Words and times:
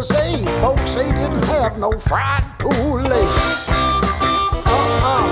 Champs 0.00 0.14
Elysees. 0.14 0.48
Folks, 0.60 0.94
they 0.94 1.12
didn't 1.12 1.44
have 1.46 1.78
no 1.78 1.92
fried 1.92 2.42
poulet. 2.58 3.12
Uh-uh. 4.64 5.26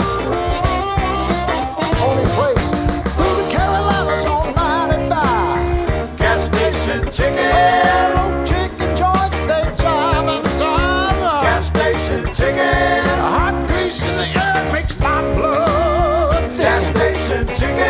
Only 2.03 2.25
place 2.37 2.71
through 3.17 3.37
the 3.37 3.49
Carolinas 3.51 4.27
on 4.27 4.55
95. 4.55 6.19
Gas 6.19 6.45
station 6.47 7.11
chicken. 7.11 7.39
Hello, 7.39 8.45
chicken 8.45 8.97
joints, 8.97 9.41
they 9.41 9.65
jive 9.83 10.29
and 10.37 10.47
jive. 10.47 11.41
Gas 11.41 11.69
station 11.69 12.25
chicken. 12.35 13.19
Hot 13.21 13.69
grease 13.69 14.03
in 14.03 14.17
the 14.17 14.27
air 14.39 14.73
makes 14.73 14.99
my 15.01 15.23
blood 15.35 16.45
thick. 16.53 16.65
Gas 16.65 16.85
station 16.95 17.47
chicken. 17.55 17.87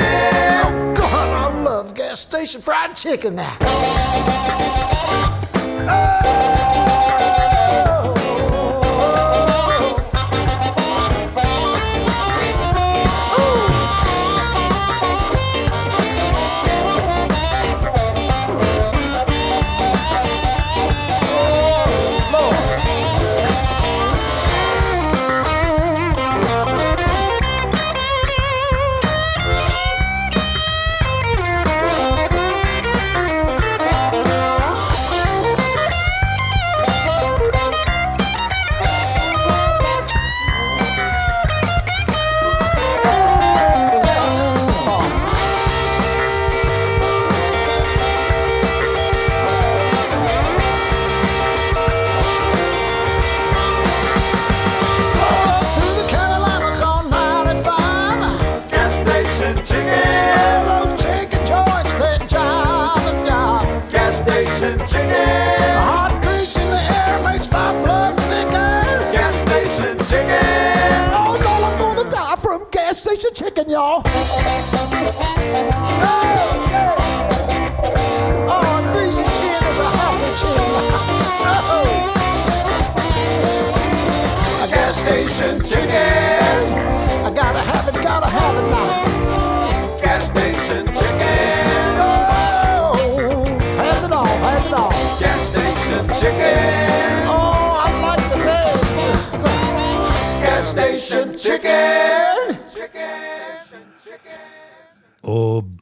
Oh, 0.65 0.94
God, 0.94 1.55
I 1.55 1.62
love 1.62 1.94
gas 1.94 2.21
station 2.21 2.61
fried 2.61 2.94
chicken 2.94 3.34
now. 3.37 3.56
Oh. 5.91 7.47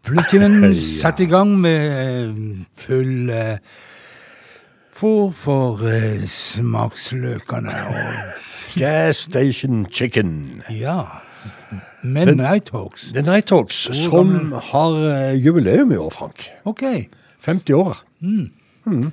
Og 0.07 0.13
Bluestimen 0.13 0.75
satte 1.03 1.25
i 1.25 1.27
gang 1.27 1.51
med 1.59 2.35
full 2.79 3.33
fôr 4.95 5.33
for 5.35 5.83
smaksløkene. 6.31 7.75
Gas 8.79 9.25
Station 9.27 9.87
Chicken. 9.91 10.63
ja 10.71 11.01
Med 12.03 12.37
Nighthawks. 12.37 13.11
The 13.13 13.23
Nighthawks, 13.23 13.89
som 13.93 14.53
har 14.53 14.95
eh, 15.11 15.45
jubileum 15.47 15.93
i 15.93 15.97
år, 15.97 16.11
Frank. 16.11 16.51
OK. 16.65 16.83
50 17.41 17.75
år. 17.75 17.99
Mm. 18.21 19.11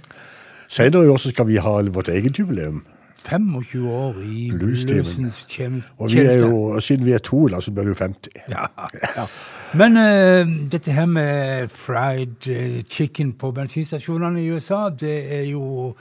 Senere 0.69 1.06
i 1.06 1.07
år 1.07 1.18
skal 1.18 1.48
vi 1.48 1.57
ha 1.57 1.81
vårt 1.81 2.07
eget 2.07 2.40
jubileum. 2.40 2.84
25 3.30 3.90
år 3.90 4.22
i 4.24 4.52
bluesens 4.52 5.46
tjeneste. 5.50 5.94
Og 5.98 6.12
vi 6.12 6.20
er 6.20 6.40
jo, 6.40 6.80
siden 6.80 7.06
vi 7.06 7.16
er 7.16 7.24
to, 7.24 7.48
da, 7.48 7.62
så 7.62 7.72
blir 7.72 7.84
du 7.90 7.94
jo 7.94 8.00
50. 8.00 8.30
Ja. 8.54 9.28
Men 9.74 9.98
uh, 9.98 10.70
dette 10.72 10.92
her 10.94 11.06
med 11.10 11.70
fried 11.74 12.48
eh, 12.48 12.84
chicken 12.90 13.31
på 13.34 13.52
bensinstasjonene 13.52 14.44
i 14.44 14.52
USA, 14.54 14.90
det 14.90 15.16
er 15.34 15.48
jo 15.50 15.96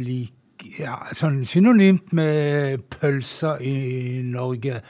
lik, 0.00 0.32
ja, 0.78 0.96
sånn 1.12 1.42
synonymt 1.46 2.14
med 2.16 2.86
pølser 2.94 3.60
i 3.60 4.22
Norge. 4.24 4.80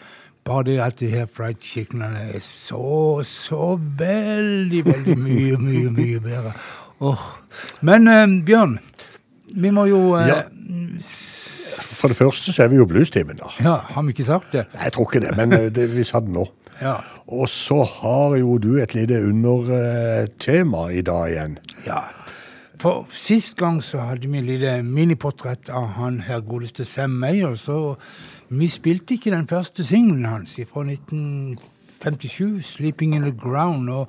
Bare 0.46 0.64
det 0.68 0.76
at 0.80 1.00
de 1.00 1.10
her 1.10 1.26
fried 1.26 1.58
chickenene 1.60 2.28
er 2.36 2.44
så, 2.44 3.24
så 3.26 3.74
veldig, 3.98 4.84
veldig 4.86 5.18
mye, 5.18 5.58
mye, 5.58 5.90
mye 5.98 6.22
bedre. 6.22 6.54
Åh. 7.00 7.26
Men 7.82 8.08
uh, 8.08 8.22
Bjørn, 8.46 8.78
vi 9.56 9.74
må 9.74 9.88
jo 9.90 10.04
uh, 10.14 10.22
Ja. 10.28 10.44
For 11.76 12.08
det 12.08 12.16
første 12.16 12.52
så 12.52 12.62
er 12.64 12.68
vi 12.72 12.76
jo 12.76 12.86
bluestimen, 12.86 13.36
da. 13.40 13.50
ja, 13.60 13.76
Har 13.94 14.02
vi 14.02 14.14
ikke 14.14 14.24
sagt 14.24 14.52
det? 14.52 14.66
Nei, 14.74 14.84
Jeg 14.84 14.92
tror 14.92 15.08
ikke 15.10 15.24
det, 15.26 15.36
men 15.36 15.52
eh, 15.52 15.68
det, 15.74 15.88
vi 15.96 16.04
sa 16.04 16.20
det 16.20 16.32
nå. 16.34 16.46
Ja. 16.82 16.94
Og 17.26 17.48
så 17.50 17.82
har 17.82 18.36
jo 18.38 18.58
du 18.62 18.76
et 18.78 18.94
lite 18.94 19.18
undertema 19.26 20.88
i 20.94 21.02
dag 21.02 21.30
igjen. 21.32 21.58
Ja. 21.86 22.00
For 22.78 23.06
sist 23.10 23.56
gang 23.58 23.80
så 23.82 23.98
hadde 24.06 24.28
vi 24.30 24.38
et 24.38 24.46
lite 24.46 24.76
miniportrett 24.86 25.68
av 25.74 25.88
han 25.96 26.20
her 26.28 26.40
godeste 26.46 26.84
Sam 26.86 27.10
Mayer, 27.18 27.56
så 27.58 27.96
vi 28.48 28.68
spilte 28.70 29.16
ikke 29.16 29.32
den 29.34 29.48
første 29.50 29.84
singelen 29.84 30.24
hans 30.24 30.54
fra 30.70 30.84
1957, 30.86 32.62
'Sleeping 32.62 33.16
in 33.16 33.22
the 33.22 33.34
Ground'. 33.34 33.90
og 33.90 34.06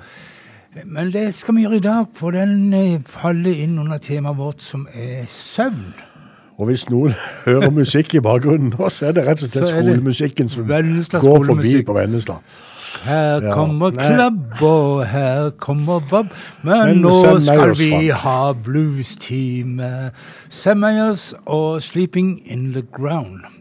Men 0.86 1.12
det 1.12 1.34
skal 1.36 1.56
vi 1.56 1.62
gjøre 1.62 1.76
i 1.76 1.80
dag, 1.80 2.06
for 2.14 2.32
den 2.32 2.74
eh, 2.74 3.02
faller 3.06 3.52
inn 3.52 3.80
under 3.80 3.98
temaet 3.98 4.38
vårt 4.38 4.62
som 4.62 4.88
er 4.94 5.26
søvn. 5.28 5.94
Og 6.60 6.68
hvis 6.68 6.90
noen 6.92 7.14
hører 7.48 7.72
musikk 7.72 8.18
i 8.20 8.24
bakgrunnen 8.24 8.74
nå, 8.76 8.90
så 8.92 9.10
er 9.10 9.16
det 9.16 9.24
rett 9.30 9.44
og 9.46 9.52
slett 9.54 9.70
skolemusikken 9.72 10.50
som 10.52 10.68
Vennesla 10.68 11.22
går 11.24 11.46
forbi 11.48 11.78
på 11.88 11.96
Vennesla. 11.96 12.42
Her 13.06 13.40
Ja, 13.46 13.54
kommer 13.56 13.94
nei. 13.96 14.08
Klubb, 14.12 14.62
og 14.66 15.06
her 15.08 15.52
kommer 15.62 16.02
Bob. 16.10 16.32
Men, 16.64 16.82
Men 16.88 17.02
nå 17.06 17.14
skal 17.40 17.76
vi 17.78 17.90
Frank. 17.94 18.12
ha 18.26 18.52
blues-time. 18.66 20.12
Sam 20.50 20.78
Meyers 20.84 21.34
og 21.46 21.82
'Sleeping 21.82 22.42
In 22.46 22.74
The 22.74 22.84
Ground'. 23.00 23.59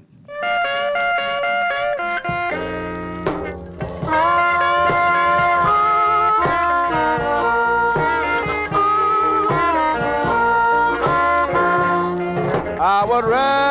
I 13.01 13.05
would 13.05 13.25
rather 13.27 13.68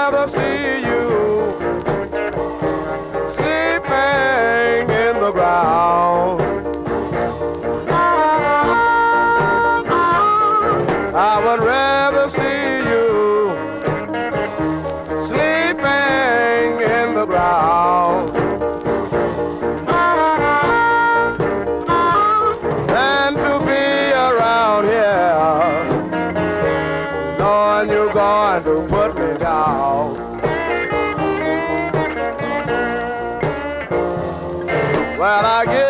Well, 35.28 35.46
I 35.46 35.87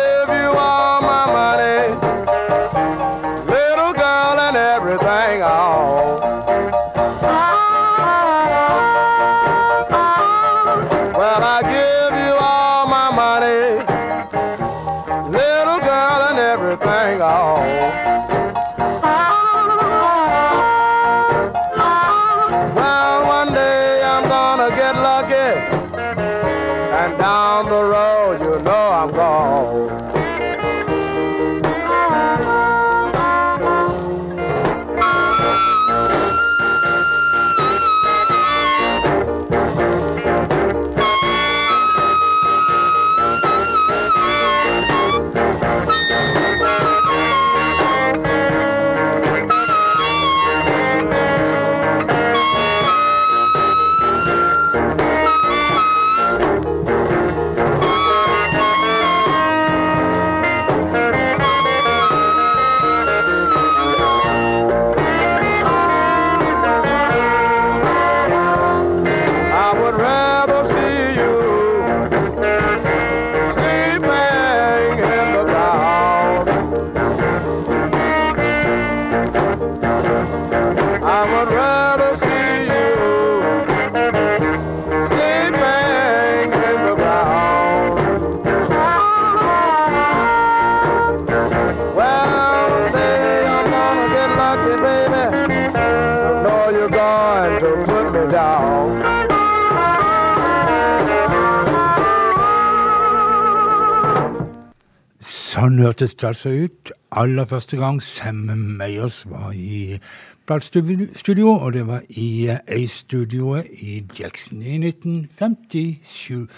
det 106.20 106.26
altså 106.26 106.48
ut 106.48 106.92
aller 107.12 107.44
første 107.46 107.76
gang 107.76 108.02
Sam 108.02 108.34
Meyers 108.78 109.24
var 109.30 109.52
i 109.54 109.98
platestudio, 110.46 111.50
og 111.50 111.72
det 111.72 111.86
var 111.86 112.02
i 112.08 112.48
A-studioet 112.48 113.66
i 113.72 114.04
Jackson 114.20 114.62
i 114.62 114.76
1957. 114.76 116.48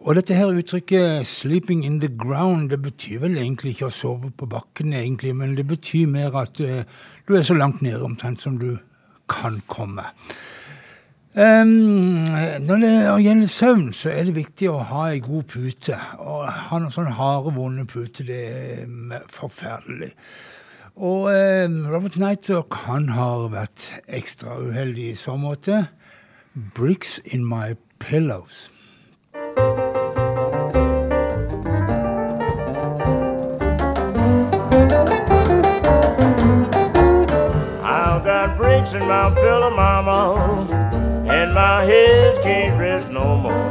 Og 0.00 0.14
dette 0.14 0.34
her 0.34 0.46
uttrykket 0.46 1.26
'sleeping 1.26 1.84
in 1.86 2.00
the 2.00 2.08
ground' 2.08 2.68
det 2.70 2.82
betyr 2.82 3.18
vel 3.20 3.38
egentlig 3.38 3.70
ikke 3.70 3.86
å 3.86 3.90
sove 3.90 4.30
på 4.30 4.46
bakken, 4.46 4.92
egentlig, 4.92 5.36
men 5.36 5.56
det 5.56 5.66
betyr 5.66 6.06
mer 6.06 6.36
at 6.36 6.60
eh, 6.60 6.84
du 7.28 7.34
er 7.34 7.42
så 7.42 7.54
langt 7.54 7.82
nede 7.82 8.02
omtrent 8.02 8.40
som 8.40 8.58
du 8.58 8.78
kan 9.28 9.62
komme. 9.68 10.02
Ehm, 11.36 12.26
når 12.66 12.76
det 12.76 13.22
gjelder 13.22 13.46
søvn, 13.46 13.92
så 13.92 14.10
er 14.10 14.24
det 14.26 14.34
viktig 14.34 14.66
å 14.66 14.80
ha 14.82 15.04
ei 15.12 15.20
god 15.22 15.44
pute. 15.52 15.94
Å 16.18 16.40
ha 16.50 16.78
noen 16.80 16.90
sånne 16.90 17.14
harde, 17.14 17.52
vonde 17.54 17.84
puter, 17.86 18.26
det 18.26 18.40
er 18.50 19.28
forferdelig. 19.30 20.10
Og 20.98 21.30
um, 21.30 21.86
Robert 21.86 22.18
Nightock 22.18 22.74
han 22.88 23.12
har 23.14 23.46
vært 23.54 23.86
ekstra 24.10 24.58
uheldig 24.58 25.12
i 25.12 25.14
så 25.14 25.36
måte. 25.38 25.86
'Bricks 26.74 27.20
in 27.24 27.46
my 27.46 27.76
pillows'. 28.00 28.68
I've 37.86 38.24
got 38.24 38.58
bricks 38.58 38.94
in 38.94 39.06
my 39.06 39.30
pillow, 39.34 39.70
mama, 39.70 40.89
and 41.50 41.56
my 41.56 41.84
head 41.84 42.42
can't 42.44 42.78
rest 42.78 43.10
no 43.10 43.36
more. 43.36 43.70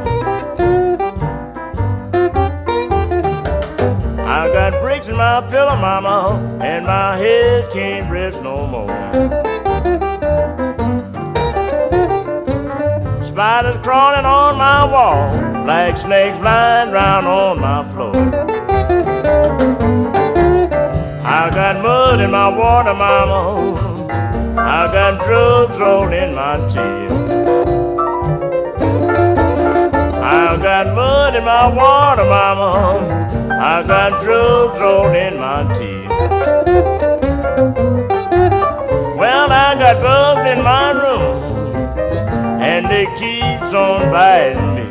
I've 4.28 4.52
got 4.52 4.80
bricks 4.82 5.08
in 5.08 5.16
my 5.16 5.40
pillow, 5.48 5.76
mama, 5.76 6.60
and 6.62 6.84
my 6.84 7.16
head 7.16 7.72
can't 7.72 8.10
rest 8.12 8.42
no 8.42 8.66
more. 8.66 8.90
Spiders 13.22 13.78
crawling 13.78 14.26
on 14.26 14.58
my 14.58 14.84
wall, 14.84 15.64
like 15.64 15.96
snakes 15.96 16.38
flying 16.38 16.90
round 16.90 17.26
on 17.26 17.60
my 17.60 17.82
floor. 17.92 18.14
I 21.24 21.50
got 21.50 21.82
mud 21.82 22.20
in 22.20 22.30
my 22.30 22.48
water, 22.48 22.92
mama. 22.92 23.74
I 24.58 24.86
got 24.92 25.24
drugs 25.24 25.78
rolled 25.78 26.12
in 26.12 26.34
my 26.34 26.56
tail. 26.68 27.19
I 30.32 30.56
got 30.62 30.94
mud 30.94 31.34
in 31.34 31.44
my 31.44 31.66
water, 31.74 32.22
mama. 32.22 33.26
I've 33.50 33.88
got 33.88 34.22
drugs 34.22 34.78
rolled 34.78 35.16
in 35.16 35.36
my 35.40 35.64
teeth. 35.74 36.08
Well, 39.18 39.50
I 39.50 39.74
got 39.76 40.00
bugs 40.00 40.48
in 40.48 40.62
my 40.62 40.92
room, 40.92 41.74
and 42.62 42.86
they 42.86 43.06
keeps 43.16 43.74
on 43.74 44.00
biting 44.12 44.74
me. 44.76 44.88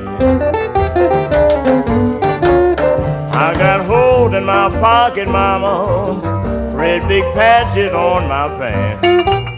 I 3.32 3.54
got 3.58 3.86
holes 3.86 4.34
in 4.34 4.44
my 4.44 4.68
pocket, 4.70 5.30
mama. 5.30 6.74
Red 6.76 7.08
big 7.08 7.24
patches 7.34 7.94
on 7.94 8.28
my 8.28 8.50
pants. 8.50 9.49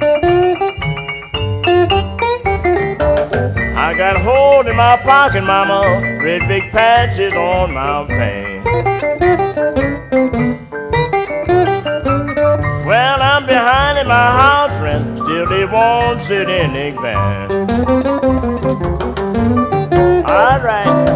I 3.92 3.98
got 3.98 4.16
a 4.16 4.20
holes 4.20 4.68
in 4.68 4.78
my 4.78 4.96
pocket, 4.96 5.44
mama. 5.44 5.82
Red 6.24 6.48
big 6.48 6.72
patches 6.72 7.34
on 7.34 7.74
my 7.74 8.06
pants. 8.08 8.72
Well 12.88 13.22
I'm 13.22 13.46
behind 13.46 13.98
in 13.98 14.08
my 14.08 14.32
house 14.32 14.80
rent, 14.80 15.20
still 15.20 15.46
they 15.46 15.66
won't 15.66 16.22
sit 16.22 16.50
in 16.50 16.72
the 16.72 16.92
van. 17.02 17.52
All 20.26 20.62
right. 20.62 21.12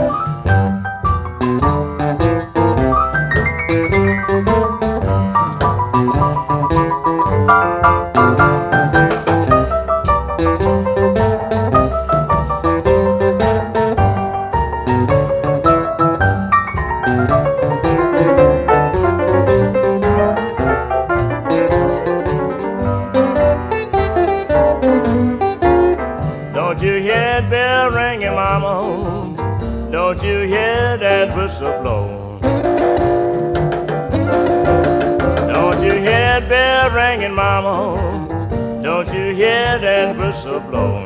Bell 37.26 37.32
ringing, 37.32 37.36
mama? 37.36 38.82
Don't 38.84 39.08
you 39.08 39.34
hear 39.34 39.80
that 39.80 40.16
whistle 40.18 40.60
blow? 40.60 41.04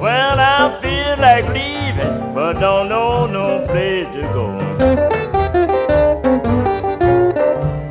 Well, 0.00 0.38
I 0.38 0.78
feel 0.80 1.18
like 1.20 1.48
leaving, 1.48 2.34
but 2.34 2.54
don't 2.60 2.88
know 2.88 3.26
no 3.26 3.66
place 3.66 4.06
to 4.14 4.22
go. 4.22 4.56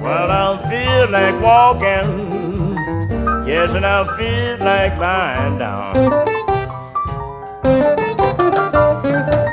Well, 0.02 0.32
I 0.32 0.58
feel 0.70 1.10
like 1.12 1.42
walking. 1.42 2.34
Yes, 3.48 3.74
and 3.74 3.86
I 3.86 4.04
feel 4.18 4.58
like 4.66 4.98
lying 4.98 5.60
down. 5.60 5.96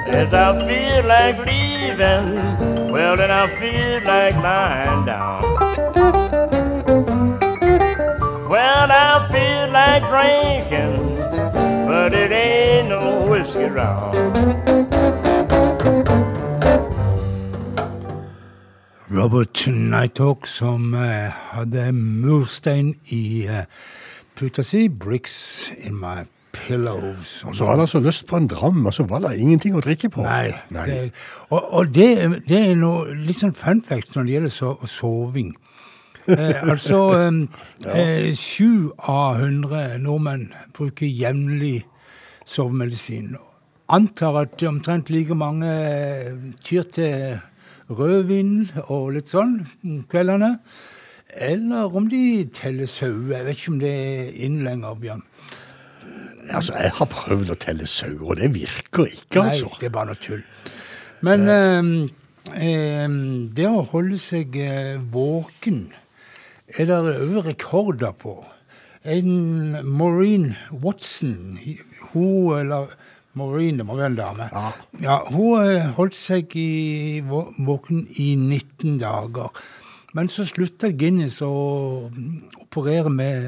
Yes, 0.07 0.33
I 0.33 0.67
feel 0.67 1.05
like 1.07 1.39
leaving. 1.47 2.72
Well, 3.03 3.17
then 3.17 3.33
I 3.33 3.49
feel 3.49 4.01
like 4.05 4.37
lying 4.37 5.05
down. 5.05 5.43
Well, 8.49 8.89
I 8.93 9.27
feel 9.33 9.67
like 9.73 10.07
drinking, 10.07 11.19
but 11.89 12.15
it 12.15 12.31
ain't 12.31 12.91
no 12.91 13.29
whiskey 13.29 13.65
round. 13.65 14.15
Robert 19.11 19.67
Nighthawk 19.67 20.47
som 20.47 20.95
eh, 20.95 21.33
hadde 21.51 21.91
murstein 21.93 22.95
i 23.11 23.47
eh, 23.49 23.67
puta 24.37 24.63
si, 24.63 24.87
'Bricks 24.89 25.73
in 25.77 25.99
my 25.99 26.27
pillows'. 26.63 27.43
Og 27.49 27.57
så 27.57 27.67
hadde 27.67 27.79
han 27.79 27.89
så 27.89 28.01
lyst 28.01 28.27
på 28.27 28.37
en 28.37 28.47
dram, 28.47 28.87
og 28.87 28.95
så 28.95 29.07
var 29.09 29.19
det 29.25 29.39
ingenting 29.39 29.77
å 29.77 29.83
drikke 29.85 30.11
på. 30.11 30.23
Nei. 30.23 30.53
Nei. 30.71 30.87
Det, 30.87 31.13
og 31.51 31.75
og 31.75 31.95
det, 31.95 32.09
det 32.49 32.59
er 32.71 32.75
noe 32.79 33.15
litt 33.15 33.41
sånn 33.41 33.55
fun 33.57 33.83
fact 33.83 34.17
når 34.17 34.29
det 34.29 34.37
gjelder 34.37 34.55
so 34.55 34.75
soving. 34.87 35.55
Eh, 36.27 36.71
altså 36.71 36.99
sju 37.11 37.49
eh, 37.91 38.35
Sju 38.39 38.91
av 38.99 39.41
hundre 39.41 39.99
nordmenn 39.99 40.53
bruker 40.77 41.07
jevnlig 41.07 41.83
sovemedisin. 42.47 43.37
Antar 43.93 44.39
at 44.45 44.63
omtrent 44.63 45.11
like 45.11 45.35
mange 45.35 45.67
eh, 45.69 46.31
tyr 46.65 46.87
til 46.95 47.41
rødvin 47.91 48.71
og 48.87 49.13
litt 49.17 49.33
sånn 49.33 49.63
kveldene. 50.11 50.57
Eller 51.33 51.97
om 51.97 52.09
de 52.13 52.45
teller 52.53 52.87
sauer. 52.87 53.39
Jeg 53.39 53.47
vet 53.47 53.59
ikke 53.59 53.73
om 53.73 53.81
det 53.81 53.93
er 53.93 54.33
inn 54.47 54.59
lenger, 54.67 54.97
Bjørn. 55.01 55.23
Altså, 56.55 56.75
Jeg 56.79 56.93
har 56.99 57.09
prøvd 57.11 57.53
å 57.55 57.59
telle 57.61 57.87
sauer, 57.91 58.23
og 58.23 58.37
det 58.41 58.51
virker 58.55 59.09
ikke, 59.09 59.45
altså. 59.47 59.71
Nei, 59.71 59.81
det 59.81 59.89
er 59.89 59.95
bare 59.97 60.13
noe 60.13 60.21
tull. 60.23 60.43
Men 61.23 61.49
eh, 61.49 61.91
eh, 62.57 63.19
det 63.57 63.69
å 63.69 63.85
holde 63.93 64.19
seg 64.23 64.57
eh, 64.59 64.97
våken 65.13 65.85
er 66.73 66.89
det 66.89 66.99
òg 66.99 67.39
rekorder 67.47 68.15
på. 68.19 68.39
En 69.03 69.31
Maureen 69.83 70.53
Watson, 70.83 71.59
hun 72.13 72.59
eller 72.61 72.93
Maureen, 73.35 73.79
det 73.81 73.87
må 73.89 73.97
være 73.97 74.11
en 74.13 74.17
dame. 74.19 74.49
Ja. 75.03 75.19
Hun 75.33 75.63
eh, 75.65 75.87
holdt 75.97 76.17
seg 76.19 76.53
i, 76.59 77.23
våken 77.25 78.05
i 78.21 78.35
19 78.37 78.99
dager. 79.01 79.55
Men 80.13 80.29
så 80.29 80.45
slutta 80.45 80.91
Guinness 80.93 81.39
å 81.45 81.53
operere 82.61 83.11
med 83.13 83.47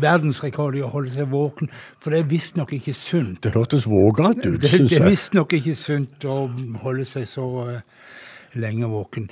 verdensrekord 0.00 0.76
i 0.78 0.84
å 0.84 0.90
holde 0.92 1.12
seg 1.12 1.28
våken, 1.32 1.68
for 2.00 2.12
det 2.12 2.22
er 2.22 2.30
visstnok 2.30 2.72
ikke 2.78 2.94
sunt. 2.96 3.42
Det 3.44 3.52
hørtes 3.52 3.84
vågalt 3.88 4.44
ut, 4.46 4.64
syns 4.64 4.72
jeg. 4.72 4.88
det 4.88 5.02
er 5.02 5.10
visstnok 5.12 5.52
ikke 5.58 5.76
sunt 5.76 6.24
å 6.28 6.38
holde 6.84 7.04
seg 7.08 7.28
så 7.28 7.44
uh, 7.68 8.08
lenge 8.56 8.88
våken. 8.88 9.28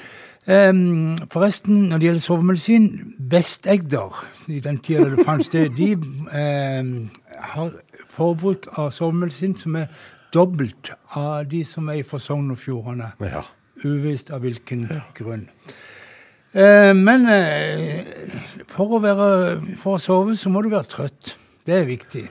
Um, 0.50 1.18
forresten, 1.32 1.86
når 1.88 2.00
det 2.00 2.08
gjelder 2.08 2.24
sovemedisin, 2.24 2.86
Vest-Egder, 3.32 4.22
i 4.48 4.60
den 4.64 4.80
tida 4.84 5.08
det 5.12 5.26
fant 5.28 5.52
det, 5.52 5.66
de 5.76 5.92
um, 5.96 6.94
har 7.54 7.76
forbruk 8.08 8.68
av 8.76 8.90
sovemedisin 8.96 9.56
som 9.56 9.76
er 9.80 9.92
dobbelt 10.34 10.92
av 11.16 11.44
de 11.50 11.64
som 11.64 11.88
er 11.92 12.04
fra 12.08 12.20
Sogn 12.22 12.52
og 12.52 12.60
Fjordane. 12.60 13.12
Ja. 13.24 13.44
Uvisst 13.84 14.32
av 14.34 14.44
hvilken 14.44 14.88
grunn. 15.16 15.48
Eh, 16.54 16.96
men 16.96 17.26
eh, 17.30 18.04
for, 18.66 18.96
å 18.96 19.00
være, 19.02 19.30
for 19.78 19.98
å 19.98 20.02
sove 20.02 20.36
så 20.38 20.50
må 20.50 20.64
du 20.64 20.70
være 20.72 20.90
trøtt. 20.90 21.36
Det 21.66 21.76
er 21.76 21.86
viktig. 21.86 22.26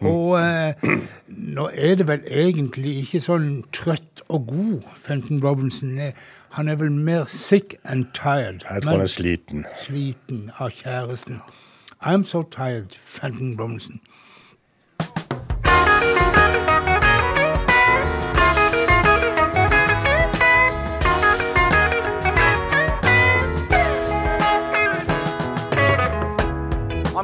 Og 0.00 0.38
eh, 0.40 0.90
nå 1.28 1.68
er 1.76 1.98
det 2.00 2.06
vel 2.08 2.24
egentlig 2.26 2.96
ikke 3.04 3.20
sånn 3.22 3.48
trøtt 3.76 4.24
og 4.28 4.48
god 4.50 4.92
Fenton 4.98 5.42
Robinson. 5.44 5.98
er. 5.98 6.14
Han 6.56 6.68
er 6.68 6.80
vel 6.80 6.90
mer 6.90 7.28
sick 7.30 7.76
and 7.84 8.08
tired. 8.16 8.64
Jeg 8.66 8.82
tror 8.82 8.96
han 8.96 9.06
er 9.06 9.12
sliten. 9.12 9.66
sliten 9.84 10.48
av 10.58 10.72
kjæresten. 10.74 11.42
I'm 12.00 12.24
so 12.24 12.42
tired, 12.42 12.96
Fenton 13.04 13.54
Robinson. 13.60 14.00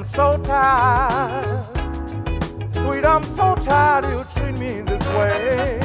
So 0.08 0.38
tired. 0.42 1.64
Sweet, 2.70 3.04
I'm 3.04 3.24
so 3.24 3.54
tired 3.56 4.04
you 4.04 4.24
treat 4.34 4.58
me 4.58 4.80
this 4.82 5.06
way. 5.08 5.80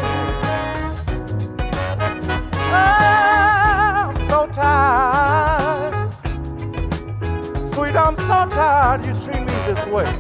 Ah, 2.74 4.10
I'm 4.10 4.30
so 4.30 4.48
tired. 4.48 5.94
Sweet, 7.74 7.96
I'm 7.96 8.16
so 8.16 8.48
tired 8.50 9.06
you 9.06 9.14
treat 9.14 9.42
me 9.42 9.58
this 9.68 9.86
way. 9.88 10.12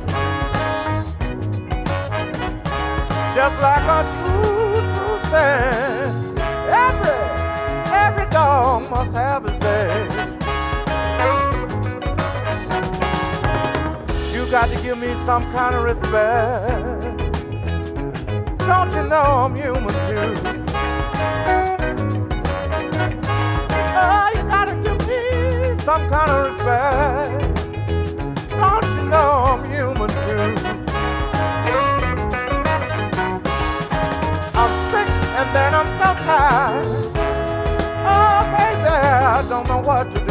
Just 3.35 3.61
like 3.61 3.85
a 3.87 4.03
true, 4.13 4.81
true 4.93 5.19
saying. 5.29 6.37
Every, 6.69 7.19
every 7.93 8.27
dog 8.29 8.89
must 8.89 9.13
have 9.13 9.43
his 9.45 9.57
day. 9.59 10.40
Got 14.51 14.67
to 14.67 14.75
give 14.83 14.97
me 14.97 15.07
some 15.25 15.49
kind 15.53 15.73
of 15.73 15.83
respect. 15.85 17.01
Don't 18.67 18.91
you 18.91 19.07
know 19.07 19.23
I'm 19.23 19.55
human 19.55 19.87
too? 19.87 20.33
Oh, 23.95 24.29
you 24.35 24.43
gotta 24.49 24.75
give 24.83 24.99
me 25.07 25.79
some 25.83 26.03
kind 26.09 26.29
of 26.29 26.51
respect. 26.51 27.55
Don't 28.49 28.85
you 28.97 29.03
know 29.09 29.29
I'm 29.47 29.63
human 29.71 30.09
too? 30.09 30.43
I'm 34.59 34.73
sick 34.91 35.09
and 35.39 35.47
then 35.55 35.73
I'm 35.73 35.87
so 35.95 36.13
tired. 36.25 36.85
Oh, 38.03 38.41
baby, 38.51 38.89
I 38.89 39.45
don't 39.47 39.65
know 39.69 39.79
what 39.79 40.11
to 40.11 40.19
do. 40.25 40.30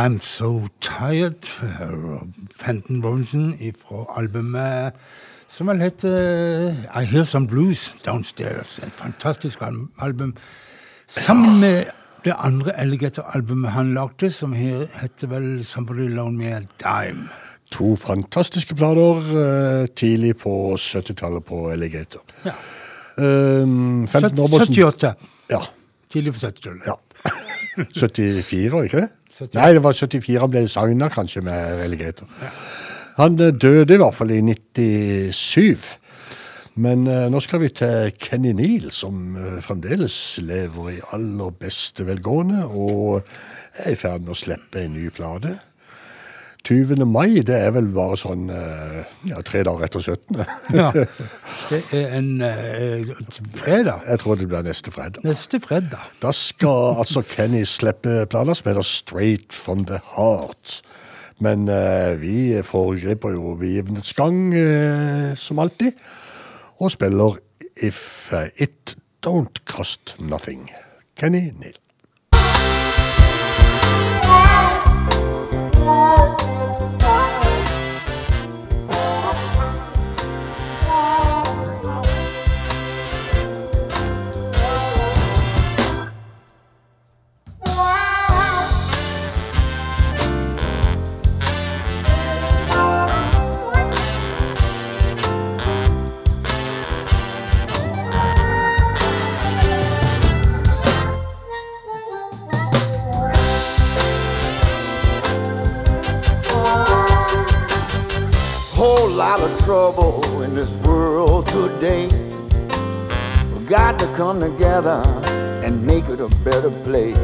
I'm 0.00 0.18
So 0.20 0.66
Tired. 0.80 1.44
Fenton 2.56 3.02
Robinson 3.04 3.54
fra 3.82 4.04
albumet 4.20 4.92
som 5.50 5.66
vel 5.66 5.80
heter 5.82 6.76
I 6.94 7.02
Hear 7.10 7.24
Some 7.26 7.46
Blues 7.50 7.88
Downstairs. 8.06 8.78
Et 8.78 8.92
fantastisk 8.92 9.58
album. 10.00 10.34
Sammen 11.08 11.60
med 11.60 11.84
det 12.24 12.34
andre 12.38 12.72
Alligator-albumet 12.80 13.70
han 13.74 13.94
lagde, 13.94 14.30
som 14.30 14.52
he- 14.54 14.86
heter 15.00 15.26
vel 15.26 15.64
Somebody 15.64 16.08
Loan 16.08 16.36
Me 16.38 16.52
a 16.54 16.60
Dime. 16.80 17.26
To 17.72 17.96
fantastiske 17.96 18.74
plater 18.74 19.20
eh, 19.42 19.86
tidlig 19.96 20.36
på 20.36 20.74
70-tallet 20.78 21.44
på 21.44 21.68
Alligator. 21.70 22.22
Ja. 22.46 22.52
Um, 23.62 24.06
15 24.06 24.38
år 24.38 24.48
78. 24.64 25.14
Ja. 25.50 25.60
Tidlig 26.12 26.34
på 26.34 26.46
70-tallet. 26.46 26.86
ja. 26.86 26.94
74, 28.00 28.84
ikke 28.84 28.96
det? 29.00 29.08
70. 29.40 29.56
Nei, 29.56 29.70
det 29.76 29.82
var 29.84 29.96
74 29.96 30.40
han 30.42 30.52
ble 30.52 30.66
signa 30.68 31.08
kanskje 31.12 31.42
med 31.46 31.84
Alligator. 31.86 32.28
Han 33.20 33.40
eh, 33.40 33.54
døde 33.54 33.96
i 33.96 34.00
hvert 34.00 34.16
fall 34.16 34.34
i 34.34 34.42
97. 34.44 35.96
Men 36.80 37.06
eh, 37.10 37.26
nå 37.32 37.40
skal 37.44 37.64
vi 37.64 37.72
til 37.74 38.12
Kenny 38.20 38.52
Neal, 38.56 38.90
som 38.94 39.34
eh, 39.36 39.58
fremdeles 39.64 40.14
lever 40.44 40.92
i 40.94 41.00
aller 41.16 41.56
beste 41.60 42.06
velgående 42.08 42.66
og 42.68 43.20
er 43.80 43.92
i 43.92 43.98
ferd 43.98 44.24
med 44.24 44.36
å 44.36 44.38
slippe 44.38 44.84
en 44.84 44.94
ny 44.96 45.08
plate. 45.14 45.56
20. 46.64 47.04
mai, 47.08 47.40
det 47.46 47.56
er 47.56 47.70
vel 47.74 47.88
bare 47.94 48.18
sånn 48.20 48.50
eh, 48.52 49.00
ja, 49.30 49.40
tre 49.46 49.62
dager 49.66 49.86
etter 49.86 50.04
17. 50.04 50.40
Ja. 50.80 50.90
Det 51.70 51.80
er 51.96 52.16
en 52.18 52.30
eh, 52.44 53.10
fredag. 53.56 54.04
Jeg 54.08 54.22
tror 54.22 54.38
det 54.40 54.48
blir 54.50 54.64
neste 54.66 54.92
fredag. 54.94 55.24
Neste 55.26 55.60
fredag. 55.62 56.10
Da 56.22 56.32
skal 56.36 57.00
altså 57.00 57.24
Kenny 57.26 57.64
slippe 57.68 58.24
planer 58.30 58.58
som 58.58 58.70
heter 58.70 58.86
Straight 58.86 59.56
from 59.56 59.86
the 59.88 60.00
Heart. 60.14 60.80
Men 61.40 61.68
eh, 61.72 62.14
vi 62.20 62.36
foregriper 62.66 63.32
jo 63.32 63.54
begivenhets 63.60 64.12
gang, 64.18 64.50
eh, 64.54 65.30
som 65.40 65.62
alltid, 65.62 65.96
og 66.80 66.92
spiller 66.92 67.40
If 67.80 68.32
It 68.60 68.96
Don't 69.24 69.62
Cost 69.64 70.16
Nothing. 70.20 70.68
Kenny 71.16 71.48
Neal. 71.56 71.78
Trouble 109.70 110.42
in 110.42 110.52
this 110.52 110.74
world 110.82 111.46
today. 111.46 112.08
We 113.54 113.64
got 113.66 114.00
to 114.00 114.06
come 114.16 114.40
together 114.40 115.00
and 115.64 115.86
make 115.86 116.06
it 116.08 116.18
a 116.18 116.28
better 116.42 116.70
place. 116.82 117.16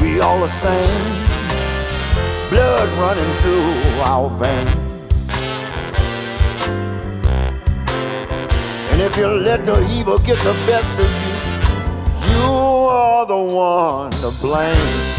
We 0.00 0.20
all 0.20 0.40
the 0.40 0.48
same, 0.48 1.04
blood 2.48 2.88
running 2.96 3.32
through 3.42 4.00
our 4.00 4.30
veins. 4.40 5.26
And 8.90 9.02
if 9.02 9.14
you 9.18 9.26
let 9.26 9.66
the 9.66 9.76
evil 9.98 10.18
get 10.20 10.38
the 10.38 10.56
best 10.66 10.94
of 11.04 11.10
you, 11.22 11.34
you 12.32 12.48
are 12.88 13.26
the 13.26 13.42
one 13.54 14.10
to 14.10 14.30
blame. 14.40 15.17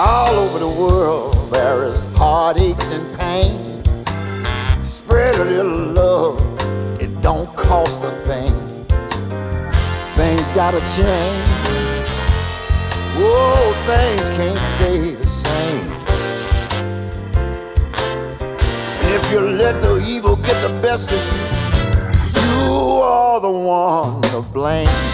All 0.00 0.28
over 0.28 0.60
the 0.60 0.68
world 0.68 1.34
there 1.50 1.84
is 1.86 2.06
heartaches 2.14 2.92
and 2.92 3.18
pain. 3.18 3.82
Spread 4.84 5.34
a 5.34 5.44
little 5.44 5.92
love, 5.92 7.00
it 7.00 7.10
don't 7.20 7.48
cost 7.56 8.04
a 8.04 8.12
thing. 8.22 8.52
Things 10.14 10.48
gotta 10.52 10.78
change. 10.86 11.48
Whoa, 13.18 13.72
things 13.90 14.22
can't 14.38 14.64
stay 14.70 15.16
the 15.16 15.26
same. 15.26 15.92
And 19.02 19.14
if 19.16 19.32
you 19.32 19.40
let 19.40 19.80
the 19.82 20.00
evil 20.06 20.36
get 20.36 20.62
the 20.62 20.78
best 20.80 21.10
of 21.10 21.18
you, 21.34 21.44
you 22.40 23.00
are 23.02 23.40
the 23.40 23.50
one 23.50 24.22
to 24.30 24.42
blame. 24.52 25.07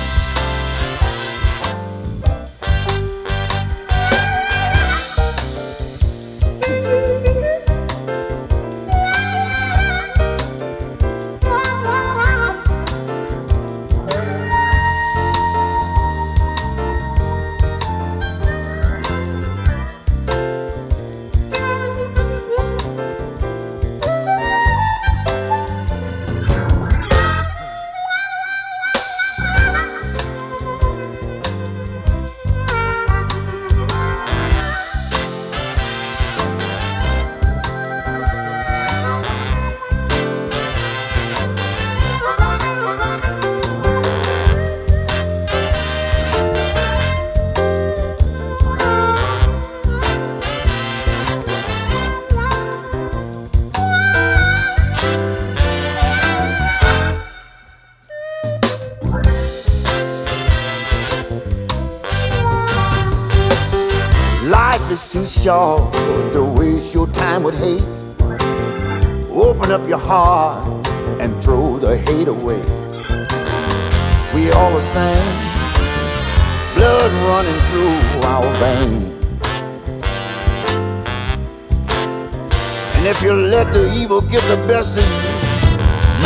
Evil 83.97 84.21
get 84.23 84.43
the 84.45 84.57
best 84.67 84.99
of 84.99 85.05
you, 85.05 85.31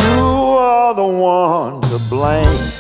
you 0.03 0.25
are 0.59 0.95
the 0.95 1.05
one 1.05 1.81
to 1.83 1.99
blame. 2.09 2.79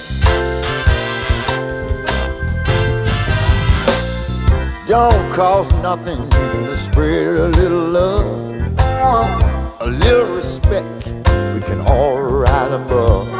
Don't 4.86 5.32
cost 5.32 5.70
nothing 5.82 6.28
to 6.66 6.74
spread 6.74 7.26
a 7.26 7.48
little 7.48 7.86
love, 7.88 9.80
a 9.80 9.86
little 9.86 10.34
respect. 10.34 11.08
We 11.54 11.60
can 11.60 11.80
all 11.86 12.22
rise 12.22 12.72
above. 12.72 13.37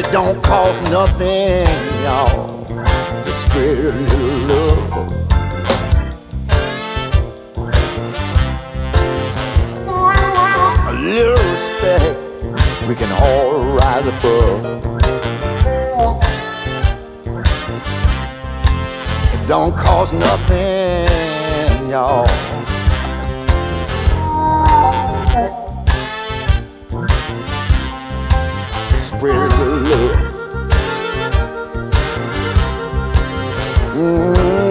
It 0.00 0.10
don't 0.12 0.42
cost 0.42 0.82
nothing, 0.90 1.66
y'all, 2.02 2.64
to 3.22 3.30
spread 3.30 3.76
a 3.76 3.98
little 4.08 4.38
love. 4.50 4.88
A 10.88 10.94
little 10.94 11.42
respect, 11.52 12.18
we 12.88 12.94
can 12.94 13.10
all 13.20 13.76
rise 13.76 14.06
above. 14.06 14.60
It 19.34 19.48
don't 19.48 19.76
cost 19.76 20.14
nothing, 20.14 21.90
y'all. 21.90 22.49
Spread 29.00 29.50
little 29.58 29.78
love. 29.88 30.70
Mm. 33.96 34.69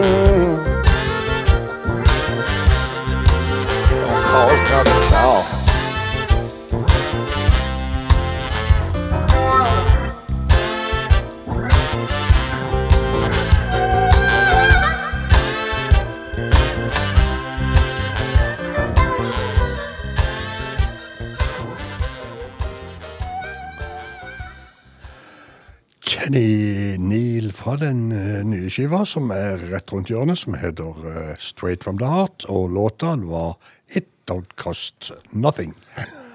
Fra 27.69 27.77
den 27.77 28.07
eh, 28.09 28.39
nye 28.49 28.69
skiva 28.73 29.03
som 29.05 29.29
er 29.29 29.59
rett 29.69 29.91
rundt 29.93 30.09
hjørnet, 30.09 30.39
som 30.41 30.55
heter 30.57 31.03
eh, 31.05 31.33
Straight 31.37 31.83
From 31.85 31.99
The 31.99 32.07
Heart, 32.09 32.47
og 32.49 32.71
låta 32.73 33.11
var 33.21 33.57
It 33.93 34.07
Don't 34.25 34.49
Cost 34.57 35.11
Nothing. 35.37 35.75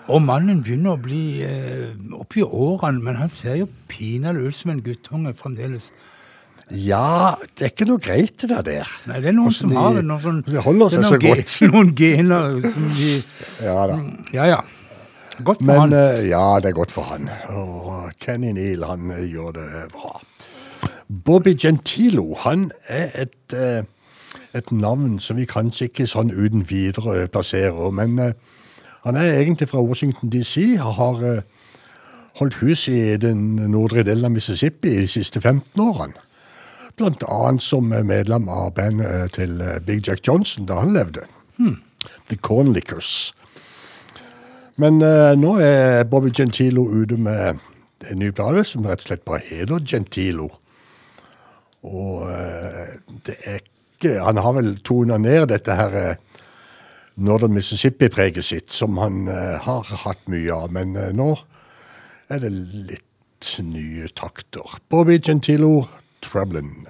Og 0.07 0.21
mannen 0.23 0.61
begynner 0.63 0.95
å 0.95 1.01
bli 1.03 1.41
eh, 1.43 1.89
oppi 2.15 2.45
årene, 2.47 3.03
men 3.03 3.17
han 3.19 3.33
ser 3.33 3.57
jo 3.65 3.67
pinadø 3.91 4.45
ut 4.47 4.55
som 4.55 4.71
en 4.77 4.83
guttunge 4.85 5.33
fremdeles. 5.35 5.89
Ja, 6.71 7.35
det 7.57 7.67
er 7.67 7.73
ikke 7.73 7.89
noe 7.89 8.03
greit 8.05 8.45
det 8.47 8.61
der. 8.69 8.93
Nei, 9.11 9.19
det 9.25 9.33
er 9.33 9.35
noen 9.35 9.49
Hvordan 9.51 9.59
som 9.59 9.73
de- 9.75 9.81
har 9.81 9.97
det. 9.99 10.05
Noen, 10.07 10.23
sånn, 10.23 10.39
de 10.47 10.63
holder 10.69 10.87
er 10.87 10.95
seg 10.95 11.03
så 11.03 11.11
noen 11.11 11.25
ge- 11.25 11.33
godt. 11.35 11.57
Noen 11.75 11.91
gener 11.99 12.61
som 12.69 12.87
de 12.95 13.11
Ja 13.67 13.81
da. 13.91 13.99
Ja, 14.37 14.47
ja. 14.55 14.61
Godt 15.43 15.59
for 15.59 15.67
Men 15.67 15.81
han. 15.83 15.97
eh, 15.99 16.23
ja, 16.31 16.45
det 16.63 16.71
er 16.71 16.79
godt 16.79 16.95
for 16.95 17.11
han. 17.11 17.27
Og 17.51 18.15
Kenny 18.23 18.55
Neal, 18.55 18.87
han 18.87 19.11
gjør 19.27 19.57
det 19.59 19.67
bra. 19.97 20.15
Bobby 21.25 21.55
Gentilo, 21.55 22.35
han 22.35 22.71
er 22.89 23.11
et, 23.23 23.53
eh, 23.53 23.83
et 24.55 24.73
navn 24.73 25.19
som 25.19 25.37
vi 25.37 25.45
kanskje 25.45 25.89
ikke 25.89 26.07
sånn 26.07 26.33
uten 26.33 26.65
videre 26.69 27.29
plasserer. 27.29 27.91
Men 27.91 28.19
eh, 28.19 28.33
han 29.05 29.17
er 29.17 29.41
egentlig 29.41 29.69
fra 29.69 29.83
Washington 29.83 30.31
DC. 30.31 30.77
Han 30.77 30.99
har 30.99 31.25
eh, 31.25 31.43
holdt 32.41 32.55
hus 32.63 32.89
i 32.89 33.17
den 33.17 33.57
nordre 33.71 34.03
delen 34.03 34.25
av 34.25 34.35
Mississippi 34.35 34.97
de 35.01 35.09
siste 35.09 35.41
15 35.41 35.81
årene. 35.81 36.19
Blant 36.97 37.25
annet 37.27 37.63
som 37.63 37.89
medlem 37.91 38.49
av 38.49 38.75
bandet 38.75 39.33
til 39.35 39.59
Big 39.87 40.07
Jack 40.07 40.21
Johnson 40.27 40.67
da 40.67 40.79
han 40.79 40.95
levde. 40.95 41.25
The 42.29 42.37
Cornlickers. 42.37 43.33
Men 44.77 45.03
uh, 45.03 45.35
nå 45.39 45.57
er 45.63 46.05
Bobby 46.11 46.31
Gentilo 46.35 46.87
ute 46.91 47.17
med 47.17 47.59
en 48.11 48.19
ny 48.19 48.31
plate 48.35 48.65
som 48.69 48.87
rett 48.87 49.03
og 49.05 49.09
slett 49.09 49.25
bare 49.27 49.43
heter 49.47 49.83
Gentilo. 49.87 50.51
Og 51.85 52.25
eh, 52.31 52.95
det 53.27 53.37
er 53.45 53.61
ikke 53.61 54.21
Han 54.25 54.41
har 54.43 54.57
vel 54.57 54.71
tona 54.85 55.17
ned 55.21 55.49
dette 55.53 55.77
her 55.79 55.97
eh, 56.01 56.41
Northern 57.15 57.55
Mississippi-preget 57.55 58.45
sitt, 58.45 58.73
som 58.75 58.99
han 58.99 59.29
eh, 59.31 59.57
har 59.63 59.87
hatt 60.05 60.25
mye 60.29 60.51
av. 60.53 60.73
Men 60.75 60.97
nå 61.15 61.29
er 62.33 62.43
det 62.43 62.51
litt 62.91 63.53
nye 63.63 64.09
takter. 64.17 64.81
Bobby 64.91 65.21
Gentilo, 65.23 65.87
'Troublin'. 66.25 66.89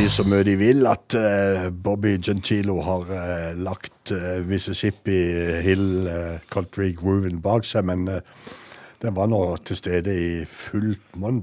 Si 0.00 0.08
så 0.08 0.24
mye 0.24 0.44
de 0.46 0.54
vil 0.56 0.86
at 0.88 1.14
eh, 1.18 1.66
Bobby 1.84 2.14
Gentilo 2.24 2.78
har 2.84 3.10
eh, 3.12 3.58
lagt 3.60 4.12
eh, 4.14 4.40
Mississippi 4.46 5.16
Hill 5.64 6.08
Country 6.48 6.94
Grooven 6.96 7.40
bak 7.44 7.66
seg, 7.68 7.84
men 7.90 8.06
den 8.08 9.16
var 9.16 9.28
nå 9.28 9.40
til 9.68 9.76
stede 9.76 10.14
i 10.14 10.30
fullt 10.48 11.18
monn, 11.20 11.42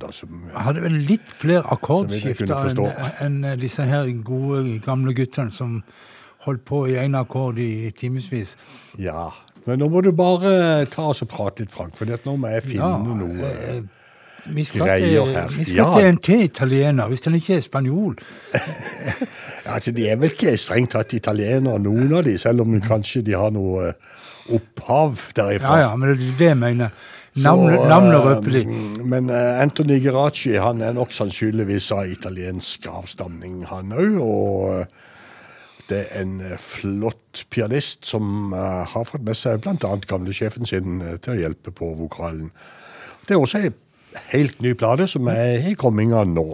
hadde 0.55 0.81
vel 0.81 0.97
litt 1.05 1.27
flere 1.29 1.65
akkordskifter 1.75 2.81
enn 3.21 3.43
en, 3.45 3.59
disse 3.61 3.85
her 3.85 4.09
gode, 4.25 4.79
gamle 4.85 5.13
guttene 5.17 5.53
som 5.53 5.81
holdt 6.47 6.65
på 6.65 6.85
i 6.89 6.97
én 7.01 7.17
akkord 7.19 7.61
i 7.61 7.91
timevis. 7.97 8.55
ja. 8.97 9.29
Men 9.67 9.81
nå 9.83 9.89
må 9.91 9.99
du 9.99 10.13
bare 10.15 10.85
ta 10.87 11.09
oss 11.11 11.19
og 11.25 11.27
prate 11.27 11.65
litt, 11.65 11.73
Frank, 11.73 11.97
for 11.99 12.07
nå 12.07 12.37
må 12.39 12.53
jeg 12.53 12.63
finne 12.69 13.17
noe 13.19 13.49
eh, 13.51 13.81
Vi 14.55 14.63
skal, 14.63 14.81
greier 14.81 15.25
til, 15.25 15.33
her. 15.33 15.49
vi 15.49 15.63
skal 15.65 15.75
Ja. 15.75 15.87
til 15.97 16.05
en 16.07 16.17
til 16.17 16.43
italiener, 16.43 17.07
hvis 17.07 17.21
den 17.21 17.35
ikke 17.35 17.55
er 17.57 17.61
spanjol. 17.61 18.17
Altså, 19.67 19.91
De 19.91 20.07
er 20.09 20.15
vel 20.15 20.31
ikke 20.31 20.57
strengt 20.57 20.93
tatt 20.95 21.11
italienere, 21.13 21.79
noen 21.83 22.13
av 22.15 22.23
de, 22.23 22.37
selv 22.39 22.63
om 22.63 22.77
kanskje 22.81 23.21
de 23.27 23.33
har 23.35 23.51
noe 23.51 23.89
eh, 23.89 23.93
opphav 24.55 25.17
derifra. 25.35 25.73
Ja, 25.75 25.89
ja, 25.89 25.95
men 25.99 26.13
det 26.13 26.15
er 26.29 26.37
det 26.39 26.47
jeg 26.47 26.59
mener. 26.61 26.93
Eh, 27.37 28.23
røper 28.23 28.51
de. 28.55 28.61
Men 29.03 29.29
eh, 29.29 29.59
Anthony 29.61 29.99
Geraci 30.01 30.55
han 30.55 30.81
er 30.81 30.95
nok 30.95 31.11
sannsynligvis 31.11 31.91
av 31.91 32.07
italiensk 32.07 32.87
avstamning, 32.87 33.65
han 33.67 33.91
òg. 33.91 34.15
Og 34.23 35.89
det 35.89 36.05
er 36.11 36.21
en 36.23 36.39
flott 36.59 37.43
pianist 37.51 38.07
som 38.07 38.51
har 38.55 39.03
fått 39.07 39.23
med 39.23 39.35
seg 39.39 39.61
bl.a. 39.63 39.93
gamlesjefen 40.07 40.65
sin 40.67 41.03
til 41.23 41.35
å 41.35 41.37
hjelpe 41.43 41.71
på 41.75 41.91
vokalen. 41.99 42.49
Det 43.27 43.35
er 43.35 43.43
også 43.43 43.61
ei 43.67 43.73
helt 44.33 44.61
ny 44.61 44.73
plate 44.77 45.07
som 45.11 45.27
er 45.31 45.69
i 45.69 45.77
komminga 45.79 46.23
nå. 46.27 46.49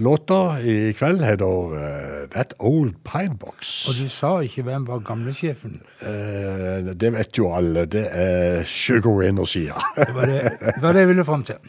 Låta 0.00 0.56
i 0.64 0.94
kveld 0.96 1.20
heter 1.20 1.72
uh, 1.74 2.28
That 2.32 2.54
Old 2.58 2.94
Pine 3.04 3.36
Box. 3.36 3.84
Og 3.90 3.98
du 3.98 4.06
sa 4.08 4.38
ikke 4.40 4.64
hvem 4.64 4.86
var 4.88 5.02
gamlesjefen. 5.04 5.74
Uh, 6.00 6.94
det 6.96 7.10
vet 7.12 7.36
jo 7.36 7.50
alle. 7.52 7.84
Det 7.84 8.06
er 8.08 8.64
Sugar 8.64 9.18
Ray 9.18 9.34
Norcia. 9.36 9.76
Det 9.98 10.14
var 10.16 10.32
det, 10.32 10.38
det 10.62 10.80
var 10.80 10.96
det 10.96 11.04
jeg 11.04 11.12
ville 11.12 11.26
fram 11.28 11.44
til. 11.44 11.60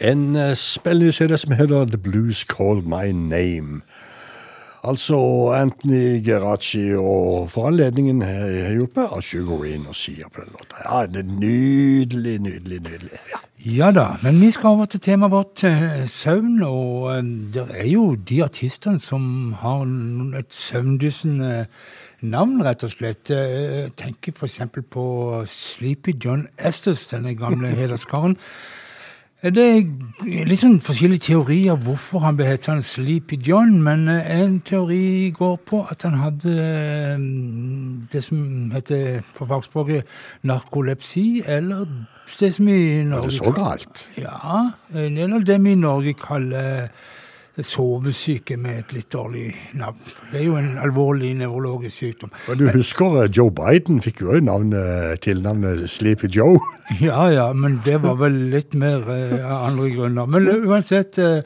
En 0.00 0.36
uh, 0.36 0.52
spillende 0.54 1.12
CD 1.12 1.36
som 1.38 1.52
heter 1.52 1.84
The 1.90 1.98
Blues 1.98 2.44
Call 2.48 2.82
My 2.82 3.10
Name. 3.12 3.82
Altså 4.80 5.16
Anthony 5.52 6.22
Geraci 6.24 6.94
og 6.96 7.50
for 7.52 7.68
anledningen 7.68 8.22
har 8.24 8.72
gjort 8.78 8.96
av 9.02 9.20
Sugar 9.20 9.60
Green 9.60 9.84
og 9.84 9.94
Sia 9.94 10.28
på 10.32 10.40
den 10.40 10.54
låta. 10.56 10.80
Ja, 10.86 11.02
det 11.06 11.20
er 11.20 11.28
nydelig, 11.28 12.38
nydelig, 12.40 12.80
nydelig. 12.86 13.20
Ja. 13.28 13.42
Ja 13.60 13.90
da, 13.92 14.06
men 14.22 14.38
vi 14.40 14.48
skal 14.56 14.72
over 14.72 14.86
til 14.88 15.02
temaet 15.04 15.34
vårt, 15.34 15.60
eh, 15.68 16.06
søvn. 16.08 16.62
Og 16.64 17.10
eh, 17.12 17.22
det 17.52 17.66
er 17.76 17.90
jo 17.90 18.14
de 18.16 18.38
artistene 18.44 19.00
som 19.04 19.52
har 19.60 19.82
et 20.38 20.48
søvndyssende 20.48 21.66
navn, 22.22 22.62
rett 22.64 22.84
og 22.88 22.94
slett. 22.94 23.28
Eh, 23.30 23.82
Jeg 23.84 23.92
tenker 24.00 24.32
f.eks. 24.32 24.62
på 24.90 25.04
Sleepy 25.44 26.16
John 26.24 26.46
Estes, 26.56 27.04
denne 27.12 27.34
gamle 27.36 27.68
hederskaren. 27.82 28.38
Det 29.40 29.62
er 29.64 30.44
litt 30.44 30.60
sånn 30.60 30.82
forskjellige 30.84 31.30
teorier 31.30 31.78
hvorfor 31.80 32.20
han 32.26 32.36
ble 32.36 32.44
hetende 32.44 32.84
Sleepy 32.84 33.38
John, 33.40 33.78
men 33.80 34.02
eh, 34.12 34.26
en 34.36 34.58
teori 34.68 35.30
går 35.32 35.54
på 35.64 35.80
at 35.88 36.04
han 36.04 36.18
hadde 36.20 36.52
eh, 36.60 37.22
det 38.12 38.20
som 38.26 38.68
heter 38.74 39.22
på 39.38 39.48
fagspråket 39.48 40.12
narkolepsi, 40.44 41.40
eller 41.48 41.88
det 42.36 42.50
som 42.52 42.68
i 42.68 43.00
Norge 43.08 43.16
Var 43.16 43.30
det 43.30 43.38
så 43.38 43.54
galt? 43.56 44.04
Ja, 44.20 44.60
eller 44.92 45.40
det 45.48 45.56
vi 45.64 45.72
i 45.72 45.80
Norge 45.88 46.14
kaller 46.20 46.92
sovesyke 47.66 48.56
med 48.60 48.78
et 48.82 48.94
litt 48.94 49.10
dårlig 49.12 49.50
navn. 49.78 49.98
Det 50.30 50.40
er 50.40 50.46
jo 50.46 50.56
en 50.60 50.78
alvorlig 50.82 51.32
nevrologisk 51.38 51.96
sykdom. 51.96 52.32
Men 52.48 52.58
du 52.60 52.66
husker 52.74 53.22
eh, 53.22 53.30
Joe 53.36 53.52
Biden 53.54 54.00
fikk 54.04 54.24
jo 54.24 54.40
navnet, 54.44 55.20
tilnavnet 55.26 55.86
Sleepy 55.90 56.30
Joe. 56.32 56.60
Ja, 56.98 57.28
ja, 57.30 57.52
men 57.54 57.76
det 57.84 58.00
var 58.02 58.16
vel 58.18 58.34
litt 58.50 58.74
mer 58.74 59.04
eh, 59.14 59.36
av 59.46 59.68
andre 59.68 59.92
grunner. 59.94 60.26
Men 60.26 60.48
eh, 60.50 60.64
uansett 60.66 61.20
eh, 61.22 61.44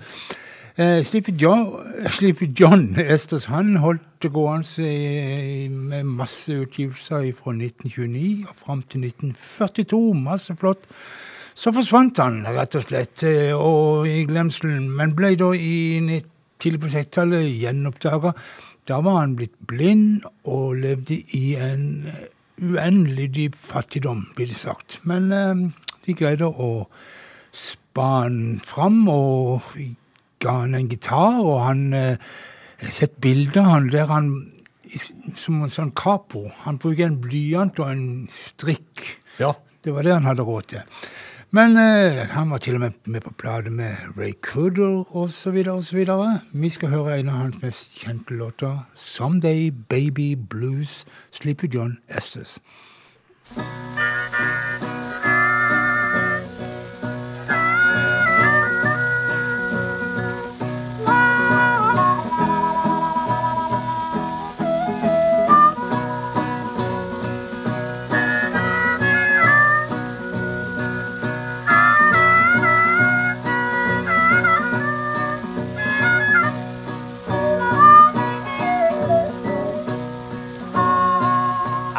eh, 0.81 1.03
Sleepy, 1.05 1.35
John, 1.37 1.67
Sleepy 2.17 2.49
John 2.57 2.95
Estes 2.97 3.45
han 3.53 3.77
holdt 3.83 4.25
gående 4.33 4.89
i, 4.89 5.69
med 5.69 6.09
masse 6.17 6.57
utgivelser 6.65 7.29
fra 7.37 7.53
1929 7.53 8.47
og 8.49 8.57
fram 8.57 8.81
til 8.89 9.05
1942. 9.11 10.01
Masse 10.25 10.57
flott. 10.57 10.89
Så 11.55 11.71
forsvant 11.75 12.19
han 12.19 12.43
rett 12.51 12.75
og 12.75 12.87
slett 12.89 13.23
eh, 13.29 13.55
og 13.55 14.09
i 14.11 14.25
glemselen, 14.27 14.89
men 14.91 15.15
ble 15.15 15.35
da 15.39 15.53
i 15.55 16.21
tidlig 16.63 16.81
på 16.83 16.93
60-tallet 16.95 17.51
gjenoppdaga. 17.63 18.35
Da 18.89 19.01
var 19.05 19.21
han 19.23 19.37
blitt 19.39 19.55
blind 19.69 20.27
og 20.51 20.81
levde 20.83 21.21
i 21.37 21.55
en 21.61 22.09
eh, 22.11 22.25
uendelig 22.61 23.31
dyp 23.37 23.59
fattigdom, 23.59 24.27
blir 24.37 24.51
det 24.51 24.59
sagt. 24.59 24.99
Men 25.09 25.31
eh, 25.33 25.63
de 26.07 26.17
greide 26.19 26.49
å 26.49 26.73
spa 27.55 28.09
han 28.25 28.59
fram 28.67 29.05
og 29.09 29.77
ga 30.43 30.59
han 30.65 30.75
en 30.77 30.91
gitar, 30.91 31.39
og 31.41 31.63
han 31.65 31.87
eh, 31.97 32.35
har 32.83 32.97
sett 32.99 33.17
bilder 33.23 33.71
han 33.71 33.89
der 33.95 34.11
han 34.11 34.33
som 35.39 35.63
en 35.65 35.73
sånn 35.73 35.95
capo. 35.97 36.49
Han 36.67 36.79
bruker 36.83 37.09
en 37.09 37.21
blyant 37.23 37.79
og 37.81 37.89
en 37.89 38.05
strikk. 38.31 39.07
Ja. 39.41 39.55
Det 39.85 39.93
var 39.93 40.07
det 40.07 40.13
han 40.17 40.29
hadde 40.29 40.45
råd 40.47 40.69
til. 40.71 41.01
Men 41.55 41.77
eh, 41.77 42.27
han 42.27 42.51
var 42.51 42.59
til 42.59 42.75
og 42.75 42.81
med 42.81 42.91
med 43.05 43.21
på 43.21 43.31
plate 43.39 43.71
med 43.71 43.97
Ray 44.19 44.33
Cooder 44.43 45.17
osv. 45.17 45.65
osv. 45.69 46.07
Vi 46.53 46.69
skal 46.69 46.89
høre 46.89 47.21
en 47.21 47.29
av 47.29 47.35
hans 47.35 47.63
mest 47.63 47.95
kjente 47.95 48.35
låter, 48.35 48.79
'Someday 48.95 49.71
Baby 49.89 50.35
Blues', 50.55 51.05
Sleepy 51.31 51.75
John 51.75 51.99
Estes. 52.09 52.59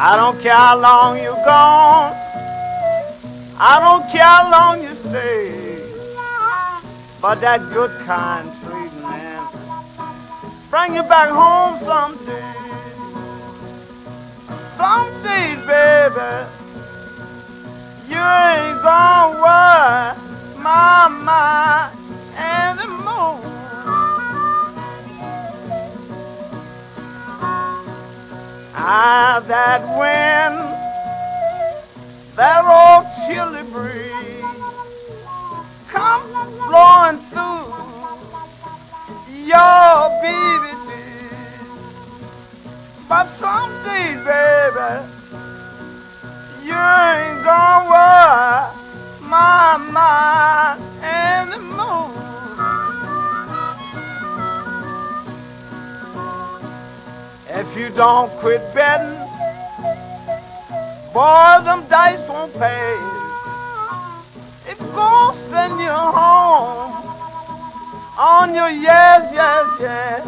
I 0.08 0.14
don't 0.14 0.40
care 0.40 0.54
how 0.54 0.78
long 0.78 1.20
you're 1.20 1.34
gone. 1.34 2.14
I 3.58 3.80
don't 3.82 4.08
care 4.08 4.22
how 4.22 4.52
long 4.52 4.80
you 4.80 4.94
stay. 4.94 5.82
But 7.20 7.40
that 7.40 7.58
good 7.74 7.90
kind 8.06 8.48
treating 8.62 9.02
man 9.02 9.42
bring 10.70 10.94
you 10.94 11.02
back 11.02 11.28
home 11.28 11.80
someday. 11.82 12.54
Some 14.78 15.10
days, 15.26 15.58
baby, 15.66 16.46
you 18.06 18.22
ain't 18.22 18.78
gonna 18.86 19.42
worry 19.42 20.14
my 20.62 21.08
mind 21.26 21.98
anymore. 22.38 23.42
Ah, 28.78 29.42
that 29.48 29.80
wind, 29.96 30.58
that 32.36 32.62
old 32.62 33.06
chilly 33.24 33.64
breeze, 33.72 34.44
come 35.88 36.22
blowing 36.68 37.18
through 37.32 37.72
your 39.46 40.10
BBD. 40.20 40.90
But 43.08 43.26
some 43.38 43.72
days, 43.82 44.20
baby, 44.28 44.92
you 46.66 46.76
ain't 46.76 47.44
gonna 47.44 47.88
worry 47.90 48.86
my 49.22 49.76
mind 49.90 50.82
anymore. 51.02 52.35
If 57.58 57.76
you 57.76 57.88
don't 57.90 58.30
quit 58.40 58.62
betting 58.74 59.26
Boy, 61.16 61.60
them 61.64 61.82
dice 61.88 62.28
won't 62.28 62.52
pay. 62.52 62.92
It 64.68 64.78
gonna 64.94 65.38
send 65.48 65.80
you 65.80 65.88
home 65.88 66.92
on 68.18 68.54
your 68.54 68.68
yes, 68.68 69.32
yes, 69.32 69.66
yes. 69.80 70.24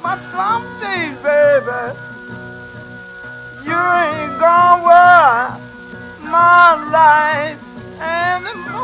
But 0.00 0.20
some 0.30 0.62
days, 0.78 1.18
baby, 1.18 1.82
you 3.66 3.74
ain't 3.74 4.38
gonna 4.38 4.84
worry 4.86 5.58
my 6.30 6.68
life 6.94 7.60
anymore. 8.00 8.77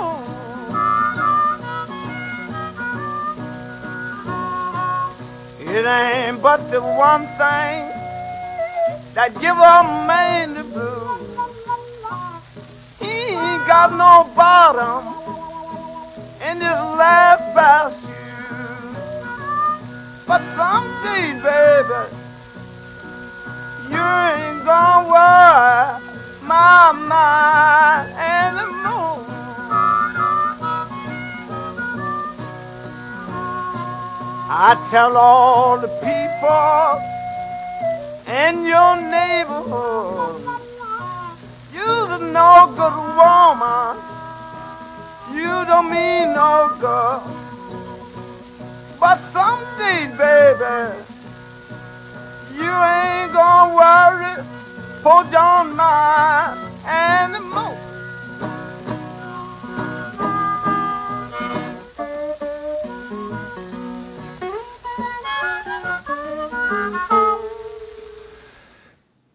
It 5.77 5.85
ain't 5.85 6.41
but 6.41 6.70
the 6.70 6.81
one 6.81 7.27
thing 7.35 7.91
that 9.14 9.35
give 9.41 9.59
a 9.59 9.83
man 10.07 10.55
the 10.55 10.62
blues. 10.62 11.35
He 13.01 13.35
ain't 13.35 13.66
got 13.66 13.91
no 13.91 14.22
bottom 14.37 15.03
in 16.49 16.61
his 16.61 16.81
last 16.95 17.43
pair 17.57 17.91
shoes. 17.91 18.95
But 20.29 20.43
someday, 20.55 21.43
baby, 21.43 22.07
you 23.91 24.05
ain't 24.31 24.64
gonna 24.64 25.11
worry 25.11 25.99
my 26.47 26.93
mind 27.11 28.14
anymore. 28.14 29.34
I 34.57 34.76
tell 34.88 35.16
all 35.16 35.80
the 35.80 35.88
people 35.98 37.02
in 38.32 38.64
your 38.64 38.94
neighborhood, 39.02 40.42
you're 41.74 42.18
no 42.32 42.70
good 42.78 42.96
woman. 43.18 43.98
You 45.34 45.66
don't 45.66 45.90
mean 45.90 46.34
no 46.34 46.70
good. 46.78 47.22
But 49.00 49.18
someday, 49.34 50.07
baby, 50.16 51.02
you 52.55 52.70
ain't 52.70 53.32
gonna 53.32 53.74
worry 53.74 54.36
for 55.02 55.24
John 55.32 55.74
mine 55.74 56.57
anymore. 56.86 57.93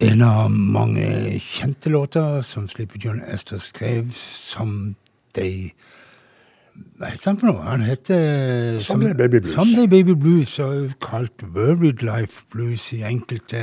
En 0.00 0.22
av 0.22 0.50
mange 0.50 1.04
kjente 1.44 1.90
låter 1.92 2.42
som 2.42 2.68
Sleepy 2.68 2.98
John 3.04 3.20
Esther 3.20 3.58
skrev, 3.60 4.14
som 4.16 4.94
de 5.36 5.72
Hva 6.96 7.10
heter 7.10 7.26
han 7.28 7.36
for 7.36 7.50
noe? 7.50 7.64
Han 7.66 7.84
heter 7.84 8.78
Someday 8.80 9.12
Baby 9.18 9.42
Blues. 9.42 9.52
Someday 9.52 9.90
Baby 9.92 10.14
Blues, 10.16 10.54
og 10.58 10.94
kalt 11.04 11.44
Worried 11.44 12.00
Life 12.00 12.46
Blues 12.52 12.86
i 12.96 13.02
enkelte 13.04 13.60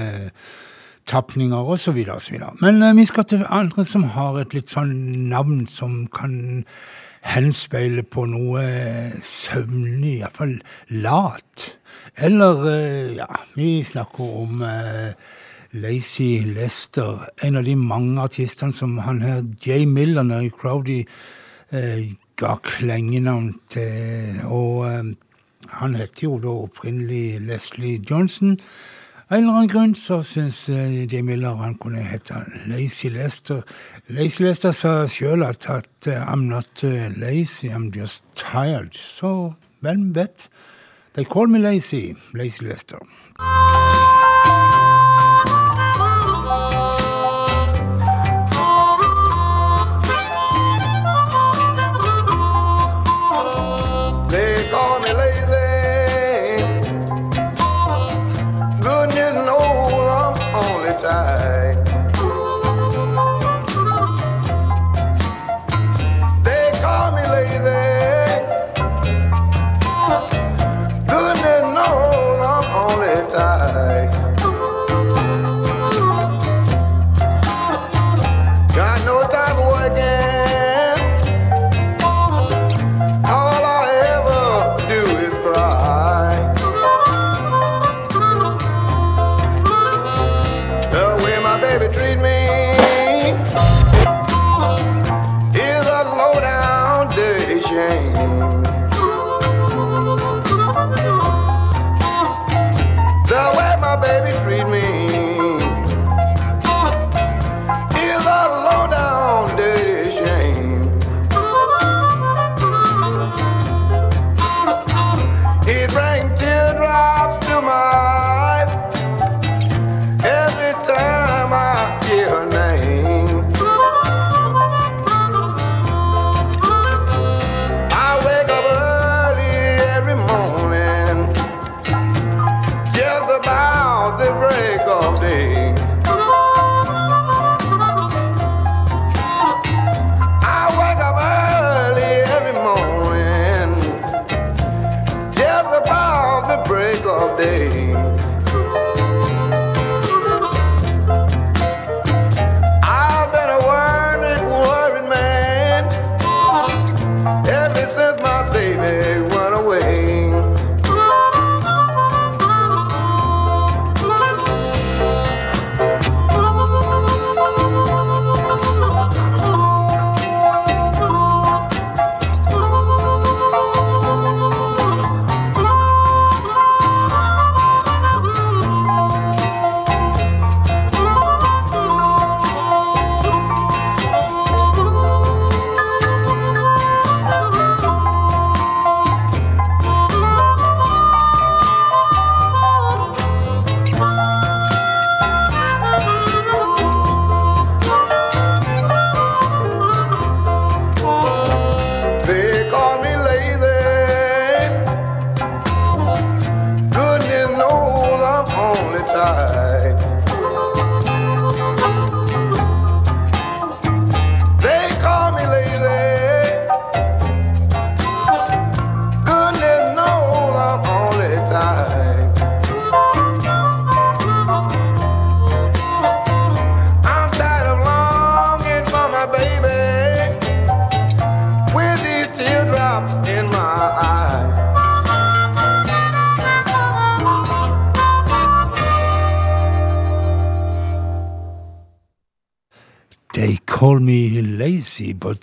tapninger 1.10 1.72
osv. 1.74 1.98
osv. 2.14 2.38
Men 2.62 2.84
eh, 2.84 2.94
vi 3.00 3.08
skal 3.10 3.26
til 3.26 3.42
andre 3.50 3.86
som 3.86 4.06
har 4.14 4.38
et 4.38 4.54
litt 4.54 4.70
sånn 4.70 4.94
navn 5.32 5.66
som 5.66 6.04
kan 6.14 6.38
henspeile 7.26 8.06
på 8.06 8.28
noe 8.30 8.62
søvnig, 9.26 10.20
iallfall 10.20 10.60
lat. 11.02 11.72
Eller, 12.14 12.64
eh, 12.76 13.18
ja, 13.24 13.32
vi 13.58 13.82
snakker 13.88 14.40
om 14.46 14.62
eh, 14.62 15.18
Lazy 15.72 16.40
Lester, 16.46 17.28
en 17.44 17.58
av 17.60 17.66
de 17.68 17.76
mange 17.76 18.22
artistene 18.22 18.74
som 18.74 18.98
han 19.04 19.22
her 19.22 19.44
Jay 19.66 19.86
Miller 19.86 20.28
i 20.40 20.50
Crowdy 20.50 21.02
eh, 21.72 22.14
ga 22.40 22.56
klengenavn 22.64 23.56
til. 23.70 24.40
Og 24.46 24.86
eh, 24.88 25.10
han 25.80 25.96
het 25.96 26.24
jo 26.24 26.38
da 26.40 26.54
opprinnelig 26.68 27.42
Leslie 27.48 28.02
Johnson. 28.10 28.58
Av 29.28 29.36
en 29.38 29.44
eller 29.44 29.54
annen 29.58 29.72
grunn 29.72 29.96
så 30.00 30.22
syns 30.24 30.70
eh, 30.72 31.04
Jay 31.04 31.22
Miller 31.22 31.60
han 31.60 31.76
kunne 31.76 32.06
hete 32.08 32.46
Lazy 32.72 33.12
Lester. 33.12 33.66
Lazy 34.08 34.46
Lester 34.46 34.72
sa 34.72 35.02
sjøl 35.12 35.44
at, 35.44 35.68
at 35.68 36.08
eh, 36.08 36.22
I'm 36.24 36.48
not 36.48 36.84
eh, 36.88 37.12
lazy, 37.12 37.68
I'm 37.68 37.92
just 37.92 38.24
tired. 38.40 38.96
Så 38.96 39.54
hvem 39.84 40.14
vet? 40.16 40.48
They 41.14 41.26
call 41.26 41.48
me 41.48 41.60
lazy, 41.60 42.16
Lazy 42.34 42.64
Lester. 42.64 43.04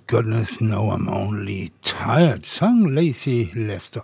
Goodness 0.07 0.61
no, 0.61 0.91
I'm 0.91 1.09
only 1.09 1.73
tired, 1.83 2.45
sang 2.45 2.95
Lazy 2.95 3.51
Lester. 3.55 4.03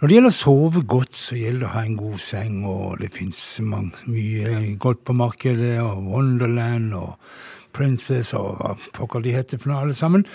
Når 0.00 0.08
det 0.08 0.16
gjelder 0.16 0.32
å 0.32 0.34
sove 0.34 0.80
godt, 0.82 1.14
så 1.14 1.36
gjelder 1.38 1.62
det 1.62 1.68
å 1.68 1.74
ha 1.76 1.82
en 1.86 1.98
god 2.00 2.18
seng, 2.18 2.56
og 2.66 2.96
det 2.98 3.12
fins 3.14 3.42
mye 3.62 4.72
godt 4.82 5.04
på 5.06 5.14
markedet, 5.14 5.76
og 5.78 6.08
Wonderland 6.10 6.90
og 6.98 7.14
Princess 7.72 8.32
og 8.34 8.58
hva 8.58 8.74
pokker 8.96 9.22
de 9.22 9.36
heter 9.36 9.62
for 9.62 9.70
noe, 9.70 9.84
alle 9.86 9.96
sammen. 9.96 10.26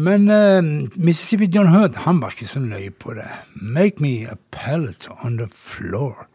Men 0.00 0.30
eh, 0.32 0.62
Mississippi 0.96 1.50
John 1.52 1.68
Hurt, 1.68 2.00
han 2.06 2.22
var 2.22 2.32
ikke 2.32 2.48
så 2.48 2.62
nøye 2.64 2.94
på 2.96 3.12
det. 3.18 3.28
Make 3.54 4.00
me 4.00 4.24
a 4.24 4.38
pallet 4.54 5.08
on 5.20 5.36
the 5.36 5.50
floor. 5.52 6.29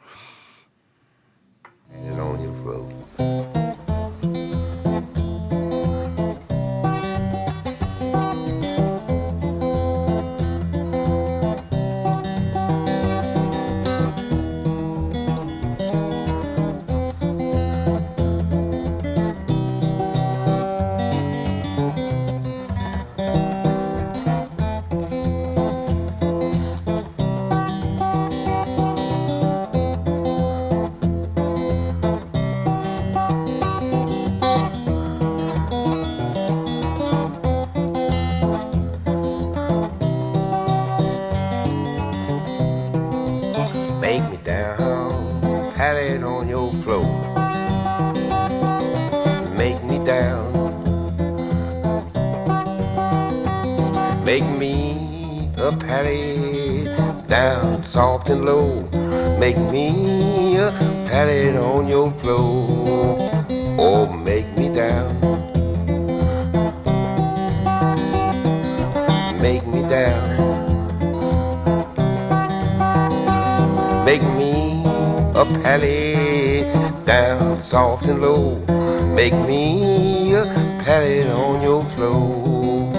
A 79.83 80.45
pally 80.83 81.23
on 81.29 81.61
your 81.61 81.83
floor. 81.85 82.93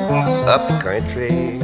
Up 0.46 0.68
the 0.68 0.78
country. 0.78 1.60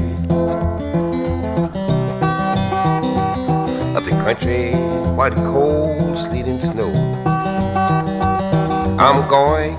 Up 3.96 4.04
the 4.04 4.16
country 4.24 4.72
while 5.16 5.30
the 5.30 5.42
cold 5.44 6.16
sleet 6.16 6.46
and 6.46 6.60
snow. 6.60 6.90
I'm 8.98 9.28
going 9.28 9.74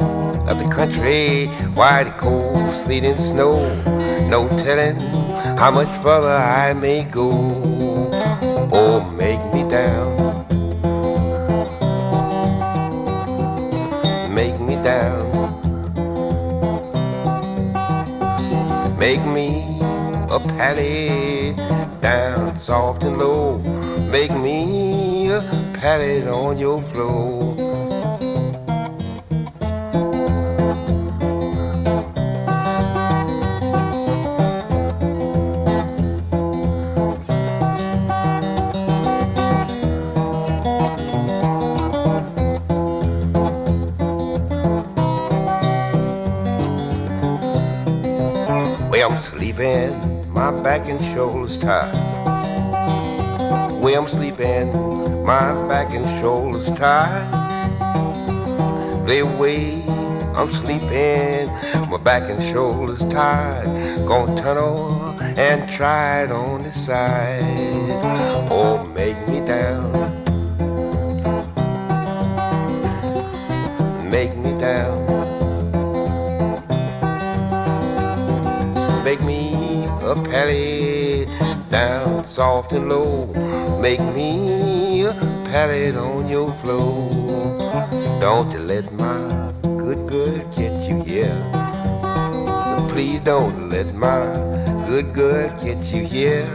up 0.47 0.57
the 0.57 0.67
country 0.69 1.47
while 1.73 2.03
the 2.03 2.11
cold 2.11 2.73
sleet 2.83 3.03
and 3.03 3.19
snow. 3.19 3.57
No 4.29 4.47
telling 4.57 4.95
how 5.57 5.71
much 5.71 5.89
further 6.03 6.35
I 6.35 6.73
may 6.73 7.03
go. 7.05 7.31
Oh, 8.71 9.09
make 9.17 9.41
me 9.53 9.67
down. 9.69 10.12
Make 19.13 19.27
me 19.27 19.77
a 20.31 20.39
pally 20.39 21.53
down 22.01 22.57
soft 22.57 23.03
and 23.03 23.19
low. 23.19 23.59
Make 24.09 24.31
me 24.31 25.29
a 25.29 25.39
pally 25.73 26.27
on 26.27 26.57
your 26.57 26.81
floor. 26.81 27.62
My 50.43 50.51
back 50.61 50.89
and 50.89 51.01
shoulders 51.01 51.57
tired. 51.57 51.93
Where 53.81 53.97
I'm 53.97 54.09
sleeping, 54.09 54.73
my 55.23 55.53
back 55.69 55.93
and 55.93 56.05
shoulders 56.19 56.69
tired. 56.69 57.31
The 59.07 59.23
way 59.39 59.81
I'm 60.35 60.49
sleeping, 60.49 61.47
my 61.89 61.97
back 61.97 62.29
and 62.29 62.43
shoulders 62.43 63.05
tired. 63.05 64.05
Gonna 64.05 64.35
turn 64.35 64.57
over 64.57 65.23
and 65.23 65.71
try 65.71 66.23
it 66.23 66.31
on 66.31 66.63
the 66.63 66.71
side. 66.71 67.72
And 82.73 82.89
low. 82.89 83.27
Make 83.79 84.01
me 84.15 85.03
a 85.05 85.13
pallet 85.49 85.95
on 85.95 86.27
your 86.27 86.51
floor. 86.53 87.59
Don't 88.19 88.51
you 88.53 88.59
let 88.59 88.91
my 88.93 89.53
good 89.61 90.07
girl 90.07 90.37
get 90.51 90.89
you 90.89 91.03
here. 91.03 91.37
Please 92.89 93.19
don't 93.21 93.69
let 93.69 93.93
my 93.93 94.25
good 94.87 95.13
girl 95.13 95.49
get 95.63 95.83
you 95.93 96.03
here. 96.03 96.47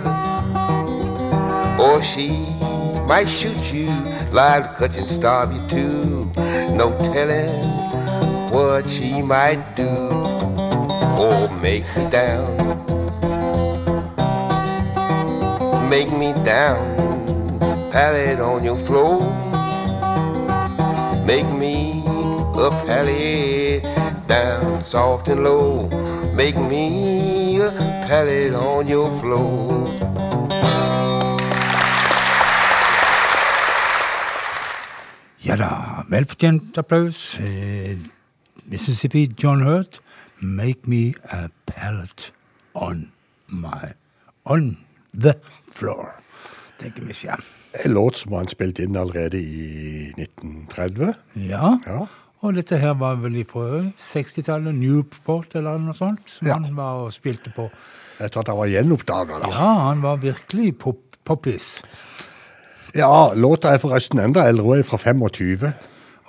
Or 1.78 2.02
she 2.02 2.30
might 3.06 3.28
shoot 3.28 3.72
you, 3.72 3.90
lie 4.32 4.60
cut 4.76 4.94
you 4.94 5.00
and 5.00 5.10
starve 5.10 5.52
you 5.52 5.66
too. 5.68 6.32
No 6.74 6.96
telling 7.02 7.52
what 8.50 8.86
she 8.86 9.22
might 9.22 9.62
do. 9.76 9.88
Or 11.18 11.48
make 11.60 11.84
me 11.96 12.10
down. 12.10 12.57
Make 15.88 16.12
me 16.12 16.32
down. 16.44 16.84
Pallet 17.90 18.40
on 18.40 18.62
your 18.62 18.76
floor. 18.76 19.24
Make 21.26 21.48
me 21.58 22.04
a 22.54 22.70
pallet 22.84 23.82
down 24.26 24.82
soft 24.84 25.28
and 25.28 25.44
low. 25.44 25.88
Make 26.34 26.56
me 26.56 27.60
a 27.60 27.70
pallet 28.06 28.54
on 28.54 28.86
your 28.86 29.10
floor. 29.20 29.88
Ja 35.38 35.56
da, 35.56 36.04
velfortjent 36.08 36.76
applaus. 36.76 37.38
Eh, 37.40 37.96
Mississippi 38.68 39.26
John 39.34 39.62
Hurt, 39.62 40.00
'Make 40.40 40.80
Me 40.86 41.14
a 41.30 41.48
Pallet 41.64 42.32
on 42.74 43.10
My 43.46 43.94
On 44.44 44.76
The 45.12 45.38
Floor'. 45.78 46.10
Tenker 46.82 47.06
vi 47.06 47.14
ikke. 47.16 47.38
En 47.84 47.92
låt 47.94 48.16
som 48.16 48.32
han 48.38 48.48
spilte 48.50 48.82
inn 48.86 48.96
allerede 48.96 49.38
i 49.38 50.12
1930. 50.16 51.14
Ja. 51.48 51.74
Ja. 51.86 52.06
Og 52.42 52.54
dette 52.54 52.78
her 52.78 52.94
var 52.94 53.16
vel 53.18 53.40
fra 53.50 53.80
60-tallet, 53.98 54.74
Newport 54.78 55.56
eller 55.58 55.78
noe 55.82 55.94
sånt, 55.98 56.22
som 56.30 56.46
Ja. 56.46 56.54
han 56.54 56.76
var 56.78 57.04
og 57.06 57.12
spilte 57.12 57.50
på. 57.56 57.66
Etter 58.20 58.40
at 58.40 58.48
han 58.50 58.56
var 58.58 58.70
gjenoppdaga, 58.70 59.40
da. 59.42 59.50
Ja, 59.54 59.72
han 59.88 60.02
var 60.02 60.16
virkelig 60.22 60.76
pop 60.78 61.04
poppis. 61.28 61.82
Ja, 62.96 63.34
låta 63.36 63.74
er 63.74 63.78
forresten 63.82 64.18
enda 64.22 64.46
eldre, 64.48 64.78
er 64.78 64.82
fra 64.86 64.96
25. 64.96 65.72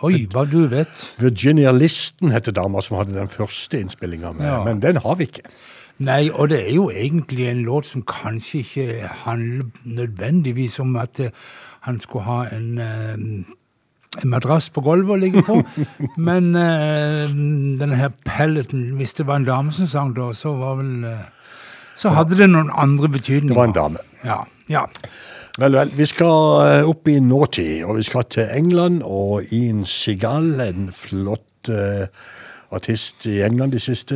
Oi, 0.03 0.25
hva 0.31 0.43
du 0.49 0.65
vet. 0.71 0.91
Virginia 1.19 1.71
Listen 1.71 2.31
heter 2.31 2.51
dama 2.55 2.81
som 2.81 2.97
hadde 2.97 3.15
den 3.15 3.29
første 3.31 3.79
innspillinga, 3.79 4.33
med, 4.35 4.45
Ja. 4.45 4.63
men 4.63 4.79
den 4.79 4.95
har 4.97 5.15
vi 5.15 5.25
ikke. 5.27 5.43
Nei, 5.99 6.29
og 6.31 6.49
det 6.49 6.61
er 6.63 6.75
jo 6.77 6.89
egentlig 6.89 7.49
en 7.49 7.63
låt 7.67 7.89
som 7.89 8.03
kanskje 8.07 8.59
ikke 8.63 9.09
handler 9.25 9.65
nødvendigvis 9.83 10.79
om 10.79 10.95
at 10.95 11.19
eh, 11.19 11.31
han 11.87 11.99
skulle 11.99 12.23
ha 12.23 12.43
en 12.55 12.77
eh, 12.79 13.45
en 14.23 14.29
madrass 14.31 14.71
på 14.73 14.81
gulvet 14.81 15.13
å 15.13 15.19
ligge 15.21 15.43
på. 15.45 15.59
Men 16.27 16.55
eh, 16.57 17.27
denne 17.79 17.99
her 17.99 18.13
pelleten, 18.25 18.95
hvis 18.97 19.13
det 19.19 19.27
var 19.27 19.41
en 19.41 19.49
dame 19.49 19.75
som 19.75 19.87
sang 19.87 20.15
da, 20.15 20.31
så 20.33 20.55
var 20.57 20.79
vel 20.79 21.03
Så 21.99 22.15
hadde 22.15 22.39
det 22.39 22.47
noen 22.49 22.71
andre 22.73 23.11
betydninger. 23.11 23.53
Det 23.53 23.59
var 23.59 23.69
en 23.69 23.75
dame. 23.75 24.03
Ja. 24.23 24.39
ja. 24.71 24.85
Vel, 25.59 25.75
vel. 25.75 25.91
Vi 25.99 26.07
skal 26.07 26.87
opp 26.87 27.07
i 27.11 27.19
nåtid, 27.19 27.83
og 27.83 27.99
vi 27.99 28.07
skal 28.07 28.23
til 28.31 28.47
England 28.55 29.03
og 29.03 29.51
Ian 29.53 29.83
Sigal, 29.85 30.53
en 30.63 30.89
flott 30.95 31.69
eh, 31.69 32.07
artist 32.71 33.25
i 33.25 33.41
England 33.41 33.71
de 33.71 33.79
siste 33.79 34.15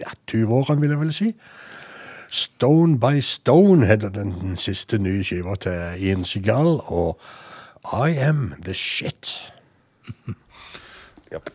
ja, 0.00 0.10
20 0.26 0.54
årene, 0.54 0.80
vil 0.80 0.90
jeg 0.90 1.00
vel 1.00 1.12
si. 1.12 1.34
Stone 2.30 3.00
by 3.00 3.20
Stone 3.20 3.86
heter 3.86 4.08
den 4.08 4.56
siste 4.56 4.98
nye 4.98 5.24
skiva 5.24 5.54
til 5.54 5.72
Ian 5.98 6.24
Seagal, 6.24 6.80
og 6.86 7.20
I 7.84 8.16
Am 8.18 8.54
The 8.64 8.74
Shit. 8.74 9.52
yep. 11.32 11.50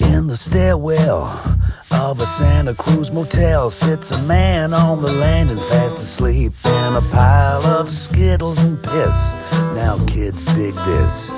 In 0.00 0.28
the 0.28 0.36
stairwell 0.36 1.57
of 1.98 2.20
a 2.20 2.26
Santa 2.26 2.74
Cruz 2.74 3.10
motel 3.10 3.70
sits 3.70 4.10
a 4.12 4.22
man 4.22 4.72
on 4.72 5.02
the 5.02 5.12
landing 5.12 5.56
fast 5.56 5.98
asleep 5.98 6.52
in 6.64 6.94
a 6.94 7.00
pile 7.10 7.64
of 7.66 7.90
skittles 7.90 8.62
and 8.62 8.82
piss. 8.82 9.32
Now, 9.74 9.98
kids, 10.06 10.44
dig 10.54 10.74
this. 10.74 11.30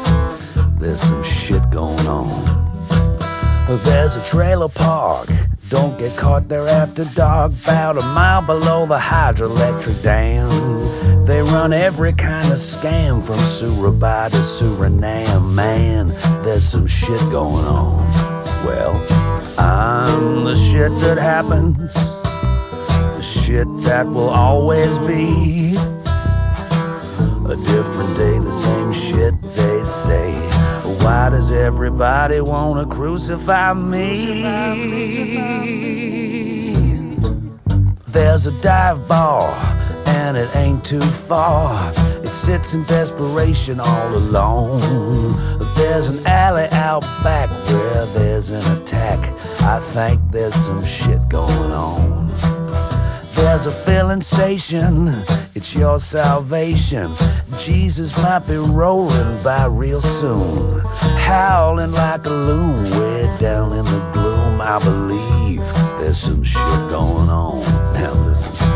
There's 0.78 1.00
some 1.00 1.22
shit 1.24 1.68
going 1.70 2.06
on. 2.06 2.88
There's 3.84 4.16
a 4.16 4.24
trailer 4.24 4.68
park. 4.68 5.28
Don't 5.68 5.98
get 5.98 6.16
caught 6.16 6.48
there 6.48 6.68
after 6.68 7.04
dark. 7.06 7.52
About 7.64 7.96
a 7.96 8.02
mile 8.02 8.44
below 8.44 8.86
the 8.86 8.98
hydroelectric 8.98 10.02
dam. 10.02 11.24
They 11.24 11.40
run 11.40 11.72
every 11.72 12.12
kind 12.12 12.46
of 12.52 12.58
scam 12.58 13.22
from 13.22 13.38
Surabaya 13.38 14.30
to 14.30 14.36
Suriname. 14.36 15.54
Man, 15.54 16.08
there's 16.44 16.66
some 16.66 16.86
shit 16.86 17.20
going 17.30 17.64
on. 17.64 18.39
Well, 18.64 18.94
I'm 19.58 20.44
the 20.44 20.54
shit 20.54 20.92
that 21.00 21.18
happens. 21.18 21.92
The 21.94 23.22
shit 23.22 23.66
that 23.84 24.06
will 24.06 24.28
always 24.28 24.98
be. 24.98 25.76
A 27.48 27.56
different 27.56 28.16
day, 28.16 28.38
the 28.38 28.52
same 28.52 28.92
shit 28.92 29.34
they 29.56 29.82
say. 29.82 30.32
Why 31.02 31.30
does 31.30 31.52
everybody 31.52 32.40
wanna 32.40 32.86
crucify 32.86 33.72
me? 33.72 34.42
There's 38.08 38.46
a 38.46 38.52
dive 38.60 39.08
bar, 39.08 39.50
and 40.06 40.36
it 40.36 40.54
ain't 40.54 40.84
too 40.84 41.00
far. 41.00 41.90
It 42.22 42.28
sits 42.28 42.74
in 42.74 42.84
desperation 42.84 43.80
all 43.80 44.14
alone. 44.14 45.59
There's 45.80 46.08
an 46.08 46.26
alley 46.26 46.68
out 46.72 47.00
back 47.24 47.48
where 47.72 48.04
there's 48.06 48.50
an 48.50 48.82
attack. 48.82 49.18
I 49.62 49.80
think 49.80 50.20
there's 50.30 50.54
some 50.54 50.84
shit 50.84 51.26
going 51.30 51.72
on. 51.72 52.28
There's 53.34 53.64
a 53.64 53.72
filling 53.72 54.20
station, 54.20 55.08
it's 55.54 55.74
your 55.74 55.98
salvation. 55.98 57.10
Jesus 57.58 58.22
might 58.22 58.40
be 58.40 58.56
rolling 58.56 59.42
by 59.42 59.64
real 59.64 60.02
soon, 60.02 60.82
howling 61.16 61.92
like 61.92 62.26
a 62.26 62.30
loon 62.30 62.76
way 63.00 63.36
down 63.40 63.72
in 63.72 63.84
the 63.86 64.10
gloom. 64.12 64.60
I 64.60 64.78
believe 64.84 65.60
there's 65.98 66.18
some 66.18 66.42
shit 66.42 66.90
going 66.90 67.30
on. 67.30 67.60
Now 67.94 68.12
listen, 68.26 68.68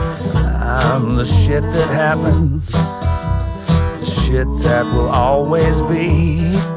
I'm 0.46 1.16
the 1.16 1.26
shit 1.26 1.62
that 1.62 1.90
happens, 1.90 2.66
the 2.66 4.06
shit 4.06 4.48
that 4.62 4.86
will 4.86 5.10
always 5.10 5.82
be. 5.82 6.73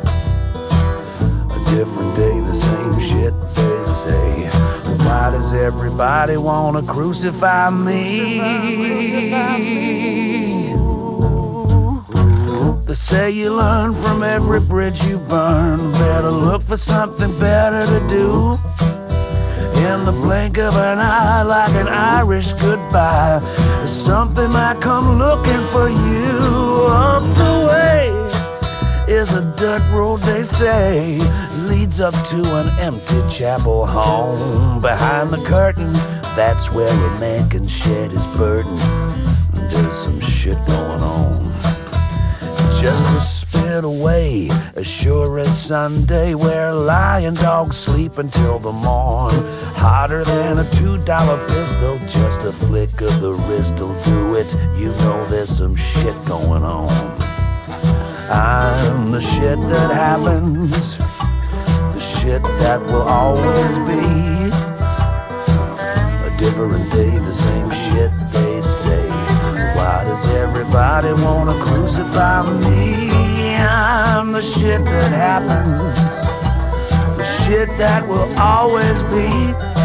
Different 1.70 2.16
day, 2.16 2.40
the 2.40 2.54
same 2.54 3.00
shit 3.00 3.34
they 3.56 3.84
say. 3.84 4.50
Why 5.06 5.32
does 5.32 5.54
everybody 5.54 6.38
wanna 6.38 6.82
crucify 6.82 7.70
me? 7.70 8.40
They 12.86 12.94
say 12.94 13.32
you 13.32 13.54
learn 13.54 13.94
from 13.94 14.24
every 14.24 14.62
bridge 14.62 15.04
you 15.06 15.18
burn. 15.30 15.92
Better 15.92 16.32
look 16.32 16.64
for 16.64 16.78
something 16.78 17.38
better 17.38 17.86
to 17.86 18.00
do. 18.08 18.58
In 19.86 20.06
the 20.06 20.14
blink 20.24 20.58
of 20.58 20.74
an 20.76 21.00
eye, 21.00 21.44
like 21.44 21.74
an 21.76 21.90
Irish 21.90 22.54
goodbye, 22.54 23.40
something 23.86 24.50
might 24.52 24.80
come 24.82 25.20
looking 25.20 25.64
for 25.74 25.90
you 25.90 26.88
up 26.90 27.24
the 27.36 27.68
way 27.70 28.17
is 29.08 29.34
a 29.34 29.42
dirt 29.58 29.82
road, 29.94 30.22
they 30.22 30.44
say, 30.44 31.18
leads 31.70 32.02
up 32.02 32.14
to 32.28 32.38
an 32.38 32.80
empty 32.80 33.22
chapel 33.30 33.86
home. 33.86 34.82
Behind 34.82 35.30
the 35.30 35.44
curtain, 35.48 35.94
that's 36.36 36.72
where 36.74 36.90
a 36.90 37.20
man 37.20 37.50
can 37.50 37.68
shed 37.68 38.12
his 38.12 38.26
burden. 38.36 38.76
There's 39.54 39.96
some 39.96 40.20
shit 40.20 40.58
going 40.68 41.02
on. 41.02 41.40
Just 42.80 43.16
a 43.16 43.20
spit 43.20 43.84
away, 43.84 44.50
as 44.76 44.86
sure 44.86 45.40
as 45.40 45.66
Sunday, 45.66 46.36
where 46.36 46.74
lion 46.74 47.34
dogs 47.36 47.78
sleep 47.78 48.18
until 48.18 48.60
the 48.60 48.72
morn. 48.72 49.34
Hotter 49.78 50.24
than 50.24 50.60
a 50.60 50.70
two 50.72 50.98
dollar 51.06 51.44
pistol, 51.48 51.98
just 52.08 52.42
a 52.42 52.52
flick 52.52 53.02
of 53.02 53.22
the 53.22 53.34
wrist'll 53.48 53.98
do 54.04 54.36
it. 54.36 54.54
You 54.78 54.88
know 55.04 55.26
there's 55.30 55.50
some 55.50 55.76
shit 55.76 56.16
going 56.26 56.64
on. 56.64 57.27
I'm 58.30 59.12
the 59.12 59.22
shit 59.22 59.58
that 59.58 59.92
happens, 59.94 60.98
the 61.94 62.00
shit 62.00 62.42
that 62.42 62.82
will 62.82 63.04
always 63.04 63.76
be. 63.88 64.04
A 66.26 66.38
different 66.38 66.92
day, 66.92 67.10
the 67.10 67.32
same 67.32 67.70
shit 67.72 68.12
they 68.34 68.62
say. 68.62 69.08
Why 69.78 70.04
does 70.04 70.34
everybody 70.36 71.14
wanna 71.24 71.54
crucify 71.64 72.44
me? 72.68 73.56
I'm 73.56 74.34
the 74.34 74.42
shit 74.42 74.84
that 74.84 75.12
happens, 75.12 75.78
the 77.18 77.24
shit 77.24 77.70
that 77.78 78.06
will 78.06 78.28
always 78.38 79.04
be. 79.04 79.77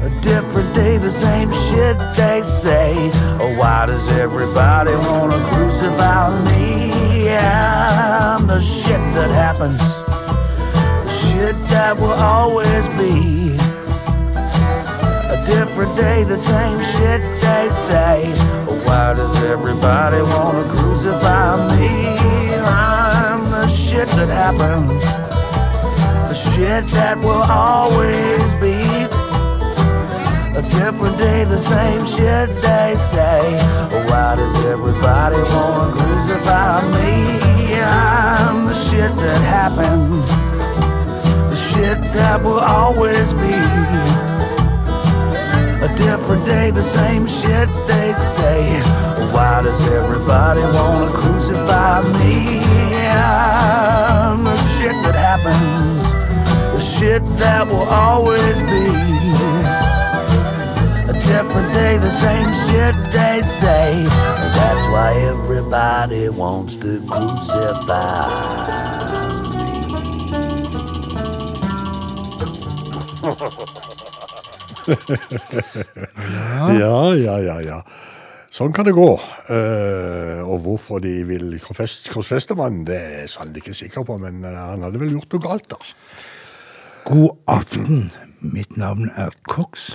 A 0.00 0.10
different 0.22 0.72
day, 0.76 0.96
the 0.96 1.10
same 1.10 1.50
shit 1.50 1.98
they 2.16 2.40
say. 2.40 2.94
Oh, 3.40 3.52
why 3.58 3.84
does 3.86 4.16
everybody 4.16 4.94
wanna 4.94 5.38
crucify 5.50 6.30
me? 6.46 7.24
Yeah, 7.24 8.36
I'm 8.38 8.46
the 8.46 8.60
shit 8.60 9.02
that 9.16 9.30
happens, 9.32 9.80
the 11.04 11.10
shit 11.10 11.56
that 11.70 11.96
will 11.96 12.12
always 12.12 12.88
be. 12.90 13.56
A 15.34 15.38
different 15.44 15.96
day, 15.96 16.22
the 16.22 16.36
same 16.36 16.80
shit 16.94 17.22
they 17.42 17.68
say. 17.68 18.32
Oh, 18.68 18.80
why 18.86 19.14
does 19.14 19.42
everybody 19.42 20.22
wanna 20.22 20.64
crucify 20.74 21.76
me? 21.76 22.14
I'm 22.64 23.42
the 23.50 23.66
shit 23.66 24.06
that 24.16 24.28
happens, 24.28 24.92
the 26.30 26.34
shit 26.34 26.86
that 26.98 27.18
will 27.18 27.42
always 27.42 28.54
be. 28.54 28.67
A 30.58 30.62
different 30.62 31.16
day, 31.18 31.44
the 31.44 31.56
same 31.56 32.04
shit 32.04 32.48
they 32.62 32.96
say. 32.96 33.40
Why 34.10 34.34
does 34.34 34.64
everybody 34.64 35.36
wanna 35.54 35.92
crucify 35.92 36.82
me? 36.98 37.78
I'm 37.78 38.66
the 38.66 38.74
shit 38.74 39.14
that 39.14 39.40
happens, 39.58 40.26
the 41.48 41.54
shit 41.54 42.00
that 42.12 42.42
will 42.42 42.58
always 42.58 43.32
be. 43.34 43.54
A 45.86 45.88
different 45.96 46.44
day, 46.44 46.72
the 46.72 46.82
same 46.82 47.24
shit 47.24 47.68
they 47.86 48.12
say. 48.12 48.80
Why 49.32 49.62
does 49.62 49.88
everybody 49.92 50.62
wanna 50.62 51.12
crucify 51.12 52.02
me? 52.18 52.58
I'm 53.06 54.42
the 54.42 54.56
shit 54.74 54.96
that 55.04 55.14
happens, 55.14 56.02
the 56.74 56.80
shit 56.80 57.22
that 57.38 57.64
will 57.68 57.88
always 57.88 58.58
be. 58.62 59.47
Different 61.58 61.74
day, 61.74 61.98
the 61.98 62.10
same 62.10 62.50
shit 62.66 62.94
they 63.10 63.42
say. 63.42 64.04
That's 64.54 64.86
why 64.94 65.10
everybody 65.26 66.28
wants 66.28 66.76
to 66.76 67.00
crucify 67.10 68.28
Ja, 76.78 77.12
ja, 77.14 77.38
ja, 77.42 77.58
ja. 77.60 77.82
Sånn 78.54 78.70
kan 78.72 78.86
det 78.86 78.94
gå. 78.94 79.18
Uh, 79.50 80.46
og 80.46 80.62
hvorfor 80.62 81.02
de 81.02 81.26
vil 81.26 81.58
korsfeste 81.64 82.54
mannen, 82.54 82.86
det 82.86 83.00
er 83.02 83.26
sannelig 83.26 83.64
ikke 83.64 83.74
sikker 83.80 84.06
på, 84.06 84.14
men 84.22 84.46
eh, 84.46 84.54
han 84.54 84.86
hadde 84.86 85.02
vel 85.02 85.16
gjort 85.16 85.34
noe 85.34 85.42
galt, 85.48 85.66
da. 85.74 85.78
God 87.10 87.34
aften, 87.50 88.12
Mitt 88.46 88.78
navn 88.78 89.10
er 89.18 89.34
Cox. 89.50 89.90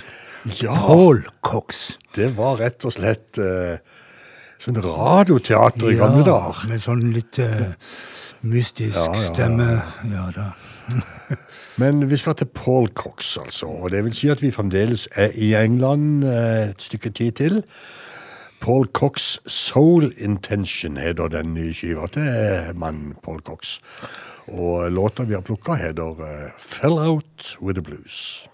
Ja, 0.62 0.76
Paul 0.76 1.24
Cox. 1.42 1.98
det 2.16 2.34
var 2.38 2.58
rett 2.60 2.84
og 2.86 2.94
slett 2.98 3.38
eh, 3.40 3.78
sånn 4.60 4.80
radioteater 4.84 5.94
i 5.94 5.96
gamle 6.00 6.26
dager. 6.28 6.66
Med 6.68 6.84
sånn 6.84 7.06
litt 7.16 7.40
eh, 7.40 7.74
mystisk 8.44 8.98
Ja, 8.98 9.08
ja, 9.08 9.22
ja. 9.22 9.30
stemme. 9.32 9.70
Ja 10.12 10.28
da. 10.36 10.50
Men 11.82 12.04
vi 12.10 12.18
skal 12.22 12.36
til 12.38 12.52
Paul 12.54 12.90
Cox, 12.94 13.38
altså. 13.42 13.66
Og 13.72 13.92
det 13.96 14.04
vil 14.06 14.14
si 14.14 14.30
at 14.30 14.44
vi 14.44 14.52
fremdeles 14.54 15.08
er 15.18 15.32
i 15.34 15.54
England 15.58 16.26
eh, 16.28 16.70
et 16.74 16.82
stykke 16.92 17.10
tid 17.16 17.40
til. 17.40 17.62
Paul 18.64 18.86
Cox 18.96 19.38
Soul 19.48 20.14
Intention 20.18 20.96
heter 21.02 21.28
den 21.34 21.50
nye 21.56 21.74
skiva 21.76 22.06
til 22.14 22.76
mannen 22.80 23.16
Paul 23.24 23.42
Cox. 23.44 23.80
Og 24.48 24.92
låta 24.92 25.26
vi 25.28 25.36
har 25.36 25.44
plukka, 25.44 25.76
heter 25.80 26.20
eh, 26.24 26.50
Fell 26.60 27.00
Out 27.00 27.58
With 27.62 27.80
The 27.80 27.84
Blues. 27.84 28.48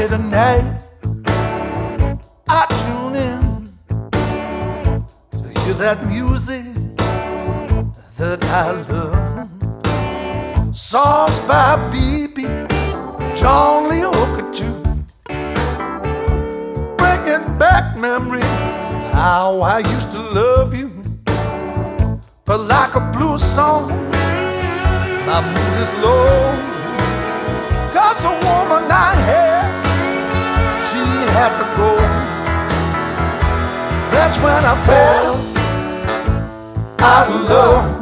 Late 0.00 0.12
at 0.12 0.20
night, 0.20 0.64
I 2.48 2.64
tune 2.80 3.16
in 3.16 3.68
to 5.32 5.60
hear 5.60 5.74
that 5.74 6.06
music 6.06 6.64
that 8.16 8.42
I 8.44 8.72
love. 8.90 9.48
Songs 10.74 11.40
by 11.40 11.76
B.B. 11.92 12.42
John 13.34 13.88
Lee 13.88 14.00
Hooker 14.00 14.50
memories 18.00 18.88
of 18.88 19.12
how 19.12 19.60
I 19.60 19.78
used 19.78 20.12
to 20.12 20.20
love 20.20 20.74
you. 20.74 20.88
But 22.46 22.60
like 22.60 22.94
a 22.94 23.00
blues 23.12 23.42
song, 23.42 23.88
my 25.28 25.40
mood 25.52 25.74
is 25.84 25.92
low. 26.04 26.56
Cause 27.92 28.18
the 28.18 28.32
woman 28.46 28.90
I 28.90 29.12
had, 29.28 29.68
she 30.86 31.04
had 31.36 31.52
to 31.60 31.66
go. 31.76 31.96
That's 34.12 34.38
when 34.38 34.64
I 34.64 34.74
fell 34.88 35.34
out 37.00 37.26
of 37.28 37.50
love. 37.50 37.96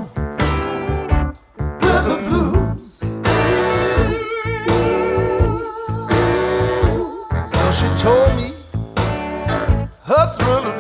She 7.71 7.87
told 8.03 8.35
me 8.35 8.48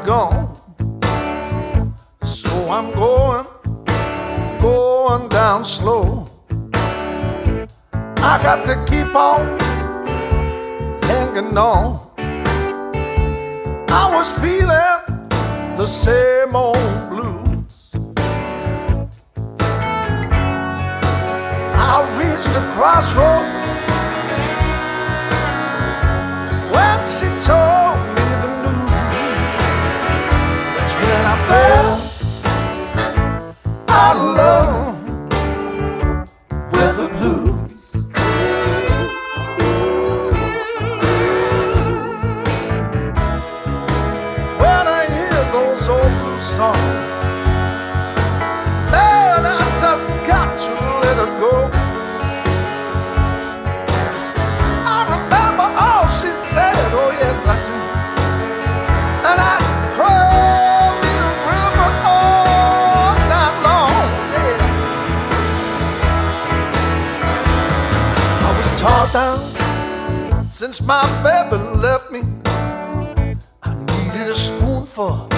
gone. 0.09 0.57
So 2.23 2.71
I'm 2.71 2.91
going, 2.93 3.47
going 4.59 5.29
down 5.29 5.67
slow. 5.67 6.27
I 8.31 8.41
got 8.43 8.65
to 8.69 8.75
keep 8.89 9.15
on 9.15 9.59
hanging 11.03 11.59
on. 11.59 12.01
I 14.01 14.05
was 14.17 14.33
feeling 14.39 15.77
the 15.77 15.85
same 15.85 16.57
old 16.57 17.11
blues. 17.11 17.93
I 21.91 21.97
reached 22.21 22.55
a 22.61 22.65
crossroads 22.73 23.79
when 26.73 26.99
she 27.15 27.29
told 27.47 28.15
me 28.15 28.18
fell 31.49 31.92
out 33.88 34.16
of 34.16 34.22
love 34.36 34.88
since 70.59 70.83
my 70.85 71.05
baby 71.23 71.57
left 71.79 72.11
me. 72.11 72.21
I 73.63 73.75
needed 73.77 74.27
a 74.29 74.35
spoonful 74.35 75.29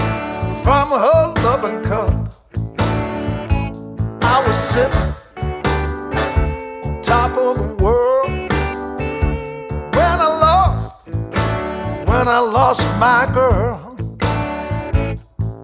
from 0.62 0.88
her 0.88 1.34
loving 1.44 1.82
cup. 1.82 2.32
I 4.22 4.42
was 4.46 4.56
sitting 4.56 5.12
on 5.36 7.02
top 7.02 7.36
of 7.36 7.58
the 7.58 7.84
world 7.84 8.30
when 9.94 10.16
I 10.26 10.30
lost, 10.46 11.06
when 11.06 12.26
I 12.26 12.38
lost 12.38 12.88
my 12.98 13.28
girl. 13.34 13.94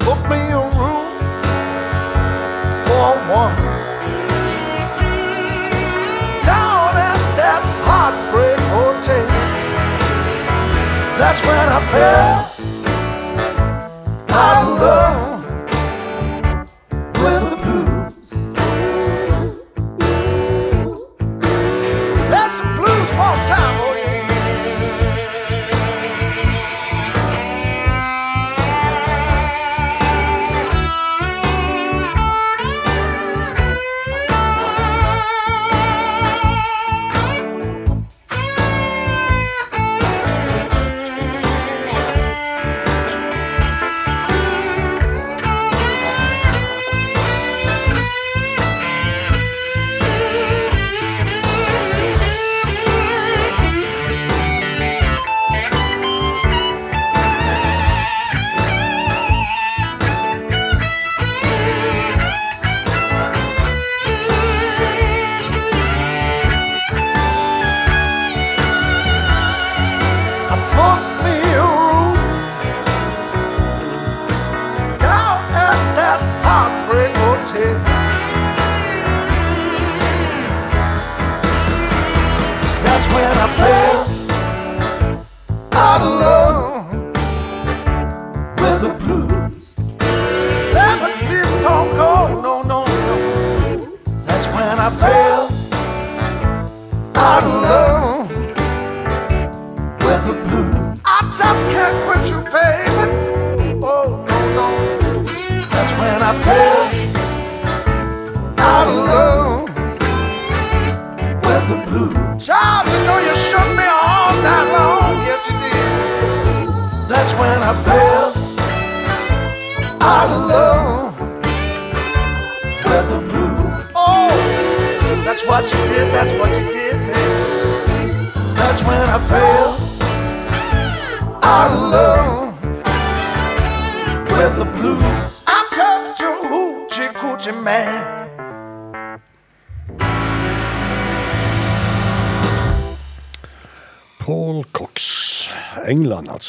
Booked 0.05 0.29
me 0.29 0.53
a 0.53 0.65
room 0.77 1.09
for 2.85 3.09
one 3.33 3.66
That's 11.37 11.49
when 11.49 11.68
I 11.68 11.80
fell. 11.93 12.39
Out 14.30 14.62
of 14.62 14.80
love 14.80 15.26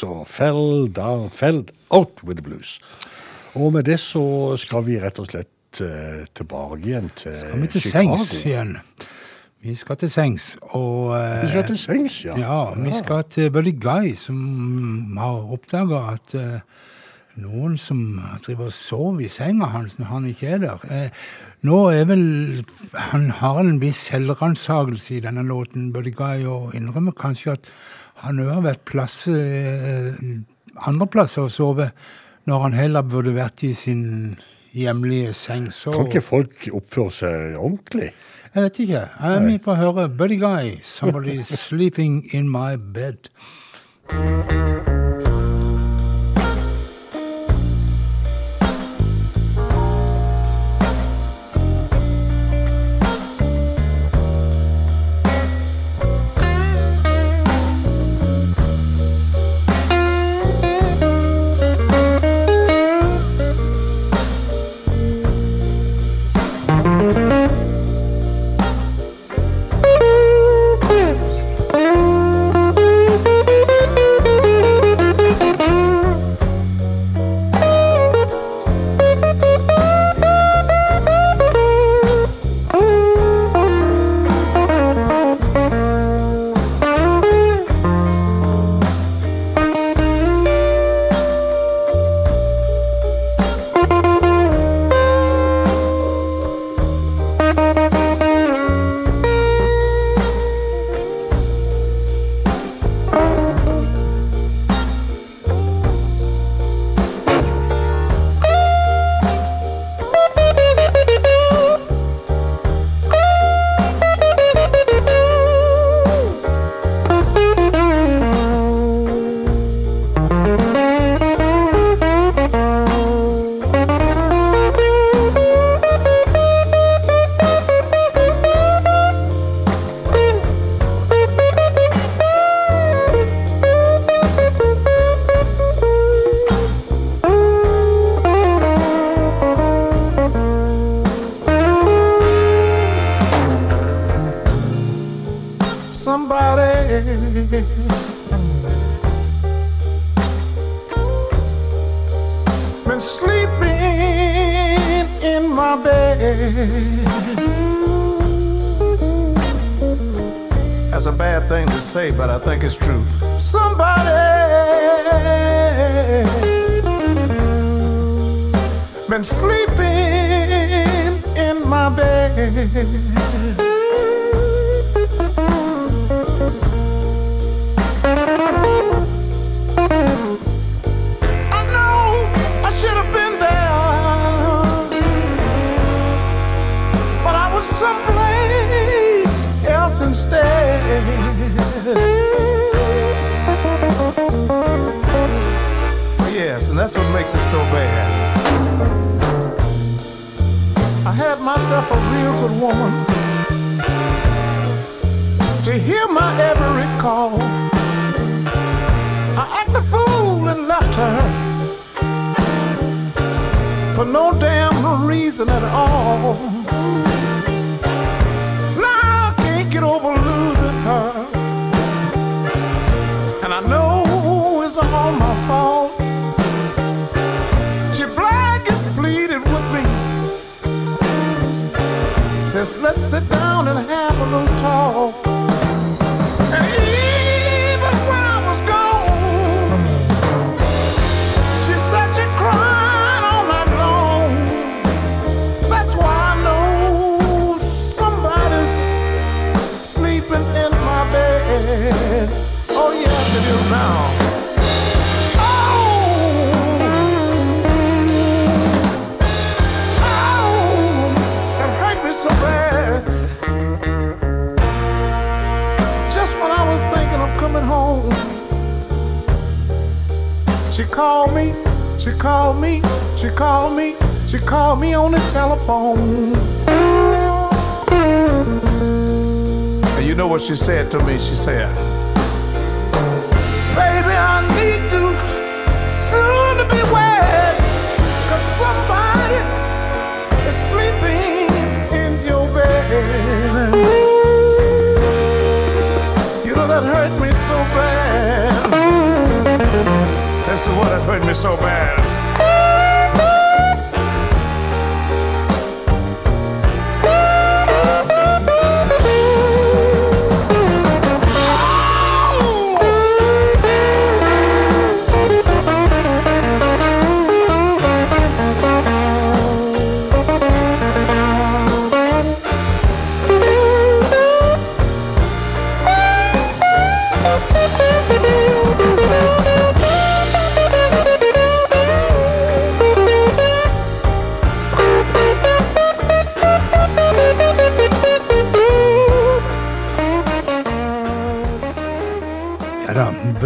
altså. 0.02 0.24
Fell 0.24 0.88
down, 0.88 1.30
fell 1.30 1.64
out 1.90 2.22
with 2.24 2.36
the 2.36 2.42
blues. 2.42 2.80
Og 3.54 3.72
med 3.72 3.82
det 3.82 4.00
så 4.00 4.56
skal 4.56 4.86
vi 4.86 4.98
rett 5.00 5.18
og 5.18 5.26
slett 5.26 5.80
uh, 5.80 6.26
tilbake 6.34 6.82
igjen 6.84 7.10
til 7.16 7.32
Chicago. 7.32 7.48
Skal 7.48 7.60
vi 7.60 7.66
til 7.66 7.80
Chicago. 7.80 8.16
sengs 8.16 8.44
igjen? 8.44 8.76
Vi 9.60 9.74
skal 9.74 9.96
til 9.96 10.10
sengs, 10.10 10.58
og 10.62 11.08
uh, 11.08 11.42
Vi 11.42 11.48
skal 11.48 11.66
til 11.66 11.78
sengs, 11.78 12.24
ja. 12.24 12.38
Ja, 12.38 12.74
vi 12.74 12.92
skal 12.98 13.24
til 13.30 13.50
Buddy 13.50 13.80
Guy, 13.80 14.14
som 14.14 15.16
har 15.18 15.52
oppdaga 15.52 16.12
at 16.12 16.34
uh, 16.34 16.60
noen 17.34 17.76
som 17.78 18.20
driver 18.46 18.64
og 18.64 18.72
sover 18.72 19.20
i 19.20 19.28
senga 19.28 19.66
hans 19.66 19.98
når 19.98 20.06
han 20.06 20.26
ikke 20.26 20.46
er 20.46 20.58
der. 20.58 20.84
Uh, 20.84 21.08
nå 21.66 21.88
er 21.90 22.04
vel 22.06 22.64
Han 22.94 23.30
har 23.30 23.58
en 23.60 23.80
viss 23.80 23.96
selvransakelse 23.96 25.16
i 25.16 25.20
denne 25.20 25.42
låten, 25.42 25.92
Buddy 25.92 26.14
Guy, 26.14 26.44
og 26.46 26.74
innrømmer 26.74 27.12
kanskje 27.12 27.52
at 27.52 27.70
han 28.24 28.40
òg 28.42 28.50
har 28.52 28.64
vært 28.64 28.84
plass, 28.88 29.16
andreplasser 29.28 30.86
andre 30.88 31.06
plasser 31.10 31.42
å 31.46 31.50
sove, 31.52 31.90
når 32.48 32.64
han 32.64 32.76
heller 32.78 33.02
burde 33.06 33.34
vært 33.36 33.62
i 33.66 33.72
sin 33.76 34.36
hjemlige 34.74 35.32
seng. 35.36 35.68
Så 35.72 35.92
Kan 35.94 36.06
ikke 36.08 36.24
folk 36.24 36.68
oppføre 36.72 37.12
seg 37.12 37.56
ordentlig? 37.56 38.12
jeg 38.54 38.62
vet 38.62 38.78
ikke. 38.84 39.02
Jeg 39.20 39.36
er 39.36 39.40
med 39.44 39.58
på 39.62 39.70
å 39.74 39.78
høre 39.78 40.08
Buddy 40.08 40.38
Guy, 40.40 40.78
'Somebody 40.82 41.42
Sleeping 41.66 42.24
In 42.32 42.48
My 42.50 42.76
Bed'. 42.76 43.28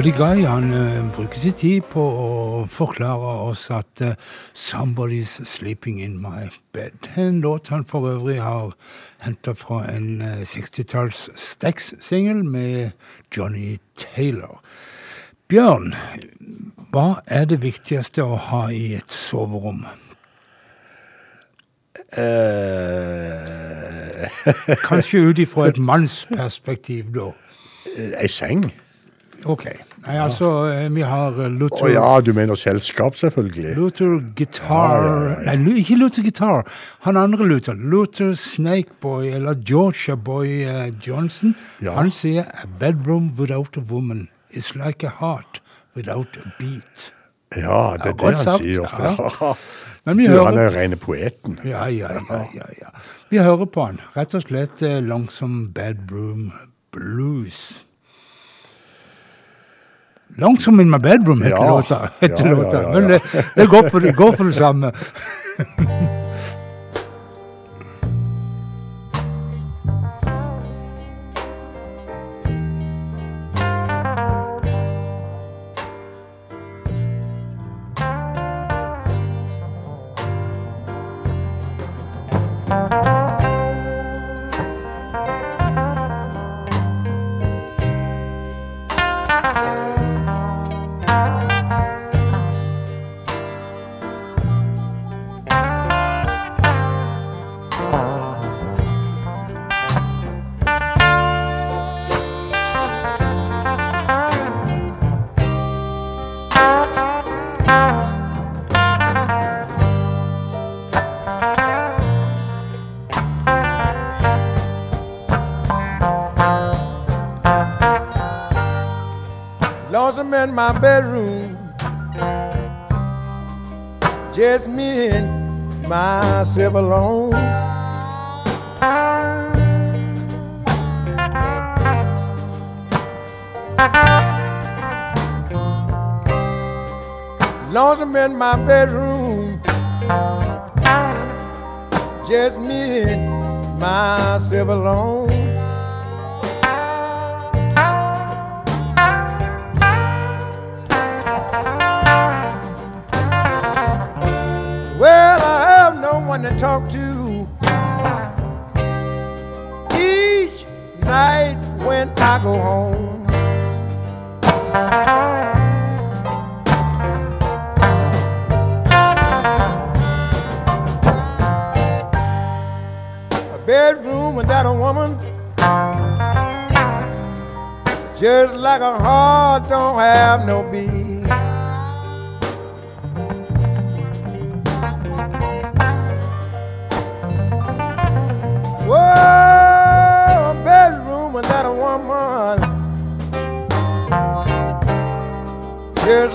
Buddy 0.03 0.19
Guy 0.19 0.43
han 0.43 0.73
eh, 0.75 1.05
bruker 1.15 1.39
sin 1.39 1.53
tid 1.55 1.85
på 1.87 2.03
å 2.03 2.31
forklare 2.67 3.47
oss 3.47 3.71
at 3.71 4.01
eh, 4.03 4.17
'Somebody's 4.51 5.39
Sleeping 5.47 6.01
In 6.03 6.19
My 6.19 6.51
Bed'. 6.75 7.07
En 7.15 7.39
låt 7.41 7.69
han 7.69 7.85
for 7.87 8.11
øvrig 8.11 8.41
har 8.43 8.75
henta 9.23 9.55
fra 9.55 9.85
en 9.93 10.23
eh, 10.23 10.43
60-talls 10.43 11.31
Stax-singel 11.39 12.43
med 12.43 12.91
Johnny 13.31 13.79
Taylor. 13.95 14.59
Bjørn, 15.47 15.95
hva 16.91 17.23
er 17.27 17.47
det 17.47 17.63
viktigste 17.63 18.27
å 18.27 18.35
ha 18.51 18.75
i 18.75 18.99
et 18.99 19.07
soverom? 19.07 19.87
Eh, 22.19 24.27
Kanskje 24.91 25.31
ut 25.31 25.47
ifra 25.47 25.71
et 25.71 25.79
mannsperspektiv, 25.79 27.15
da. 27.15 27.31
Ei 28.19 28.27
seng? 28.27 28.67
Ok. 29.47 29.71
Nei, 30.03 30.17
altså, 30.19 30.49
eh, 30.67 30.89
vi 30.91 31.05
har 31.07 31.31
Luther 31.31 31.47
Å 31.47 31.59
Luther 31.61 31.93
ja, 31.95 32.07
du 32.27 32.33
mener 32.35 32.59
selskap, 32.59 33.15
selvfølgelig. 33.15 33.77
Luther 33.79 34.17
Guitar 34.35 35.05
Ja, 35.05 35.13
ja, 35.13 35.53
ja. 35.53 35.55
Nei, 35.55 35.77
ikke 35.79 35.95
Luther 36.01 36.25
Guitar. 36.27 36.67
Han 37.07 37.21
andre 37.21 37.47
Luther. 37.47 37.79
Luther 37.79 38.33
Snakeboy, 38.35 39.29
eller 39.39 39.55
Georgia 39.63 40.17
Boy 40.17 40.65
uh, 40.67 40.89
Johnson. 41.07 41.55
Han 41.87 42.11
sier 42.11 42.49
A 42.51 42.67
bedroom 42.81 43.31
without 43.39 43.77
a 43.79 43.85
woman 43.89 44.27
is 44.51 44.75
like 44.75 45.07
a 45.07 45.13
heart 45.21 45.61
without 45.95 46.35
a 46.37 46.51
beat. 46.59 47.13
Ja, 47.55 47.97
det 48.03 48.15
er 48.15 48.19
det 48.19 48.35
han 48.35 48.45
sagt. 48.45 48.65
sier. 48.65 49.57
Men 50.05 50.19
vi 50.19 50.27
Du, 50.27 50.35
han 50.43 50.59
er 50.59 50.67
er 50.73 50.75
rene 50.81 50.97
poeten. 50.99 51.61
ja, 51.65 51.87
ja, 51.87 52.11
ja, 52.11 52.43
ja, 52.57 52.67
ja. 52.81 52.91
Vi 53.31 53.39
hører 53.39 53.71
på 53.71 53.87
han. 53.87 54.01
Rett 54.17 54.35
og 54.35 54.43
slett 54.43 54.83
uh, 54.83 54.99
Langsom 54.99 55.69
Bedroom 55.71 56.51
Blues. 56.91 57.85
Langsom 60.37 60.81
in 60.81 60.91
my 60.91 60.99
bedroom 60.99 61.43
heter 61.43 61.57
Ja. 61.57 61.71
låta. 61.77 62.09
Heter 62.21 62.47
Ja, 62.47 62.53
låta. 62.53 62.89
Men 62.93 63.09
det, 63.09 63.21
det, 63.55 63.67
går 63.67 63.89
for, 63.91 64.01
det 64.01 64.13
går 64.13 64.33
for 64.33 64.45
det 64.45 64.53
samme. 64.53 64.93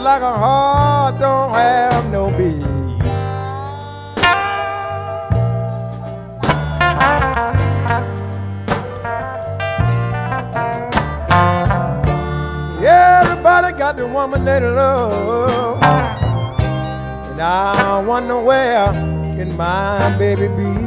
like 0.07 0.21
a 0.21 0.37
heart 0.37 1.19
don't 1.19 1.51
have 1.51 2.09
no 2.13 2.31
beat. 2.31 2.63
Everybody 12.87 13.77
got 13.77 13.97
the 13.97 14.07
woman 14.07 14.45
they 14.45 14.61
love. 14.61 15.83
And 15.83 17.41
I 17.41 18.01
wonder 18.07 18.41
where 18.41 18.93
can 19.35 19.57
my 19.57 20.15
baby 20.17 20.47
be? 20.55 20.77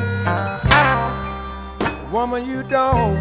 Woman, 2.12 2.46
you 2.46 2.62
don't 2.62 3.18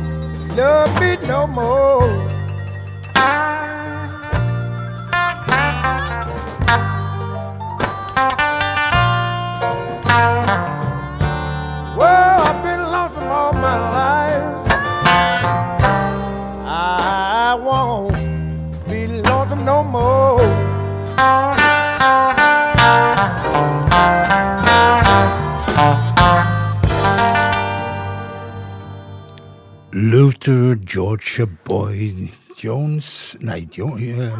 love 0.55 0.99
me 1.01 1.17
no 1.27 1.47
more. 1.47 2.36
Georgia 30.87 31.45
Boy 31.67 32.29
Jones 32.63 33.35
Nei, 33.41 33.67
jo, 33.77 33.91
eh, 33.97 34.31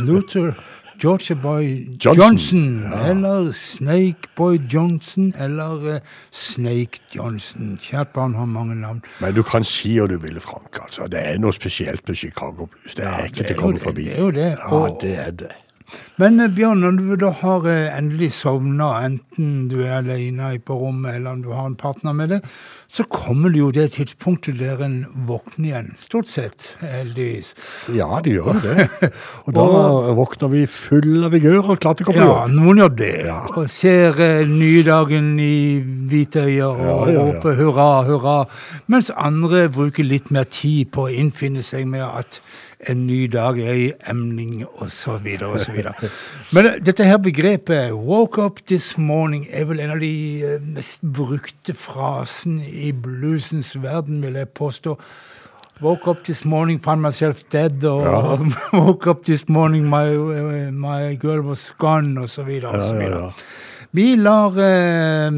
Luther 0.00 0.54
Georgia 1.00 1.34
Boy 1.34 1.88
Johnson. 1.98 2.20
Johnson. 2.20 2.92
Eller 3.10 3.52
Snake 3.52 4.28
Boy 4.36 4.60
Johnson. 4.70 5.32
Eller 5.38 5.96
eh, 5.96 6.00
Snake 6.30 7.00
Johnson. 7.14 7.72
Kjært 7.82 8.12
barn 8.14 8.34
har 8.38 8.46
mange 8.46 8.76
navn. 8.78 9.02
Men 9.20 9.34
du 9.34 9.42
kan 9.42 9.66
si 9.66 9.96
hva 9.98 10.06
du 10.08 10.14
vil, 10.22 10.38
Frank. 10.40 10.78
altså. 10.84 11.08
Det 11.10 11.18
er 11.18 11.38
noe 11.42 11.52
spesielt 11.52 12.06
med 12.08 12.16
Chicago 12.16 12.68
Blues. 12.70 12.94
Det 12.94 13.04
er 13.10 13.26
ikke 13.26 13.42
det 13.42 13.44
er 13.44 13.50
til 13.50 13.58
å 13.58 13.60
komme 13.64 13.82
forbi. 13.82 14.04
det 14.06 14.14
er 14.14 14.22
jo 14.22 14.30
det, 14.38 14.48
Ja, 14.54 14.70
og- 14.78 15.00
det 15.02 15.14
er 15.26 15.30
det. 15.42 15.50
Men 16.20 16.40
eh, 16.40 16.50
Bjørn, 16.54 16.82
når 16.84 16.98
du 17.00 17.14
da 17.24 17.30
har 17.40 17.66
eh, 17.70 17.90
endelig 17.96 18.30
sovna, 18.38 18.90
enten 19.06 19.66
du 19.70 19.80
er 19.84 19.98
alene 19.98 20.54
på 20.64 20.76
rommet 20.78 21.18
eller 21.18 21.36
om 21.36 21.42
du 21.44 21.50
har 21.54 21.68
en 21.68 21.76
partner 21.78 22.14
med 22.16 22.34
deg, 22.34 22.48
så 22.94 23.06
kommer 23.10 23.50
det 23.50 23.58
jo 23.58 23.70
det 23.74 23.88
tidspunktet 23.96 24.60
der 24.60 24.82
en 24.84 24.96
våkner 25.26 25.66
igjen. 25.68 25.88
Stort 25.98 26.30
sett, 26.30 26.68
heldigvis. 26.80 27.54
Ja, 27.96 28.20
det 28.24 28.36
gjør 28.36 28.52
jo 28.52 28.62
det. 28.62 29.10
Og 29.46 29.56
da 29.56 29.66
våkner 30.14 30.52
vi 30.52 30.64
full 30.70 31.26
av 31.26 31.34
vigør 31.34 31.74
og 31.74 31.80
klar 31.82 31.98
til 31.98 32.06
å 32.06 32.12
komme 32.12 32.22
på 32.22 32.30
Ja, 32.30 32.46
noen 32.52 32.84
gjør 32.84 32.94
det. 33.00 33.14
Ja. 33.26 33.40
Og 33.50 33.70
ser 33.72 34.20
eh, 34.22 34.44
nydagen 34.48 35.34
i 35.42 35.56
hvite 36.10 36.46
øyne 36.46 36.70
og 36.70 36.84
ja, 36.84 36.98
ja. 37.16 37.24
roper 37.32 37.58
hurra, 37.58 37.88
hurra. 38.06 38.36
Mens 38.92 39.10
andre 39.10 39.66
bruker 39.72 40.06
litt 40.06 40.30
mer 40.34 40.46
tid 40.46 40.92
på 40.94 41.08
å 41.08 41.12
innfinne 41.12 41.64
seg 41.66 41.88
med 41.90 42.06
at 42.06 42.38
en 42.90 43.06
ny 43.06 43.26
dag 43.32 43.58
er 43.58 43.74
i 43.74 43.92
emning, 44.10 44.64
osv. 44.82 45.26
osv. 45.42 45.76
Men 46.52 46.66
eh, 46.66 46.78
dette 46.84 47.04
her 47.04 47.18
begrepet 47.18 47.92
'woke 47.92 48.42
up 48.42 48.60
this 48.66 48.98
morning' 48.98 49.46
er 49.50 49.64
vel 49.64 49.80
en 49.80 49.90
av 49.90 50.00
de 50.00 50.44
eh, 50.44 50.60
mest 50.60 51.00
brukte 51.02 51.74
frasene 51.74 52.66
i 52.68 52.92
bluesens 52.92 53.74
verden, 53.82 54.22
vil 54.22 54.34
jeg 54.34 54.48
påstå. 54.48 54.98
Woke 55.80 56.10
up 56.10 56.24
this 56.24 56.44
morning, 56.44 56.78
found 56.82 57.00
myself 57.02 57.42
dead, 57.52 57.84
og 57.84 58.46
woke 58.72 59.10
up 59.10 59.24
this 59.24 59.48
morning, 59.48 59.88
my, 59.88 60.16
my 60.70 61.16
girl 61.16 61.40
was 61.42 61.72
gone, 61.78 62.28
så 62.28 62.42
Ja, 62.42 62.92
ja. 63.02 63.30
Vi 63.94 64.16
lar 64.16 64.56
uh, 64.58 65.30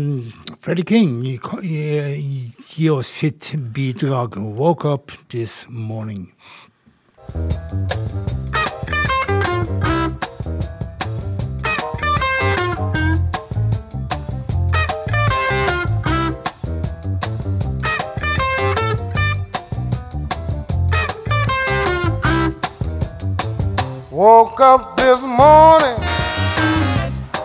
Freddie 0.65 0.85
King 0.85 1.19
gi 1.61 2.89
oss 2.89 3.11
sitt 3.19 3.51
bidrag. 3.75 4.37
Woke 4.37 4.89
up 4.89 5.13
this 5.29 5.67
morning. 5.69 6.33
Woke 24.11 24.61
up 24.61 24.97
this 24.97 25.21
morning, 25.23 25.99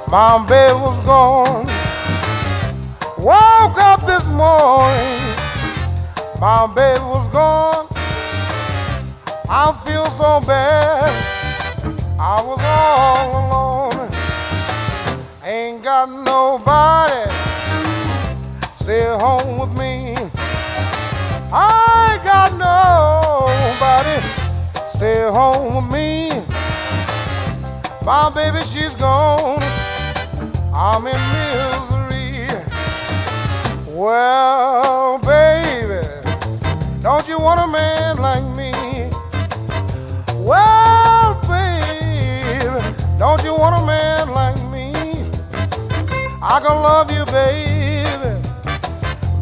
My 0.07 0.45
baby 0.47 0.73
was 0.79 0.99
gone. 1.05 1.65
Woke 3.17 3.77
up 3.77 4.05
this 4.05 4.25
morning, 4.27 5.37
my 6.39 6.67
baby 6.73 7.01
was 7.01 7.27
gone. 7.29 7.90
I 9.53 9.73
feel 9.83 10.05
so 10.05 10.39
bad. 10.47 11.11
I 12.17 12.41
was 12.41 12.61
all 12.63 13.91
alone. 13.91 14.09
Ain't 15.43 15.83
got 15.83 16.09
nobody 16.09 17.29
stay 18.73 19.03
home 19.03 19.59
with 19.59 19.77
me. 19.77 20.15
I 21.51 22.13
ain't 22.13 22.23
got 22.23 22.53
nobody 22.55 24.17
stay 24.87 25.23
home 25.29 25.75
with 25.75 25.91
me. 25.91 26.31
My 28.05 28.31
baby, 28.33 28.61
she's 28.61 28.95
gone. 28.95 29.61
I'm 30.73 31.05
in 31.07 31.21
misery. 31.35 32.47
Well, 33.93 35.19
baby, 35.19 36.07
don't 37.01 37.27
you 37.27 37.37
want 37.37 37.59
a 37.59 37.67
man 37.67 38.15
like 38.15 38.43
me? 38.45 38.50
Well, 40.43 41.39
baby, 41.47 42.81
don't 43.19 43.43
you 43.43 43.53
want 43.53 43.79
a 43.79 43.85
man 43.85 44.29
like 44.31 44.57
me? 44.71 44.91
I 46.41 46.59
can 46.59 46.81
love 46.81 47.11
you, 47.11 47.23
baby, 47.25 48.41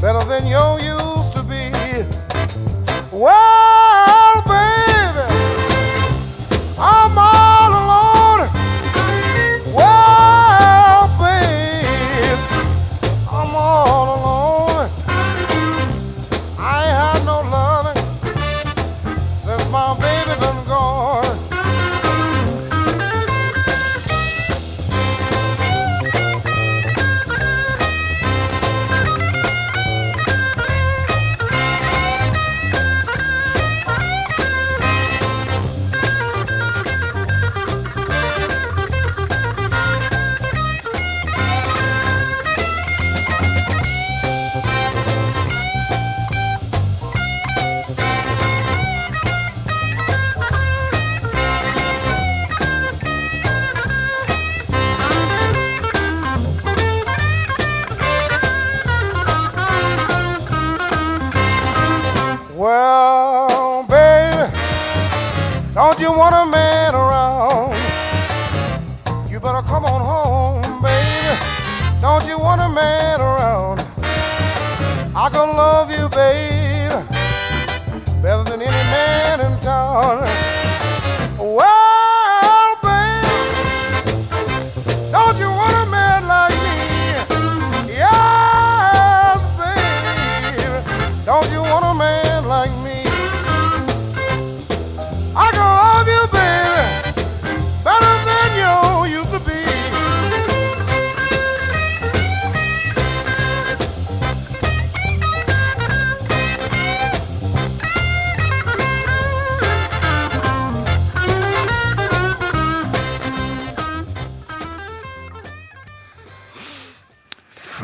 better 0.02 0.26
than 0.28 0.46
you 0.46 0.60
used 0.86 1.32
to 1.34 1.44
be. 1.44 1.72
Well, 3.16 4.44
baby, 4.46 5.24
I'm 6.78 7.18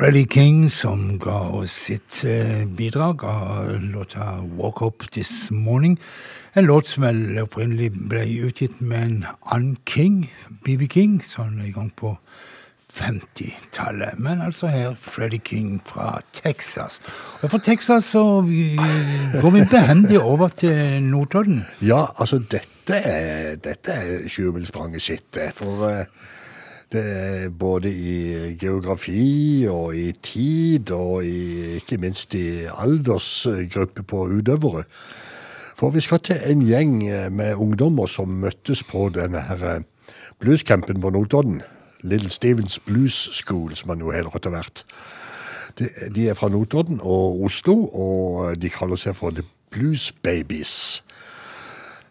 Freddie 0.05 0.27
King 0.29 0.69
som 0.69 1.15
ga 1.17 1.33
oss 1.57 1.73
sitt 1.87 2.19
eh, 2.29 2.61
bidrag 2.77 3.23
av 3.25 3.71
låta 3.81 4.35
Walk 4.53 4.83
Up 4.85 5.07
This 5.11 5.49
Morning. 5.49 5.95
En 6.53 6.65
låt 6.65 6.91
som 6.91 7.07
vel 7.07 7.39
opprinnelig 7.41 7.87
ble 8.11 8.21
utgitt 8.45 8.83
med 8.85 9.01
en 9.01 9.15
annen 9.41 9.79
King, 9.89 10.27
BB 10.61 10.85
King, 10.93 11.17
sånn 11.25 11.57
i 11.65 11.71
gang 11.73 11.89
på 11.97 12.13
50-tallet. 12.93 14.21
Men 14.21 14.45
altså 14.45 14.69
her 14.69 14.93
Freddie 15.01 15.41
King 15.41 15.81
fra 15.89 16.19
Texas. 16.37 17.01
Og 17.41 17.55
fra 17.55 17.63
Texas 17.65 18.13
så 18.13 18.23
går 18.45 19.57
vi 19.57 19.67
behendig 19.73 20.21
over 20.21 20.53
til 20.53 21.01
Notodden. 21.01 21.63
Ja, 21.81 22.11
altså 22.13 22.43
dette 22.45 23.01
er, 23.01 23.55
dette 23.57 23.97
er 24.05 24.29
sjumilsspranget 24.29 25.09
sitt. 25.09 25.45
For 25.57 25.89
eh, 25.89 26.03
det 26.05 26.05
er 26.05 26.34
både 27.59 27.91
i 27.91 28.55
geografi 28.59 29.65
og 29.69 29.95
i 29.97 30.11
tid 30.23 30.91
og 30.95 31.25
i, 31.25 31.75
ikke 31.79 31.99
minst 32.01 32.33
i 32.37 32.65
aldersgruppe 32.71 34.03
på 34.03 34.25
utøvere. 34.37 34.83
For 35.75 35.91
vi 35.91 36.01
skal 36.01 36.19
til 36.23 36.39
en 36.47 36.63
gjeng 36.63 36.97
med 37.35 37.55
ungdommer 37.55 38.07
som 38.07 38.31
møttes 38.41 38.83
på 38.83 39.09
denne 39.15 39.41
her 39.43 39.63
eh, 39.75 39.81
bluescampen 40.39 41.01
på 41.01 41.09
Notodden. 41.09 41.61
Little 42.03 42.29
Stevens 42.29 42.79
Blues 42.79 43.29
School, 43.33 43.75
som 43.75 43.89
han 43.89 43.99
jo 43.99 44.13
heter 44.13 44.35
etter 44.37 44.53
hvert. 44.53 44.85
De, 46.15 46.29
er 46.29 46.33
fra 46.33 46.49
Notodden 46.49 47.01
og 47.03 47.43
Oslo, 47.43 47.89
og 47.91 48.61
de 48.61 48.69
kaller 48.69 48.95
seg 48.95 49.17
for 49.17 49.35
The 49.35 49.43
Blues 49.73 50.11
Babies. 50.23 51.03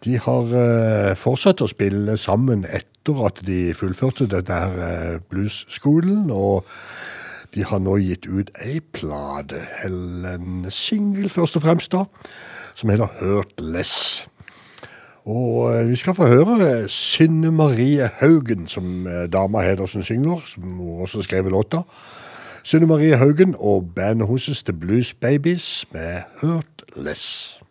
De 0.05 0.19
har 0.21 0.51
eh, 0.53 1.15
fortsatt 1.17 1.63
å 1.65 1.71
spille 1.71 2.17
sammen 2.21 2.67
etter 3.05 3.25
at 3.25 3.41
de 3.45 3.73
fullførte 3.73 4.25
denne 4.25 4.53
her 4.53 5.13
eh, 5.13 5.19
bluesskolen, 5.29 6.31
og 6.31 6.65
de 7.53 7.63
har 7.63 7.79
nå 7.79 7.97
gitt 8.01 8.25
ut 8.25 8.49
ei 8.65 8.79
plate, 8.79 9.61
eller 9.85 10.39
en 10.39 10.65
single 10.69 11.29
først 11.29 11.55
og 11.55 11.61
fremst 11.61 11.91
da, 11.91 12.05
som 12.75 12.89
heter 12.89 13.11
Hurtless. 13.19 14.25
Og 15.25 15.73
eh, 15.73 15.87
vi 15.89 15.95
skal 15.95 16.17
få 16.17 16.25
høre 16.25 16.87
Synne 16.89 17.51
Marie 17.51 18.09
Haugen, 18.21 18.67
som 18.67 19.07
eh, 19.07 19.27
dama 19.29 19.61
heter 19.61 19.85
som 19.85 20.03
synger, 20.03 20.41
som 20.47 20.81
også 20.81 21.21
skrev 21.21 21.49
låta. 21.49 21.83
Synne 22.65 22.89
Marie 22.89 23.17
Haugen 23.17 23.53
og 23.59 23.91
bandet 23.95 24.27
hennes 24.27 24.63
The 24.63 24.73
Blues 24.73 25.13
Babies 25.13 25.85
med 25.93 26.25
Hurtless. 26.41 27.59
Want 27.59 27.64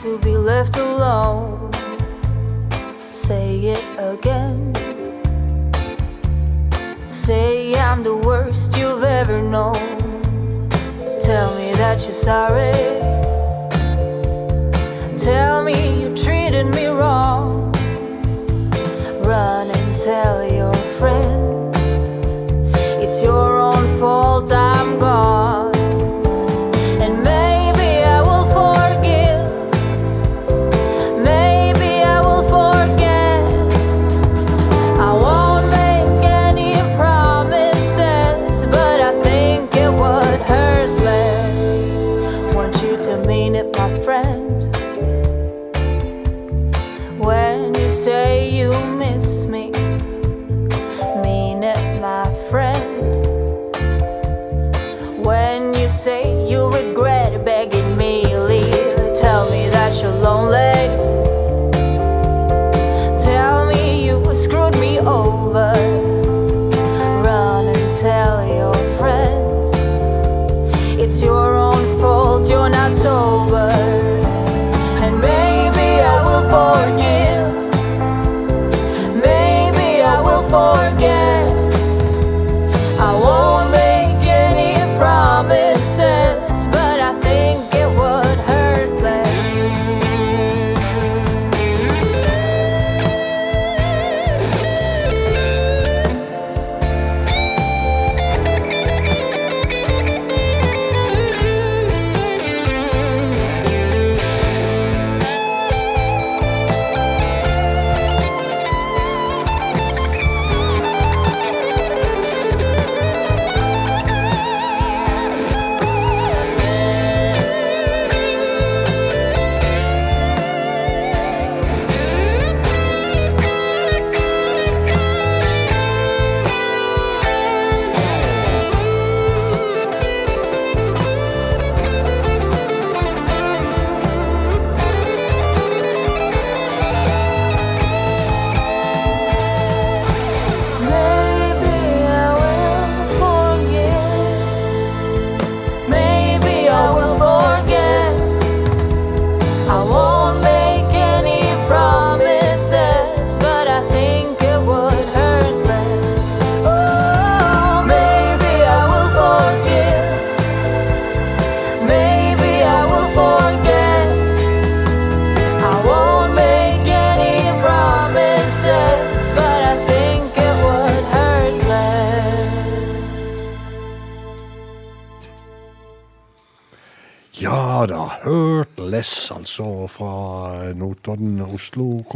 to 0.00 0.18
be 0.20 0.34
left 0.34 0.78
alone. 0.78 1.70
Say 2.96 3.74
it 3.74 3.84
again. 3.98 4.72
Say 7.06 7.74
I'm 7.74 8.02
the 8.02 8.16
worst 8.16 8.78
you've 8.78 9.04
ever 9.04 9.42
known. 9.42 9.98
Tell 11.20 11.54
me 11.58 11.74
that 11.74 11.98
you're 12.04 12.14
sorry. 12.14 12.72
Tell 15.18 15.62
me 15.62 16.00
you 16.00 16.16
treated 16.16 16.74
me 16.74 16.86
wrong. 16.86 17.70
Run 19.22 19.68
and 19.68 20.00
tell 20.00 20.50
your 20.50 20.74
friends. 20.98 21.78
It's 23.04 23.22
your 23.22 23.58
own 23.58 23.84
fault 23.98 24.50
I'm 24.50 24.98
gone. 24.98 25.59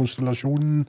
Notodden-Oslo-konstellasjonen. 0.05 0.87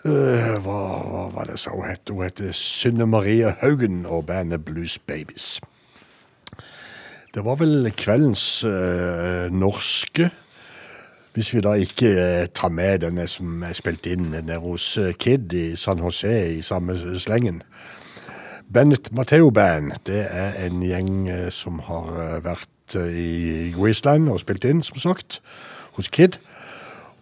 Uh, 0.00 0.56
hva, 0.64 0.78
hva 1.04 1.24
var 1.34 1.48
det 1.50 1.58
sa 1.60 1.74
hun 1.74 1.84
het? 1.84 2.08
Hun 2.08 2.24
heter 2.24 2.54
Synne 2.56 3.06
Marie 3.06 3.52
Haugen 3.60 4.06
og 4.08 4.26
bandet 4.26 4.64
Blues 4.64 4.98
Babies. 4.98 5.60
Det 7.34 7.44
var 7.44 7.60
vel 7.60 7.92
kveldens 7.96 8.64
uh, 8.64 9.52
norske, 9.52 10.30
hvis 11.34 11.52
vi 11.54 11.60
da 11.62 11.76
ikke 11.76 12.10
uh, 12.16 12.48
tar 12.54 12.72
med 12.72 13.04
denne 13.04 13.28
som 13.28 13.62
er 13.62 13.76
spilt 13.76 14.08
inn 14.08 14.32
nede 14.32 14.56
hos 14.58 14.94
Kid 15.20 15.52
i 15.52 15.76
San 15.76 16.00
Jose 16.00 16.32
i 16.56 16.62
samme 16.64 16.96
slengen. 17.20 17.62
Bennett 18.72 19.12
Matteo 19.12 19.50
Band, 19.50 19.92
det 20.06 20.24
er 20.30 20.56
en 20.64 20.80
gjeng 20.86 21.26
som 21.50 21.80
har 21.82 22.38
vært 22.44 22.94
i 22.94 23.72
Greaseland 23.74 24.30
og 24.30 24.40
spilt 24.40 24.64
inn, 24.64 24.82
som 24.86 24.96
sagt, 25.02 25.40
hos 25.98 26.08
Kid. 26.08 26.38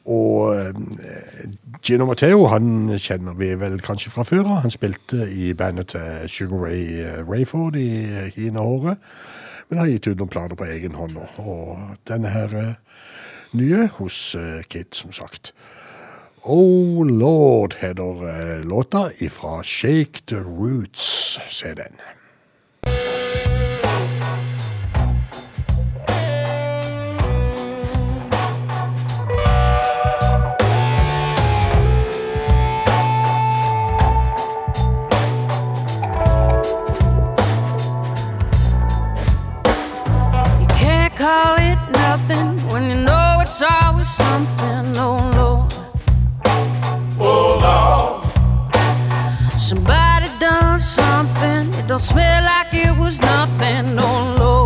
Og 0.09 0.56
eh, 0.56 1.48
Gino 1.85 2.06
Matteo, 2.09 2.47
han 2.48 2.94
kjenner 2.97 3.36
vi 3.36 3.51
vel 3.60 3.76
kanskje 3.85 4.12
fra 4.14 4.24
før 4.24 4.47
av. 4.47 4.62
Han 4.64 4.72
spilte 4.72 5.26
i 5.28 5.52
bandet 5.56 5.93
til 5.93 6.30
Sugar 6.32 6.64
Ray 6.64 7.02
eh, 7.02 7.20
Rayford 7.28 7.76
i 7.76 7.90
hine 8.36 8.62
året, 8.62 9.02
men 9.68 9.82
har 9.82 9.90
gitt 9.93 10.09
ut 10.09 10.16
noen 10.16 10.32
planer 10.32 10.56
på 10.56 10.68
egen 10.68 10.97
hånd 10.97 11.18
nå. 11.18 11.26
Og 11.44 11.98
denne 12.09 12.32
her 12.32 12.56
eh, 12.56 13.05
nye 13.59 13.89
hos 13.98 14.20
Kid, 14.72 14.93
som 14.97 15.12
sagt. 15.12 15.52
Oh 16.48 17.05
Lord 17.05 17.74
heter 17.80 18.62
låta 18.64 19.09
ifra 19.20 19.62
Shake 19.64 20.24
the 20.26 20.40
Roots, 20.40 21.39
se 21.48 21.74
den. 21.74 22.01
It's 43.60 43.72
always 43.82 44.09
something, 44.09 44.97
oh 44.98 45.30
Lord. 45.35 45.72
Oh 47.20 47.59
Lord. 47.66 49.51
Somebody 49.51 50.28
done 50.39 50.78
something, 50.78 51.68
it 51.70 51.89
don't 51.89 51.98
smell 51.98 52.44
like 52.44 52.72
it 52.72 52.97
was 52.97 53.20
nothing, 53.20 53.98
oh 53.98 54.36
Lord. 54.39 54.57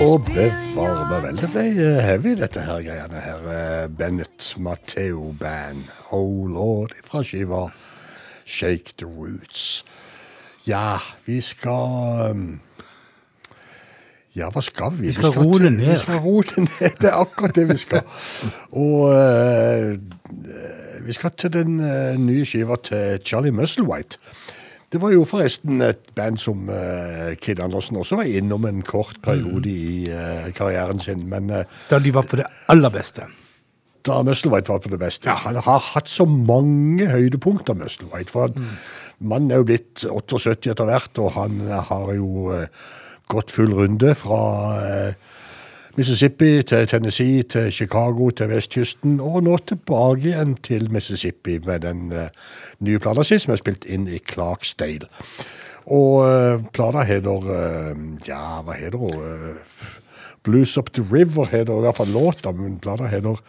Og 0.00 0.22
bevare 0.24 1.04
meg 1.10 1.24
vel, 1.26 1.36
det 1.36 1.48
ble 1.52 1.64
eh, 1.68 1.98
heavy 2.06 2.30
dette 2.40 2.62
her 2.64 2.78
greiene 2.86 3.20
her. 3.20 3.42
eh, 3.52 3.88
Bennett 3.92 4.54
Matteo 4.64 5.34
Band, 5.40 5.82
Oh 6.10 6.46
Lord, 6.48 6.94
fra 7.04 7.20
skiva 7.24 7.66
Shake 8.46 8.94
the 8.96 9.04
Roots. 9.04 9.84
Ja, 10.66 10.96
vi 11.26 11.40
skal 11.44 12.30
um, 12.30 12.46
Ja, 14.36 14.48
hva 14.52 14.62
skal 14.64 14.96
vi? 14.96 15.10
Vi 15.10 15.12
skal 15.18 15.32
skal 15.32 15.44
roe 15.44 15.60
det 15.60 15.72
ned. 15.74 15.90
Vi 15.90 15.98
skal 16.00 16.18
roe 16.24 16.42
det 16.42 16.64
ned, 16.64 16.96
det 17.00 17.12
er 17.12 17.20
akkurat 17.20 17.54
det 17.56 17.68
vi 17.68 17.76
skal. 17.80 18.02
Og 18.72 19.12
uh, 19.12 19.92
vi 21.06 21.12
skal 21.12 21.36
til 21.36 21.52
den 21.52 21.80
uh, 21.84 22.16
nye 22.20 22.48
skiva 22.48 22.80
til 22.88 23.20
Charlie 23.24 23.52
Musselwhite. 23.52 24.16
Det 24.92 25.00
var 25.02 25.10
jo 25.10 25.24
forresten 25.26 25.82
et 25.82 26.12
band 26.14 26.38
som 26.38 26.68
uh, 26.70 27.32
Kid 27.42 27.58
Andersen 27.62 27.98
også 27.98 28.20
var 28.20 28.30
innom 28.30 28.68
en 28.68 28.84
kort 28.86 29.18
periode 29.24 29.70
i 29.70 30.06
uh, 30.12 30.46
karrieren 30.54 31.02
sin. 31.02 31.24
Men 31.30 31.50
uh, 31.50 31.64
Da 31.90 31.98
de 32.02 32.14
var 32.14 32.28
på 32.30 32.38
det 32.38 32.46
aller 32.72 32.94
beste. 32.94 33.26
da 34.06 34.20
Musselwhite 34.22 34.70
var 34.70 34.78
på 34.78 34.92
det 34.92 35.00
beste 35.02 35.30
Han 35.42 35.56
har 35.58 35.80
hatt 35.82 36.08
så 36.08 36.24
mange 36.26 37.08
høydepunkter, 37.10 37.74
Musselwhite. 37.74 38.30
For 38.30 38.54
mm. 38.54 38.70
mannen 39.18 39.50
er 39.50 39.64
jo 39.64 39.70
blitt 39.72 40.06
78 40.06 40.70
etter 40.70 40.86
hvert, 40.86 41.18
og 41.18 41.34
han 41.34 41.66
har 41.66 42.14
jo 42.14 42.54
gått 43.32 43.52
full 43.54 43.74
runde 43.74 44.14
fra 44.18 44.40
eh, 44.86 45.14
Mississippi 45.96 46.62
til 46.62 46.86
Tennessee 46.86 47.42
til 47.42 47.72
Chicago 47.72 48.30
til 48.30 48.50
vestkysten, 48.50 49.20
og 49.20 49.42
nå 49.46 49.56
tilbake 49.64 50.28
igjen 50.28 50.56
til 50.60 50.90
Mississippi 50.92 51.54
med 51.64 51.86
den 51.86 52.10
eh, 52.12 52.28
nye 52.84 53.00
plata 53.00 53.24
si, 53.24 53.38
som 53.40 53.54
er 53.54 53.60
spilt 53.62 53.86
inn 53.88 54.04
i 54.04 54.18
Clarksdale. 54.20 55.08
Og 55.86 56.18
uh, 56.20 56.64
plata 56.74 57.04
heter 57.06 57.48
eh, 57.54 58.02
Ja, 58.26 58.60
hva 58.66 58.74
heter 58.76 58.98
hun? 58.98 59.14
Eh, 59.22 59.86
Blues 60.44 60.76
Up 60.76 60.92
The 60.92 61.04
River 61.12 61.48
heter 61.48 61.78
i 61.78 61.86
hvert 61.86 61.96
fall 61.96 62.12
låta, 62.12 62.52
men 62.52 62.76
plata 62.82 63.08
heter 63.08 63.40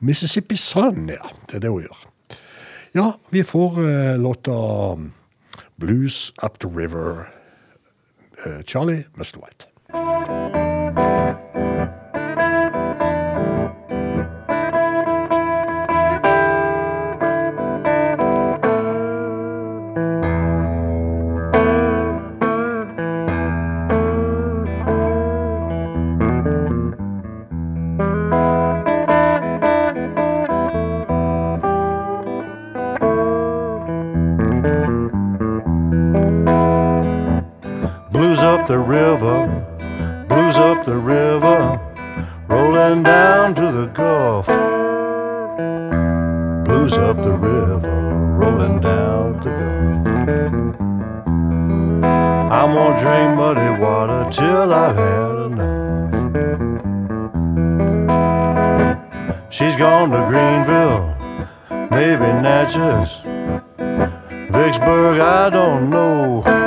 Mississippi 0.00 0.56
Sun, 0.56 1.08
ja. 1.12 1.30
Det 1.46 1.60
er 1.60 1.66
det 1.66 1.70
hun 1.70 1.84
gjør. 1.86 2.02
Ja, 2.94 3.06
vi 3.30 3.44
får 3.46 3.78
uh, 3.78 4.16
låta 4.18 4.58
Blues 5.78 6.32
Up 6.42 6.58
The 6.58 6.68
River. 6.74 7.28
Uh, 8.46 8.62
Charlie 8.66 9.04
Musselwhite. 9.14 9.70
The 38.66 38.78
river, 38.78 39.46
blues 40.26 40.56
up 40.56 40.84
the 40.86 40.96
river, 40.96 41.78
rolling 42.48 43.02
down 43.02 43.54
to 43.54 43.72
the 43.72 43.86
Gulf. 43.88 44.46
Blues 46.64 46.94
up 46.94 47.22
the 47.22 47.32
river, 47.32 48.36
rolling 48.38 48.80
down 48.80 49.40
to 49.42 49.50
the 49.50 50.02
Gulf. 50.06 50.80
I'm 52.50 52.74
gonna 52.74 53.00
drink 53.00 53.36
muddy 53.36 53.70
water 53.82 54.30
till 54.30 54.72
I've 54.72 54.96
had 54.96 55.36
enough. 55.46 56.12
She's 59.50 59.76
gone 59.76 60.10
to 60.10 60.24
Greenville, 60.26 61.14
maybe 61.90 62.32
Natchez, 62.40 63.20
Vicksburg, 64.50 65.20
I 65.20 65.50
don't 65.50 65.90
know. 65.90 66.63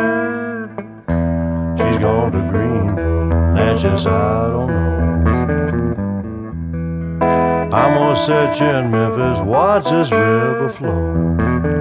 Natchez, 3.98 4.06
I 4.06 4.50
don't 4.52 4.68
know. 4.68 5.98
I'm 7.74 7.94
gonna 7.96 8.16
set 8.16 8.60
you 8.60 8.68
in 8.68 8.92
Memphis, 8.92 9.40
watch 9.40 9.90
this 9.90 10.12
river 10.12 10.70
flow. 10.70 11.77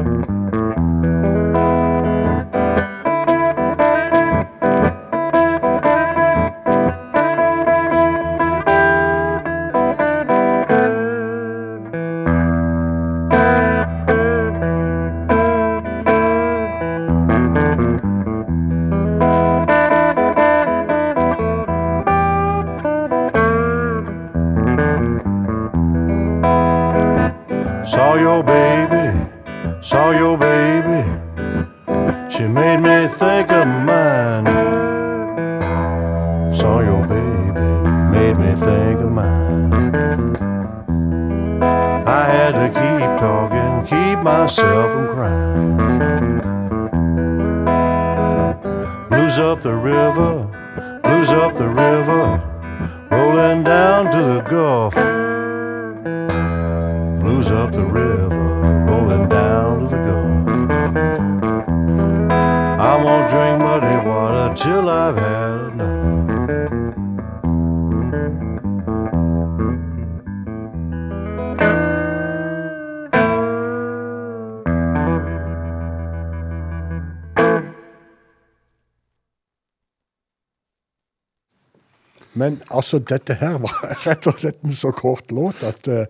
Men 82.36 82.60
altså, 82.68 83.00
dette 83.00 83.38
her 83.40 83.58
var 83.64 83.76
rett 84.06 84.28
og 84.28 84.40
slett 84.40 84.60
en 84.64 84.76
så 84.76 84.92
kort 84.94 85.32
låt 85.34 85.62
at 85.66 85.88
uh, 85.88 86.04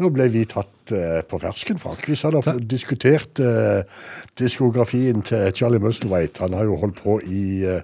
nå 0.00 0.10
ble 0.14 0.28
vi 0.32 0.44
tatt 0.48 0.94
uh, 0.94 1.20
på 1.26 1.40
fersken, 1.42 1.80
Frank. 1.82 2.06
Vi 2.06 2.16
hadde 2.20 2.56
diskutert 2.70 3.42
uh, 3.42 3.82
diskografien 4.38 5.24
til 5.26 5.50
Charlie 5.56 5.82
Musselwhite. 5.82 6.46
Han 6.46 6.56
har 6.56 6.68
jo 6.68 6.78
holdt 6.80 7.02
på 7.02 7.18
i 7.26 7.64
eh, 7.66 7.82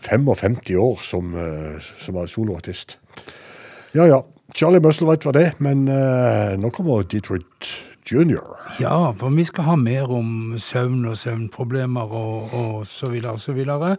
55 0.00 0.76
år 0.76 0.98
som, 1.04 1.34
eh, 1.34 1.80
som 1.98 2.26
soloartist. 2.26 2.98
Ja, 3.94 4.06
ja. 4.06 4.22
Charlie 4.54 4.80
Musselwhite 4.80 5.24
var 5.24 5.32
det, 5.32 5.52
men 5.58 5.88
eh, 5.88 6.56
nå 6.58 6.70
kommer 6.70 7.02
Detroit 7.02 7.68
Junior. 8.10 8.58
Ja, 8.80 9.12
for 9.12 9.30
vi 9.30 9.44
skal 9.44 9.64
ha 9.64 9.76
mer 9.76 10.10
om 10.10 10.56
søvn 10.58 11.04
og 11.06 11.18
søvnproblemer 11.20 12.14
og, 12.16 12.54
og 12.54 12.86
så 12.86 13.10
videre 13.12 13.36
og 13.36 13.40
så 13.40 13.52
videre. 13.52 13.96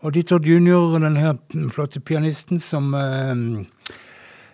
Og 0.00 0.14
Dittor 0.14 0.38
Junior, 0.46 0.98
den 0.98 1.16
her 1.16 1.34
flotte 1.74 2.00
pianisten 2.00 2.60
som 2.62 2.92
eh, 2.94 3.40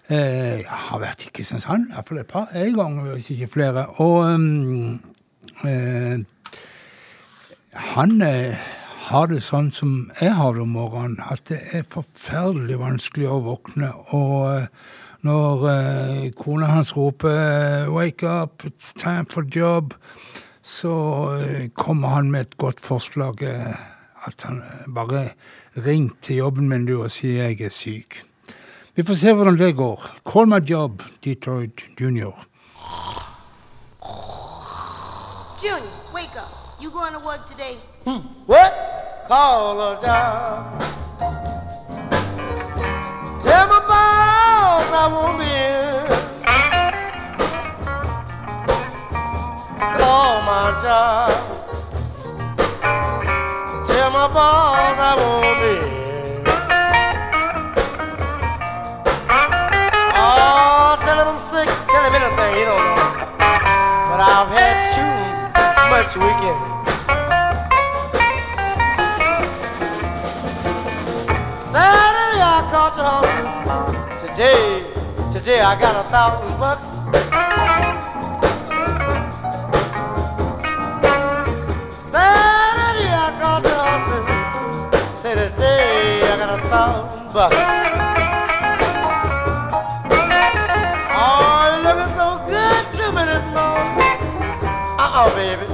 eh, 0.08 0.64
har 0.64 1.02
vært 1.02 1.26
i 1.26 1.32
Kristiansand, 1.36 1.90
iallfall 1.92 2.22
et 2.22 2.30
par, 2.30 2.48
en 2.56 2.78
gang, 2.78 2.96
hvis 3.10 3.28
ikke 3.34 3.50
flere. 3.58 3.84
Og 4.00 4.24
eh, 4.24 5.68
eh, 5.68 6.18
han 7.92 8.16
eh, 8.24 8.64
har 9.10 9.28
det 9.28 9.42
sånn 9.44 9.68
som 9.68 9.94
jeg 10.16 10.32
har 10.32 10.56
det 10.56 10.64
om 10.64 10.72
morgenen, 10.78 11.20
at 11.28 11.44
det 11.52 11.60
er 11.76 11.84
forferdelig 11.92 12.80
vanskelig 12.80 13.28
å 13.28 13.42
våkne. 13.44 13.92
Og 14.16 14.48
eh, 14.48 14.92
når 15.28 16.32
kona 16.36 16.66
hans 16.72 16.96
roper 16.96 17.88
'wake 17.88 18.24
up, 18.28 18.64
it's 18.64 18.92
time 18.92 19.24
for 19.28 19.44
job', 19.44 19.92
så 20.62 21.70
kommer 21.74 22.08
han 22.08 22.30
med 22.30 22.40
et 22.40 22.56
godt 22.56 22.80
forslag. 22.80 23.42
Eh, 23.42 23.93
at 24.26 24.42
han 24.42 24.62
eh, 24.62 24.94
bare 24.94 25.28
ring 25.86 26.12
til 26.22 26.36
jobben 26.36 26.68
min 26.68 26.86
du 26.86 27.02
og 27.02 27.10
si 27.10 27.36
jeg 27.36 27.60
er 27.60 27.70
syk. 27.70 28.22
Vi 28.96 29.02
får 29.02 29.14
se 29.14 29.32
hvordan 29.32 29.58
det 29.58 29.76
går. 29.76 30.10
Call 30.32 30.46
my 30.46 30.60
job, 30.70 31.02
Detroit 31.24 31.84
Junior. 32.00 32.46
Junior, 35.62 35.94
wake 36.14 36.36
up. 36.36 36.52
You 36.80 36.90
going 36.90 37.12
to 37.12 37.20
work 37.26 37.46
today? 37.48 37.76
What? 38.46 38.72
Call 39.26 39.80
a 39.80 39.98
job. 40.02 40.80
Tell 43.40 43.66
my 43.68 43.80
boss 43.88 44.92
I 44.92 45.06
won't 45.14 45.38
be 45.38 45.46
in. 45.46 46.24
Call 49.98 50.42
my 50.42 50.80
job. 50.82 51.53
Oh, 60.16 60.96
tell 61.04 61.18
him 61.20 61.28
I'm 61.28 61.38
sick. 61.44 61.68
Tell 61.92 62.04
him 62.04 62.14
anything 62.14 62.54
he 62.56 62.64
don't 62.64 62.80
know. 62.80 63.12
But 64.08 64.20
I've 64.24 64.48
had 64.48 64.76
too 64.96 65.12
much 65.92 66.16
weekend. 66.16 66.60
Saturday 71.54 72.40
I 72.40 72.64
caught 72.72 72.94
the 72.96 73.04
horses. 73.04 73.52
Today, 74.22 74.64
today 75.32 75.60
I 75.60 75.76
got 75.78 75.96
a 75.96 76.08
thousand 76.08 76.58
bucks. 76.58 77.43
Got 86.46 86.58
a 86.58 86.62
bucks. 87.32 87.56
Oh, 91.16 91.64
you 91.72 91.80
looking 91.88 92.12
so 92.20 92.28
good 92.44 92.84
to 92.98 93.04
me 93.16 93.22
this 93.24 93.44
morning. 93.54 93.90
Uh-uh, 95.00 95.28
baby. 95.34 95.66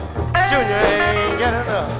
Junior 0.48 0.78
ain't 0.78 1.38
getting 1.38 1.64
enough. 1.66 1.90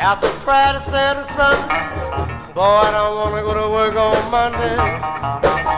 After 0.00 0.28
Friday, 0.28 0.80
Saturday, 0.84 1.28
Sunday, 1.34 2.54
boy, 2.54 2.62
I 2.62 2.90
don't 2.90 3.14
want 3.14 3.34
to 3.36 3.42
go 3.42 3.52
to 3.54 3.68
work 3.70 3.94
on 3.94 4.30
Monday. 4.30 5.77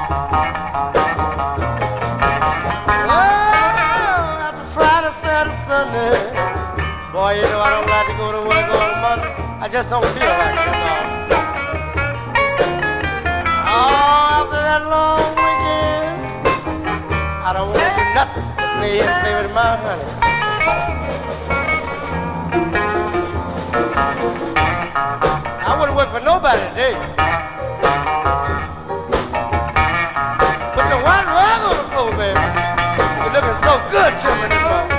Boy, 7.21 7.37
you 7.37 7.43
know 7.53 7.61
I 7.61 7.69
don't 7.77 7.85
like 7.85 8.09
to 8.09 8.17
go 8.17 8.33
to 8.33 8.41
work 8.49 8.69
on 8.81 8.91
Monday. 9.05 9.33
I 9.61 9.69
just 9.69 9.91
don't 9.93 10.09
feel 10.17 10.33
like 10.41 10.57
it, 10.57 10.65
that's 10.65 10.85
all. 10.89 11.05
Oh, 13.69 14.39
after 14.41 14.61
that 14.69 14.83
long 14.89 15.29
weekend, 15.37 16.17
I 17.45 17.51
don't 17.53 17.69
want 17.77 17.85
to 17.85 17.93
do 18.01 18.05
nothing 18.17 18.47
but 18.57 18.69
play 18.81 19.05
and 19.05 19.13
play 19.21 19.35
with 19.37 19.53
my 19.53 19.69
honey. 19.85 20.09
I 25.69 25.73
wouldn't 25.77 25.97
work 26.01 26.09
for 26.17 26.25
nobody 26.25 26.63
today. 26.73 26.97
Put 30.73 30.87
the 30.89 30.99
one 31.05 31.27
rug 31.37 31.61
on 31.69 31.75
the 31.81 31.87
floor, 31.93 32.09
baby. 32.17 32.45
You're 33.21 33.35
looking 33.37 33.59
so 33.61 33.73
good 33.93 34.13
me 34.41 34.49
this. 34.57 34.90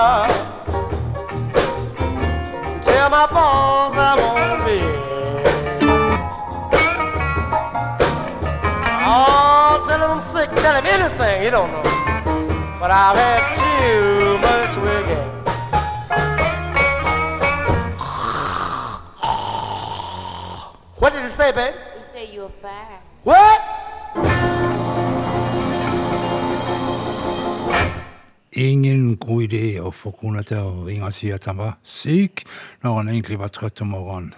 Call 0.00 0.24
my 0.24 0.28
job. 0.28 0.32
Tell 2.82 3.08
my 3.10 3.26
boss 3.26 3.92
I 3.94 4.12
won't 4.20 4.64
be. 4.64 4.78
Oh, 9.04 9.84
tell 9.86 10.00
him 10.00 10.10
I'm 10.10 10.22
sick, 10.22 10.48
tell 10.62 10.74
him 10.80 10.86
anything, 10.86 11.42
he 11.42 11.50
don't 11.50 11.70
know. 11.70 11.82
But 12.80 12.90
I've 12.90 13.16
had 13.20 13.42
too 13.60 14.38
much 14.46 14.74
weekend. 14.84 15.30
What 20.98 21.12
did 21.12 21.22
he 21.24 21.28
say, 21.28 21.52
babe? 21.52 21.74
He 21.98 22.04
say 22.10 22.24
you're 22.34 22.48
fine. 22.48 23.00
What? 23.22 23.60
Ingen 28.52 28.99
god 29.16 29.48
idé 29.48 29.80
å 29.80 29.90
få 29.94 30.12
kona 30.14 30.44
til 30.46 30.60
å 30.62 30.84
ringe 30.86 31.08
og 31.08 31.16
si 31.16 31.32
at 31.34 31.48
han 31.50 31.58
var 31.58 31.78
syk, 31.82 32.44
når 32.84 33.00
han 33.00 33.10
egentlig 33.14 33.40
var 33.40 33.54
trøtt 33.54 33.82
om 33.82 33.94
morgenen. 33.96 34.34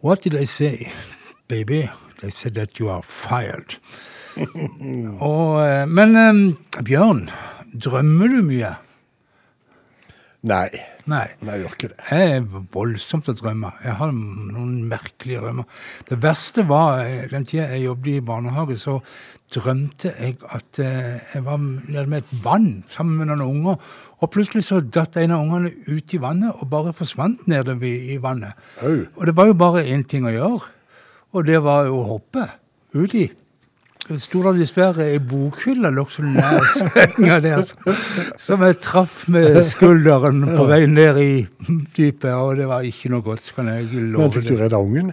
What 0.00 0.22
did 0.22 0.34
I 0.38 0.44
say? 0.46 0.92
baby, 1.48 1.88
they 2.20 2.30
said 2.30 2.54
that 2.54 2.78
you 2.78 2.88
are 2.88 3.02
fired. 3.02 3.76
Og, 5.20 5.62
eh, 5.64 5.86
men 5.88 6.16
um, 6.16 6.40
Bjørn, 6.84 7.28
drømmer 7.72 8.34
du 8.34 8.42
mye? 8.44 8.74
Nei. 10.46 10.68
Nei. 11.06 11.26
Nei, 11.42 11.54
jeg 11.56 11.62
gjør 11.62 11.74
ikke 11.74 11.88
det. 11.90 12.04
Jeg 12.10 12.34
er 12.36 12.64
voldsomt 12.74 13.28
å 13.30 13.34
drømme. 13.38 13.70
Jeg 13.82 13.94
har 13.98 14.12
noen 14.14 14.74
merkelige 14.90 15.42
drømmer. 15.42 15.66
Det 16.08 16.18
verste 16.22 16.64
var 16.66 17.02
eh, 17.04 17.24
den 17.30 17.46
tida 17.46 17.68
jeg 17.72 17.86
jobbet 17.86 18.10
i 18.12 18.24
barnehage, 18.26 18.76
så 18.78 18.96
drømte 19.54 20.12
jeg 20.14 20.36
at 20.54 20.80
eh, 20.82 21.16
jeg 21.34 21.44
var 21.46 21.62
nede 21.62 22.06
med 22.10 22.24
et 22.24 22.44
vann 22.44 22.68
sammen 22.90 23.20
med 23.20 23.30
noen 23.30 23.46
unger. 23.46 23.80
Og 24.18 24.32
plutselig 24.34 24.66
så 24.66 24.80
datt 24.82 25.18
en 25.20 25.34
av 25.36 25.42
ungene 25.46 25.72
ut 25.86 26.14
i 26.14 26.22
vannet 26.22 26.62
og 26.62 26.70
bare 26.72 26.94
forsvant 26.96 27.46
nedover 27.50 27.86
i, 27.86 28.14
i 28.14 28.20
vannet. 28.22 28.58
Au. 28.82 29.02
Og 29.16 29.26
det 29.26 29.36
var 29.38 29.50
jo 29.50 29.58
bare 29.58 29.86
én 29.86 30.06
ting 30.08 30.26
å 30.26 30.34
gjøre, 30.34 30.70
og 31.34 31.50
det 31.50 31.58
var 31.62 31.90
jo 31.90 32.00
å 32.00 32.06
hoppe 32.14 32.48
uti. 32.96 33.26
Det 34.06 34.20
sto 34.22 34.38
der 34.44 34.52
dessverre 34.54 35.02
ei 35.10 35.18
bokhylle 35.18 35.90
nokså 35.90 36.22
nær 36.22 36.62
senga 36.76 37.40
der, 37.42 37.62
som- 38.38 38.62
jeg 38.62 38.76
traff 38.80 39.24
med 39.28 39.64
skulderen 39.66 40.44
på 40.56 40.66
vei 40.68 40.86
ned 40.86 41.16
i 41.18 41.46
dypet, 41.96 42.30
og 42.32 42.56
det 42.56 42.68
var 42.70 42.80
ikke 42.86 43.08
noe 43.10 43.20
godt, 43.22 43.42
kan 43.56 43.66
jeg 43.66 43.88
Men 43.92 44.12
love 44.12 44.30
fikk 44.32 44.44
du 44.46 44.54
det. 44.54 44.60
redda 44.60 44.76
ungen? 44.78 45.12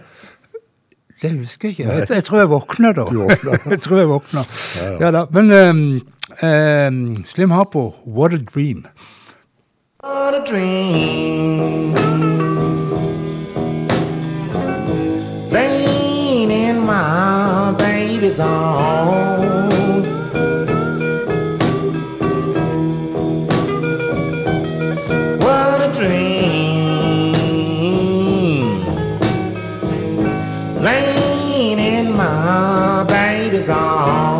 Det 1.22 1.32
husker 1.38 1.68
jeg 1.68 1.78
ikke. 1.78 1.92
Jeg, 1.92 2.08
jeg 2.10 2.24
tror 2.24 2.38
jeg 2.38 2.48
våkna 2.50 2.92
da. 2.94 3.04
Du 3.10 3.26
jeg 3.74 3.80
tror 3.82 3.98
jeg 3.98 4.08
våkna. 4.08 4.44
Ja, 4.76 4.90
ja. 4.90 4.96
Ja 5.00 5.10
da. 5.10 5.26
Men 5.30 5.50
um, 5.50 6.00
um, 6.42 7.24
Slim 7.26 7.50
Harpo, 7.50 7.94
What 8.06 8.32
a 8.34 8.38
Dream. 8.38 8.86
What 10.04 10.34
a 10.34 10.44
dream. 10.44 12.53
Baby's 18.24 18.40
arms. 18.40 20.16
What 25.44 25.82
a 25.82 25.92
dream. 25.92 27.34
Laying 30.80 31.78
in 31.78 32.16
my 32.16 33.04
baby's 33.06 33.68
arms. 33.68 34.33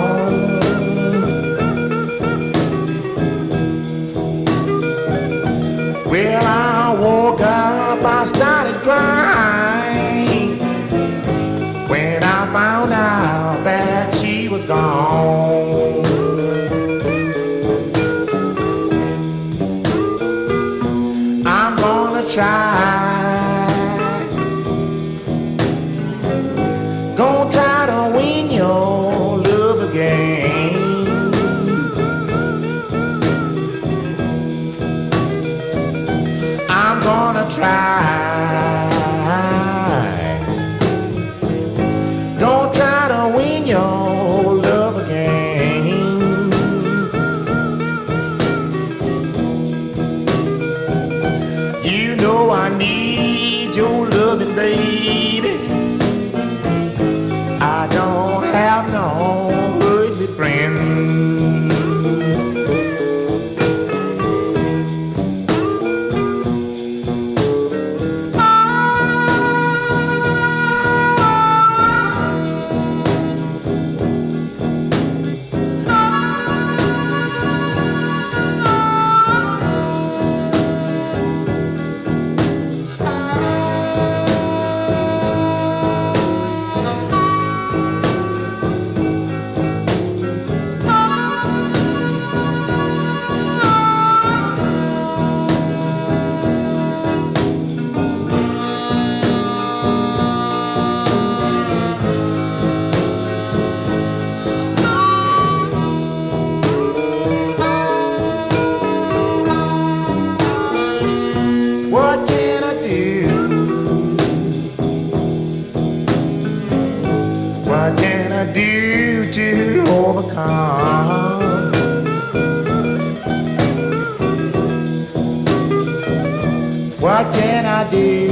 What 127.05 127.35
can 127.35 127.66
I 127.66 127.90
do? 127.90 128.31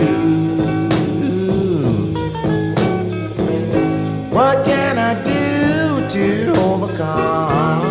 What 4.30 4.64
can 4.64 4.98
I 4.98 5.12
do 5.22 6.08
to 6.08 6.52
overcome? 6.58 7.82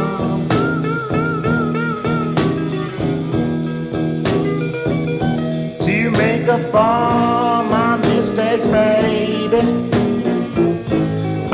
to 5.82 6.12
make 6.18 6.48
up 6.48 6.62
for 6.72 7.70
my 7.70 7.98
mistakes, 7.98 8.66
baby. 8.66 9.62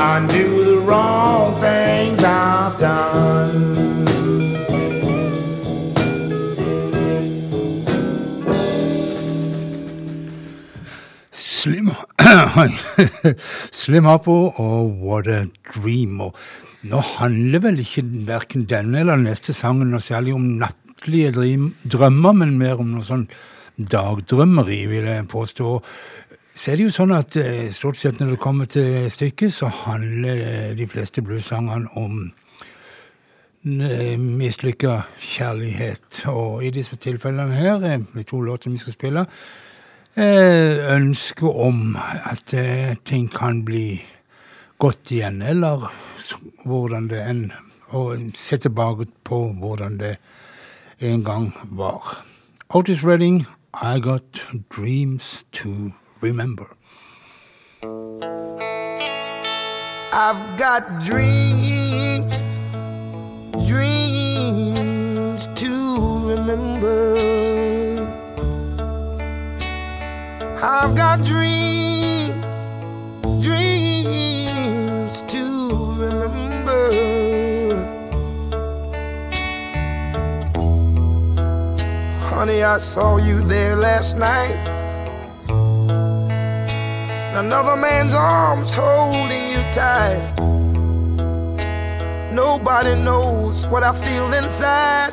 Undo 0.00 0.64
the 0.64 0.82
wrong 0.86 1.52
things 1.56 2.24
I've 2.24 2.78
done. 2.78 3.67
Slim, 12.28 12.74
Slim 13.72 14.06
og 14.06 14.98
What 15.00 15.28
a 15.32 15.44
Dream. 15.72 16.20
Og 16.20 16.36
nå 16.88 17.00
handler 17.14 17.62
vel 17.64 17.80
ikke 17.80 18.04
verken 18.28 18.66
denne 18.68 19.00
eller 19.00 19.16
den 19.16 19.28
neste 19.30 19.54
sangen 19.56 19.92
noe 19.92 20.04
særlig 20.04 20.34
om 20.36 20.44
nattlige 20.60 21.32
drømmer, 21.88 22.36
men 22.36 22.58
mer 22.60 22.82
om 22.82 22.90
noe 22.92 23.06
sånn 23.06 23.28
dagdrømmeri, 23.78 24.82
vil 24.90 25.08
jeg 25.08 25.28
påstå. 25.30 25.70
Så 26.58 26.72
er 26.72 26.76
det 26.76 26.88
jo 26.88 26.96
sånn 26.96 27.14
at 27.16 27.38
eh, 27.38 27.70
stort 27.72 27.96
sett 28.00 28.18
når 28.20 28.34
det 28.34 28.42
kommer 28.42 28.68
til 28.68 29.06
stykket, 29.14 29.54
så 29.54 29.70
handler 29.86 30.42
eh, 30.42 30.72
de 30.76 30.88
fleste 30.90 31.22
bluessangene 31.24 31.88
om 31.96 32.26
mislykka 33.62 34.98
kjærlighet. 35.22 36.26
Og 36.34 36.66
i 36.66 36.74
disse 36.74 36.98
tilfellene 37.00 37.56
her, 37.56 37.80
eh, 37.86 38.04
de 38.12 38.26
to 38.26 38.42
låtene 38.42 38.74
vi 38.76 38.82
skal 38.82 38.98
spille, 38.98 39.24
eh, 39.24 39.67
ønske 40.18 41.46
om 41.46 41.96
at 42.24 42.54
eh, 42.54 42.96
ting 43.04 43.28
kan 43.30 43.64
bli 43.64 44.02
godt 44.78 45.10
igjen, 45.10 45.42
eller 45.42 45.92
hvordan 46.64 47.08
det 47.08 47.22
enn 47.22 47.52
Og 47.88 48.18
se 48.34 48.56
tilbake 48.56 49.06
på 49.24 49.52
hvordan 49.56 49.98
det 49.98 50.16
en 51.00 51.24
gang 51.24 51.54
var. 51.70 52.24
Otis 52.68 53.04
Redding, 53.04 53.46
I 53.72 54.00
Got 54.00 54.46
Dreams 54.76 55.46
to 55.52 55.92
Remember. 56.22 56.66
I've 60.12 60.58
got 60.58 60.82
dreams, 61.06 62.42
dreams 63.68 65.46
to 65.54 65.70
remember. 66.28 67.27
I've 70.60 70.96
got 70.96 71.24
dreams, 71.24 72.34
dreams 73.40 75.22
to 75.22 75.94
remember. 75.94 76.90
Honey, 82.26 82.64
I 82.64 82.78
saw 82.78 83.18
you 83.18 83.40
there 83.42 83.76
last 83.76 84.18
night. 84.18 84.56
Another 87.36 87.76
man's 87.76 88.14
arms 88.14 88.74
holding 88.74 89.48
you 89.48 89.62
tight. 89.70 90.34
Nobody 92.32 92.96
knows 92.96 93.64
what 93.66 93.84
I 93.84 93.92
feel 93.92 94.34
inside. 94.34 95.12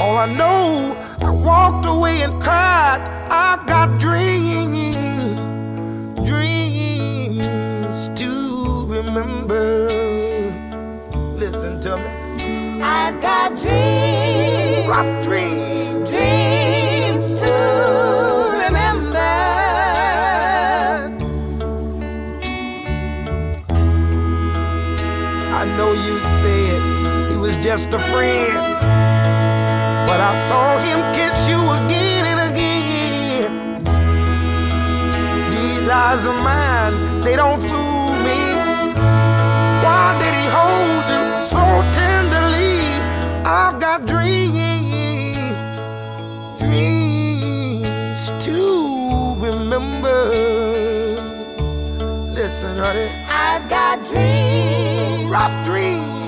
All 0.00 0.16
I 0.16 0.26
know, 0.26 0.96
I 1.20 1.30
walked 1.30 1.86
away 1.86 2.22
and 2.22 2.42
cried. 2.42 3.19
I've 3.32 3.64
got 3.64 4.00
dreams, 4.00 4.96
dreams 6.26 8.08
to 8.18 8.86
remember. 8.88 9.86
Listen 11.36 11.80
to 11.82 11.96
me. 11.96 12.82
I've 12.82 13.20
got 13.22 13.56
dreams, 13.56 14.88
rough 14.88 15.24
dreams, 15.24 16.10
dreams 16.10 17.40
to 17.40 17.52
remember. 18.64 19.18
I 25.54 25.64
know 25.76 25.92
you 25.92 26.18
said 26.40 27.30
he 27.30 27.36
was 27.36 27.56
just 27.58 27.92
a 27.92 27.98
friend, 28.00 28.52
but 30.08 30.20
I 30.20 30.34
saw 30.34 30.78
him 30.78 31.14
kiss 31.14 31.48
you 31.48 31.60
again 31.70 31.89
Eyes 35.92 36.24
of 36.24 36.36
mine, 36.36 37.20
they 37.24 37.34
don't 37.34 37.60
fool 37.60 38.12
me. 38.22 38.40
Why 39.84 40.16
did 40.20 40.34
he 40.40 40.46
hold 40.46 41.04
you 41.10 41.40
so 41.40 41.64
tenderly? 41.90 42.78
I've 43.44 43.80
got 43.80 44.06
dreams, 44.06 44.54
dreams 46.60 48.30
to 48.44 49.34
remember. 49.38 50.18
Listen, 52.34 52.76
honey. 52.76 53.10
I've 53.28 53.68
got 53.68 53.98
dreams, 54.04 55.28
rough 55.28 55.64
dreams 55.64 56.19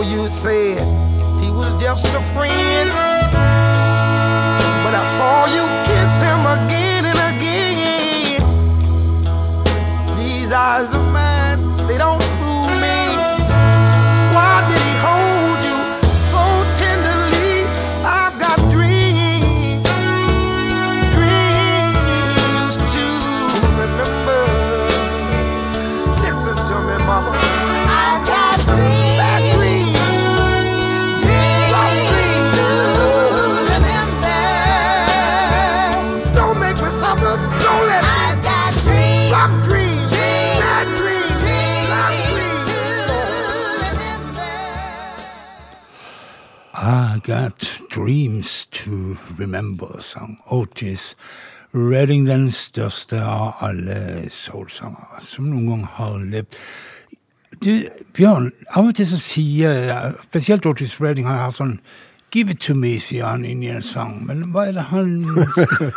know 0.00 0.08
you 0.08 0.30
said 0.30 0.78
he 1.42 1.50
was 1.50 1.80
just 1.80 2.06
a 2.14 2.20
friend, 2.34 2.90
but 4.84 4.94
I 4.94 5.04
saw 5.06 5.46
you 5.46 5.64
kiss 5.84 6.20
him 6.20 6.40
again 6.56 7.04
and 7.04 7.18
again. 7.32 8.42
These 10.16 10.52
eyes 10.52 10.94
of 10.94 11.09
remember, 49.40 50.00
sang 50.04 50.38
Otis 50.50 51.14
Redding, 51.74 52.24
den 52.26 52.48
største 52.50 53.20
av 53.22 53.54
alle 53.62 54.26
soulsangere 54.34 55.20
som 55.22 55.50
noen 55.52 55.68
gang 55.70 55.84
har 55.96 56.16
levd. 56.32 56.56
Du, 57.60 57.72
Bjørn, 58.16 58.50
av 58.74 58.86
og 58.88 58.94
til 58.96 59.06
så 59.10 59.18
sier 59.20 60.14
spesielt 60.24 60.66
Otis 60.66 60.96
Redding 61.02 61.26
han 61.30 61.38
har 61.46 61.52
sånn 61.54 61.78
Give 62.30 62.52
it 62.54 62.60
to 62.62 62.76
me, 62.78 62.92
sier 63.02 63.24
han 63.26 63.42
inni 63.44 63.66
en 63.74 63.82
sang. 63.82 64.12
Men 64.22 64.44
hva 64.54 64.68
er 64.68 64.76
det 64.76 64.84
han 64.92 65.08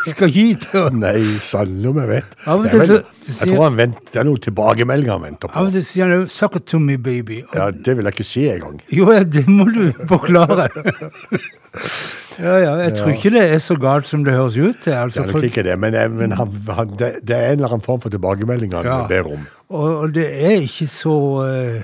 skal, 0.08 0.32
gi 0.34 0.46
til 0.64 0.88
Nei, 1.04 1.20
sannelig 1.46 1.92
om 1.92 2.00
jeg 2.02 2.10
vet. 2.10 2.32
Det 2.42 2.80
vel, 2.80 2.88
så- 2.90 3.04
jeg 3.28 3.52
tror 3.52 3.62
han 3.68 3.78
venter, 3.78 4.08
det 4.16 4.20
er 4.24 4.26
noen 4.26 4.42
tilbakemeldinger 4.42 5.14
han 5.14 5.22
venter 5.28 5.52
Av 5.52 5.54
på. 5.60 5.66
og 5.68 5.76
til 5.78 5.86
sier 5.86 6.10
han 6.10 6.26
Suck 6.34 6.58
it 6.58 6.66
to 6.74 6.80
me, 6.82 6.98
baby. 6.98 7.44
Ja, 7.54 7.70
Det 7.70 7.94
vil 8.00 8.10
jeg 8.10 8.18
ikke 8.18 8.26
si 8.26 8.48
engang. 8.50 8.82
Jo, 8.90 9.12
det 9.24 9.46
må 9.48 9.70
du 9.70 9.92
forklare. 10.10 10.70
ja, 12.40 12.58
ja, 12.58 12.74
jeg 12.84 12.94
tror 12.98 13.10
ikke 13.14 13.30
det 13.30 13.44
er 13.54 13.60
så 13.60 13.76
galt 13.80 14.08
som 14.08 14.24
det 14.26 14.34
høres 14.34 14.58
ut. 14.58 14.76
til, 14.84 14.92
Altså, 14.94 15.22
Det 15.22 15.30
er 15.30 15.34
nok 15.34 15.44
ikke 15.44 15.64
det, 15.64 15.80
men, 15.80 15.94
jeg- 15.94 16.12
men 16.12 16.32
han, 16.32 16.52
han, 16.70 16.90
det, 17.00 17.12
det 17.28 17.36
er 17.38 17.46
en 17.52 17.60
eller 17.60 17.68
annen 17.68 17.82
form 17.82 18.02
for 18.02 18.10
tilbakemelding 18.10 18.74
han 18.74 18.86
Ja. 18.86 19.08
ber 19.08 19.34
om. 19.34 19.48
og, 19.70 19.98
og 20.00 20.14
det 20.14 20.28
er 20.46 20.52
ikke 20.62 20.88
så 20.88 21.16
uh, 21.44 21.82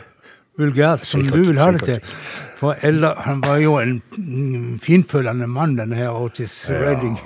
vulgært 0.59 0.99
som 1.05 1.23
Sikkert, 1.25 1.37
du 1.45 1.51
vil 1.51 1.59
ha 1.59 1.71
det 1.71 1.79
sikkert. 1.85 2.01
til. 2.01 2.15
For 2.59 2.75
eller, 2.83 3.15
han 3.15 3.41
var 3.43 3.57
jo 3.57 3.77
en 3.79 4.01
mm, 4.17 4.79
finfølende 4.83 5.47
mann, 5.47 5.77
denne 5.77 5.95
her 5.95 6.09
Otis 6.09 6.65
Redding. 6.69 7.19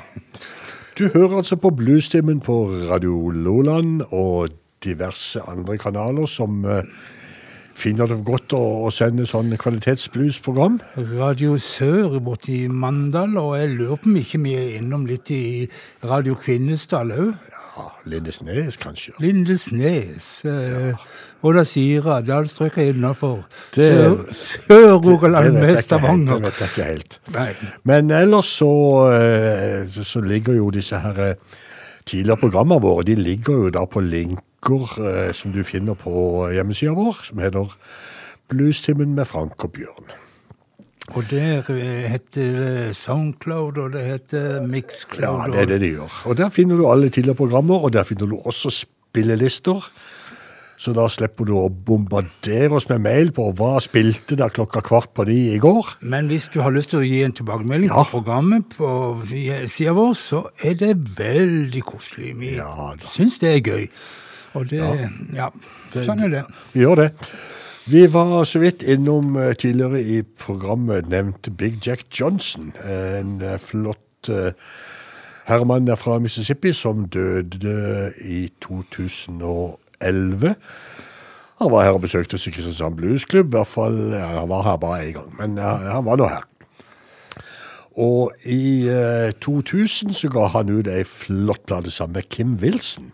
Du 1.00 1.08
hører 1.14 1.38
altså 1.38 1.56
på 1.56 1.70
Bluestimen 1.74 2.40
på 2.40 2.70
Radio 2.92 3.30
Loland 3.30 4.02
og 4.12 4.50
diverse 4.84 5.40
andre 5.48 5.78
kanaler 5.78 6.26
som 6.30 6.66
eh, 6.66 6.84
finner 7.84 8.08
det 8.08 8.22
godt 8.24 8.54
å, 8.56 8.62
å 8.88 8.92
sende 8.94 9.26
sånn 9.28 9.52
kvalitetsbluesprogram. 9.60 10.80
Radio 11.18 11.58
Sør 11.60 12.16
borti 12.24 12.64
Mandal, 12.72 13.36
og 13.42 13.58
jeg 13.60 13.74
lurer 13.74 14.00
på 14.00 14.12
om 14.12 14.20
ikke 14.22 14.40
vi 14.46 14.54
er 14.60 14.78
innom 14.78 15.04
litt 15.10 15.32
i 15.34 15.44
Radio 16.08 16.38
Kvinesdal 16.40 17.12
òg. 17.12 17.34
Ja, 17.74 17.90
Lindesnes, 18.08 18.78
kanskje. 18.80 19.16
Lindesnes. 19.24 20.30
Eh, 20.46 20.94
og 21.44 21.58
da 21.58 21.66
sier 21.68 22.06
Dalstrøk 22.24 22.78
er 22.80 22.94
innafor. 22.94 23.42
Sør-Rogaland 23.76 25.58
med 25.58 25.82
Stavanger. 25.84 26.40
Det 26.40 26.48
vet 26.48 26.62
jeg 26.64 26.72
ikke 26.72 26.88
helt. 26.92 27.20
Nei. 27.36 27.50
Men 27.90 28.14
ellers 28.14 28.54
så, 28.62 28.72
eh, 29.18 30.00
så, 30.00 30.24
ligger 30.24 30.56
jo 30.62 30.70
disse 30.72 31.02
her 31.04 31.20
eh, 31.20 31.60
tidligere 32.06 32.46
programmene 32.46 32.84
våre, 32.86 33.04
de 33.10 33.20
ligger 33.20 33.66
jo 33.66 33.76
da 33.76 33.84
på 33.90 34.06
linker 34.64 35.28
eh, 35.28 35.34
som 35.34 35.52
du 35.52 35.64
finner 35.64 35.96
på 35.96 36.50
hjemmesida 36.54 36.94
vår, 36.96 37.14
som 37.28 37.40
heter 37.40 37.74
Bluestimen 38.50 39.16
med 39.16 39.26
Frank 39.28 39.64
og 39.64 39.72
Bjørn. 39.74 40.12
Og 41.16 41.24
der 41.30 41.64
eh, 41.70 42.08
heter 42.10 42.56
det 42.88 42.96
Soundcloud, 42.96 43.78
og 43.78 43.94
det 43.94 44.04
heter 44.06 44.62
Mixcloud. 44.68 45.24
Ja, 45.24 45.48
det 45.52 45.62
er 45.62 45.66
det 45.74 45.82
de 45.82 45.94
gjør. 45.98 46.20
Og 46.30 46.38
der 46.40 46.50
finner 46.50 46.78
du 46.80 46.88
alle 46.88 47.10
tidligere 47.10 47.36
programmer, 47.36 47.84
og 47.84 47.94
der 47.94 48.04
finner 48.04 48.26
du 48.32 48.38
også 48.46 48.72
spillelister. 48.72 49.84
Så 50.84 50.92
da 50.92 51.06
slipper 51.08 51.46
du 51.48 51.54
å 51.56 51.70
bombardere 51.72 52.74
oss 52.76 52.90
med 52.90 53.00
mail 53.06 53.30
på 53.32 53.46
hva 53.56 53.78
spilte 53.80 54.36
da 54.36 54.50
klokka 54.52 54.82
kvart 54.84 55.14
på 55.16 55.24
ni 55.30 55.54
i 55.54 55.60
går. 55.62 55.94
Men 56.02 56.28
hvis 56.28 56.50
du 56.52 56.58
har 56.60 56.74
lyst 56.76 56.90
til 56.92 57.00
å 57.00 57.06
gi 57.08 57.22
en 57.24 57.32
tilbakemelding 57.32 57.88
Ja. 57.88 58.04
på 58.04 58.18
programmet 58.20 58.74
på 58.76 58.90
sida 59.72 59.94
vår, 59.96 60.12
så 60.20 60.42
er 60.60 60.74
det 60.76 60.98
veldig 61.20 61.84
koselig. 61.88 62.34
Vi 62.40 62.56
Ja 62.58 62.92
syns 63.00 63.40
det 63.40 63.54
er 63.54 63.62
gøy. 63.64 63.88
Og 64.54 64.70
det 64.70 64.82
Ja, 65.34 65.50
sånn 65.94 66.24
er 66.28 66.32
det. 66.34 66.44
Vi 66.74 66.86
gjør 66.86 66.96
det. 67.06 67.10
Vi 67.90 68.06
var 68.08 68.46
så 68.48 68.62
vidt 68.64 68.84
innom 68.88 69.36
eh, 69.36 69.52
tidligere 69.60 70.00
i 70.00 70.22
programmet 70.40 71.10
nevnte 71.12 71.52
Big 71.52 71.82
Jack 71.84 72.06
Johnson. 72.16 72.72
En 72.88 73.42
eh, 73.44 73.58
flott 73.60 74.30
eh, 74.32 74.56
herremann 75.50 75.88
der 75.90 76.00
fra 76.00 76.16
Mississippi 76.24 76.72
som 76.74 77.10
døde 77.12 78.14
i 78.24 78.48
2011. 78.64 80.56
Han 81.60 81.72
var 81.72 81.84
her 81.84 81.98
og 81.98 82.06
besøkte 82.06 82.40
oss 82.40 82.48
i 82.48 82.56
Kristiansand 82.56 82.96
Bluesklubb. 83.02 83.52
I 83.52 83.58
hvert 83.58 83.68
fall, 83.68 84.00
ja, 84.16 84.32
Han 84.40 84.50
var 84.50 84.64
her 84.64 84.78
bare 84.78 85.04
én 85.04 85.14
gang, 85.20 85.36
men 85.40 85.58
ja, 85.58 85.76
han 85.98 86.06
var 86.06 86.16
nå 86.18 86.28
her. 86.32 86.48
Og 88.00 88.32
i 88.50 88.90
eh, 88.90 89.32
2000 89.42 90.16
så 90.18 90.30
ga 90.34 90.48
han 90.56 90.72
ut 90.72 90.88
ei 90.90 91.04
flott 91.06 91.66
plate 91.68 91.92
sammen 91.94 92.18
med 92.18 92.30
Kim 92.30 92.56
Wilson. 92.62 93.12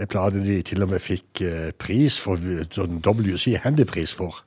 En 0.00 0.08
plate 0.08 0.40
de 0.40 0.60
til 0.64 0.84
og 0.84 0.92
med 0.94 1.02
fikk 1.04 1.42
eh, 1.44 1.70
pris 1.76 2.16
for, 2.22 2.40
sånn 2.72 3.02
WC 3.04 3.58
Handy-pris 3.60 4.14
for. 4.16 4.40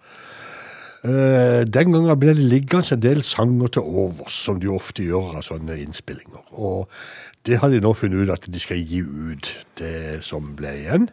Eh, 1.03 1.61
den 1.67 1.91
gangen 1.93 2.19
ble 2.19 2.33
det 2.33 2.45
liggende 2.47 2.95
en 2.95 3.03
del 3.03 3.21
sanger 3.27 3.75
til 3.75 3.89
overs, 4.03 4.37
som 4.47 4.61
de 4.63 4.71
ofte 4.71 5.05
gjør 5.05 5.37
av 5.37 5.45
sånne 5.45 5.77
innspillinger. 5.83 6.45
Og 6.57 6.89
det 7.45 7.59
har 7.61 7.69
de 7.69 7.83
nå 7.83 7.91
funnet 7.97 8.23
ut 8.23 8.33
at 8.33 8.47
de 8.49 8.61
skal 8.61 8.81
gi 8.81 9.03
ut 9.03 9.51
det 9.81 10.23
som 10.25 10.55
ble 10.57 10.73
igjen. 10.79 11.09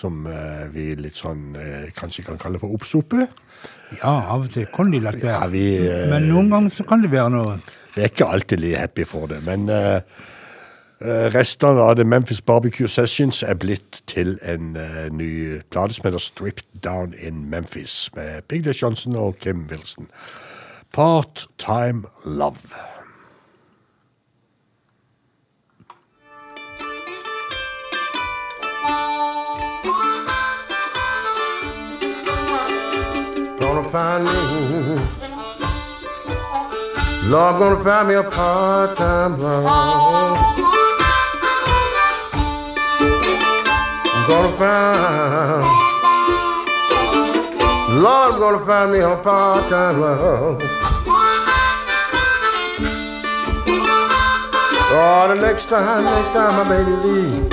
Som 0.00 0.24
eh, 0.30 0.64
vi 0.72 0.94
litt 0.96 1.18
sånn 1.18 1.52
kanskje 1.98 2.24
kan 2.30 2.40
kalle 2.40 2.62
for 2.62 2.72
oppsopet. 2.72 3.36
Ja, 3.98 4.14
av 4.32 4.46
og 4.46 4.52
til 4.54 4.68
kan 4.72 4.92
de 4.94 5.02
lage 5.02 5.26
være. 5.26 5.34
Ja, 5.34 5.46
vi, 5.50 5.64
Men 6.08 6.30
noen 6.30 6.52
ganger 6.52 6.72
så 6.72 6.86
kan 6.88 7.02
det 7.02 7.10
være 7.12 7.32
noe 7.34 7.56
Vi 7.96 8.04
er 8.04 8.12
ikke 8.12 8.28
alltid 8.32 8.62
like 8.62 8.84
happy 8.84 9.04
for 9.08 9.26
det, 9.28 9.42
men 9.44 9.66
eh, 9.68 10.00
restene 11.00 11.80
av 11.80 11.96
The 11.96 12.04
Memphis 12.04 12.40
Barbecue 12.40 12.88
Sessions 12.88 13.42
er 13.42 13.54
blitt 13.54 14.02
til 14.06 14.38
en 14.44 14.76
uh, 14.76 15.08
ny 15.08 15.60
plate 15.72 15.96
som 15.96 16.04
heter 16.04 16.20
Stripped 16.20 16.82
Down 16.84 17.14
in 17.16 17.46
Memphis, 17.50 18.10
med 18.14 18.42
Big 18.48 18.64
Day 18.64 18.76
Johnson 18.76 19.16
og 19.16 19.36
Kim 19.40 19.66
Wilson. 19.70 20.10
Part-time 20.92 22.04
love. 22.24 22.74
Gonna 33.60 33.84
find 33.88 34.24
me. 34.24 35.00
Love 37.30 37.58
gonna 37.58 37.84
find 37.84 38.08
me 38.08 38.14
a 38.14 38.22
part-time 38.22 39.40
love. 39.40 40.59
Gonna 44.30 44.56
find. 44.58 45.64
Lord, 48.00 48.34
I'm 48.34 48.38
gonna 48.38 48.64
find 48.64 48.92
me 48.92 49.00
a 49.00 49.16
part-time 49.16 50.00
love. 50.00 50.62
Oh, 54.92 55.34
the 55.34 55.40
next 55.40 55.68
time, 55.68 56.04
next 56.04 56.32
time 56.32 56.54
my 56.58 56.64
baby 56.68 56.94
leave. 57.06 57.50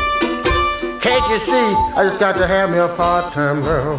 Can't 1.01 1.25
you 1.31 1.39
see? 1.39 1.67
I 1.97 2.03
just 2.03 2.19
got 2.19 2.35
to 2.37 2.45
have 2.45 2.69
me 2.69 2.77
a 2.77 2.87
part-time 2.89 3.61
girl. 3.61 3.97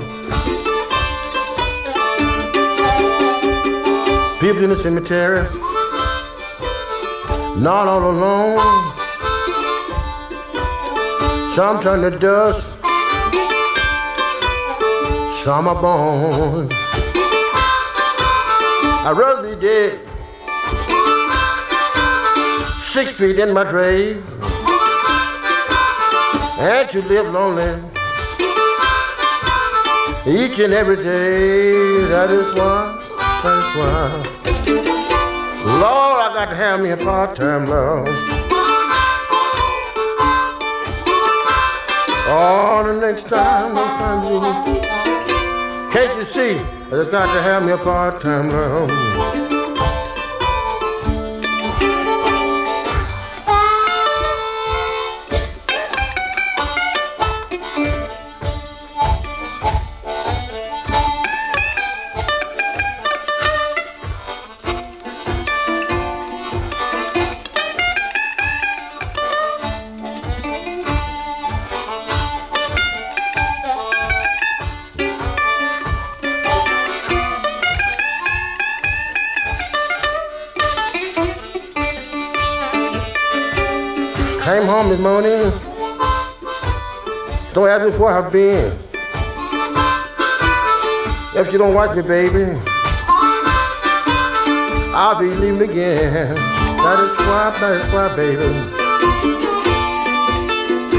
People 4.39 4.63
in 4.63 4.71
the 4.71 4.77
cemetery, 4.77 5.43
not 7.61 7.89
all 7.89 8.09
alone. 8.13 8.98
Some 11.59 11.83
turn 11.83 12.03
to 12.09 12.17
dust, 12.17 12.63
some 15.43 15.67
are 15.67 15.83
born. 15.83 16.69
I'd 19.03 19.17
rather 19.19 19.43
be 19.43 19.61
dead, 19.61 19.99
six 22.79 23.11
feet 23.11 23.41
in 23.41 23.53
my 23.53 23.65
grave, 23.69 24.23
and 26.61 26.89
to 26.91 27.03
live 27.09 27.27
lonely 27.35 27.75
each 30.29 30.61
and 30.61 30.73
every 30.73 30.95
day. 30.95 32.05
That 32.07 32.31
is 32.31 32.55
why. 32.55 33.03
That's 33.43 33.75
why. 33.77 34.13
Lord, 35.81 36.21
I 36.23 36.31
got 36.35 36.51
to 36.51 36.55
have 36.55 36.81
me 36.81 36.91
a 36.91 36.97
part-time 36.97 37.67
love. 37.67 38.38
Oh, 42.31 42.83
the 42.87 43.01
next 43.01 43.25
time, 43.29 43.75
next 43.75 43.97
time 43.97 44.25
you 44.31 44.41
can't 45.91 46.15
you 46.19 46.25
see? 46.25 46.59
I 46.59 46.91
just 46.91 47.11
got 47.11 47.33
to 47.33 47.43
have 47.43 47.65
me 47.65 47.73
a 47.73 47.79
part-time 47.79 48.51
love. 48.51 49.48
This. 84.99 85.55
Don't 87.55 87.69
ask 87.69 87.85
me 87.87 87.93
where 88.01 88.19
I've 88.19 88.33
been. 88.33 88.67
If 91.37 91.53
you 91.53 91.59
don't 91.59 91.73
watch 91.73 91.95
me, 91.95 92.03
baby, 92.03 92.59
I'll 94.93 95.17
be 95.21 95.29
leaving 95.29 95.71
again. 95.71 96.35
That 96.35 96.99
is 96.99 97.15
why, 97.17 97.55
that 97.61 97.75
is 97.77 97.87
why, 97.95 98.17
baby. 98.17 98.51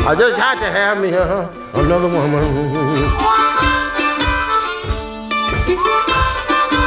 I 0.07 0.15
just 0.17 0.37
got 0.37 0.53
to 0.59 0.71
have 0.71 1.01
me 1.01 1.09
a, 1.09 1.49
another 1.77 2.07
woman. 2.07 3.09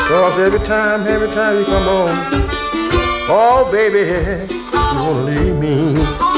Cause 0.09 0.39
every 0.39 0.60
time, 0.60 1.06
every 1.06 1.28
time 1.28 1.59
you 1.59 1.64
come 1.66 1.82
home, 1.82 2.48
oh 3.28 3.68
baby, 3.70 3.98
you 4.48 4.98
wanna 4.98 5.24
leave 5.26 5.56
me. 5.56 6.31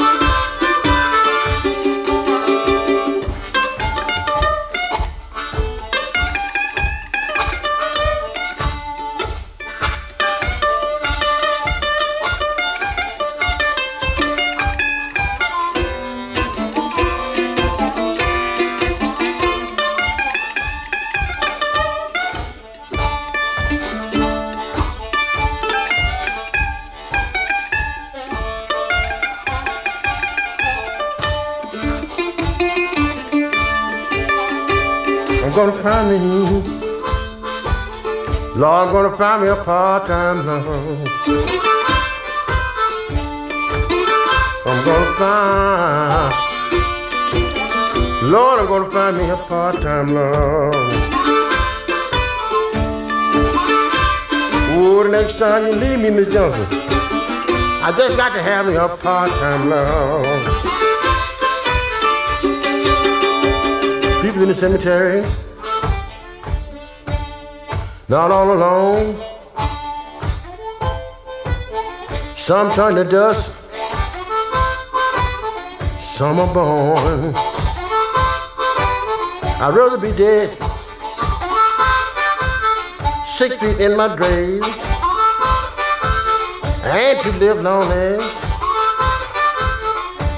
Me 39.95 40.07
part-time 40.07 40.45
love. 40.45 41.07
I'm 44.65 44.85
gonna 44.85 45.13
find. 45.19 46.33
Lord, 48.31 48.59
I'm 48.59 48.67
gonna 48.67 48.91
find 48.91 49.17
me 49.17 49.29
a 49.29 49.35
part-time 49.37 50.13
love. 50.13 50.75
Oh, 54.77 55.03
the 55.03 55.09
next 55.11 55.39
time 55.39 55.65
you 55.65 55.73
leave 55.73 55.99
me, 55.99 56.09
Miss 56.09 56.33
Johnson, 56.33 56.67
I 57.81 57.93
just 57.95 58.17
got 58.17 58.33
to 58.33 58.41
have 58.41 58.67
me 58.67 58.75
a 58.75 58.89
part-time 58.89 59.69
love. 59.69 60.25
People 64.21 64.41
in 64.41 64.47
the 64.49 64.55
cemetery, 64.55 65.23
not 68.09 68.31
all 68.31 68.51
alone. 68.51 69.15
Some 72.45 72.71
turn 72.73 72.93
to 72.93 73.03
dust, 73.03 73.57
some 75.99 76.39
are 76.39 76.53
born. 76.53 77.33
I'd 79.63 79.73
rather 79.73 79.97
be 79.97 80.11
dead, 80.11 80.49
six 83.25 83.55
feet 83.55 83.79
in 83.79 83.97
my 83.97 84.15
grave, 84.15 84.61
and 86.85 87.19
to 87.21 87.31
live 87.39 87.63
lonely 87.63 88.23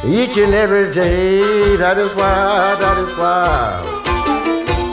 each 0.05 0.38
and 0.38 0.53
every 0.53 0.93
day. 0.93 1.75
That 1.75 1.97
is 1.97 2.15
why, 2.15 2.77
that 2.79 2.97
is 3.03 3.17
why. 3.17 3.84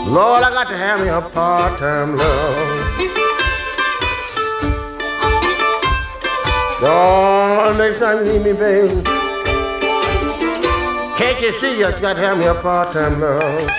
Lord, 0.08 0.42
I 0.42 0.50
got 0.50 0.66
to 0.66 0.76
have 0.76 1.00
me 1.00 1.10
a 1.10 1.20
part-time 1.20 2.16
love. 2.16 2.83
Oh, 6.86 7.74
next 7.78 8.00
time 8.00 8.26
need 8.26 8.42
me, 8.44 8.52
babe. 8.52 9.04
Can't 11.16 11.40
you 11.40 11.52
see 11.52 11.78
you 11.78 11.90
got 12.02 12.16
to 12.16 12.20
have 12.20 12.38
me 12.38 12.44
a 12.44 12.54
part-time 12.54 13.20
love? 13.20 13.70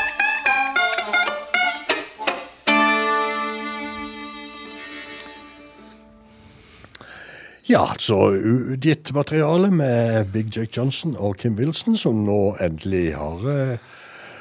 Ja, 7.67 7.89
altså 7.91 8.31
utgitt 8.31 9.13
materiale 9.13 9.71
med 9.71 10.25
Big 10.33 10.57
Jake 10.57 10.71
Johnson 10.77 11.15
og 11.17 11.37
Kim 11.37 11.55
Wilson, 11.55 11.97
som 11.97 12.25
nå 12.25 12.55
endelig 12.61 13.15
har 13.15 13.77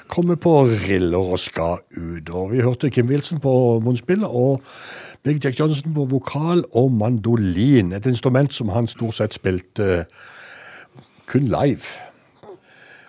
kommet 0.09 0.41
på 0.41 0.53
riller 0.67 1.33
og 1.35 1.41
skal 1.41 1.83
ut. 1.97 2.31
Og 2.31 2.53
vi 2.53 2.63
hørte 2.63 2.91
Kim 2.91 3.09
Wilson 3.09 3.41
på 3.41 3.81
munnspill 3.85 4.25
og 4.25 4.63
Big 5.25 5.45
Jack 5.45 5.59
Johnson 5.61 5.95
på 5.95 6.07
vokal 6.11 6.65
og 6.75 6.93
mandolin. 6.93 7.93
Et 7.93 8.07
instrument 8.07 8.53
som 8.53 8.69
han 8.75 8.87
stort 8.91 9.19
sett 9.19 9.35
spilte 9.35 9.91
eh, 10.05 10.05
kun 11.27 11.49
live. 11.49 11.89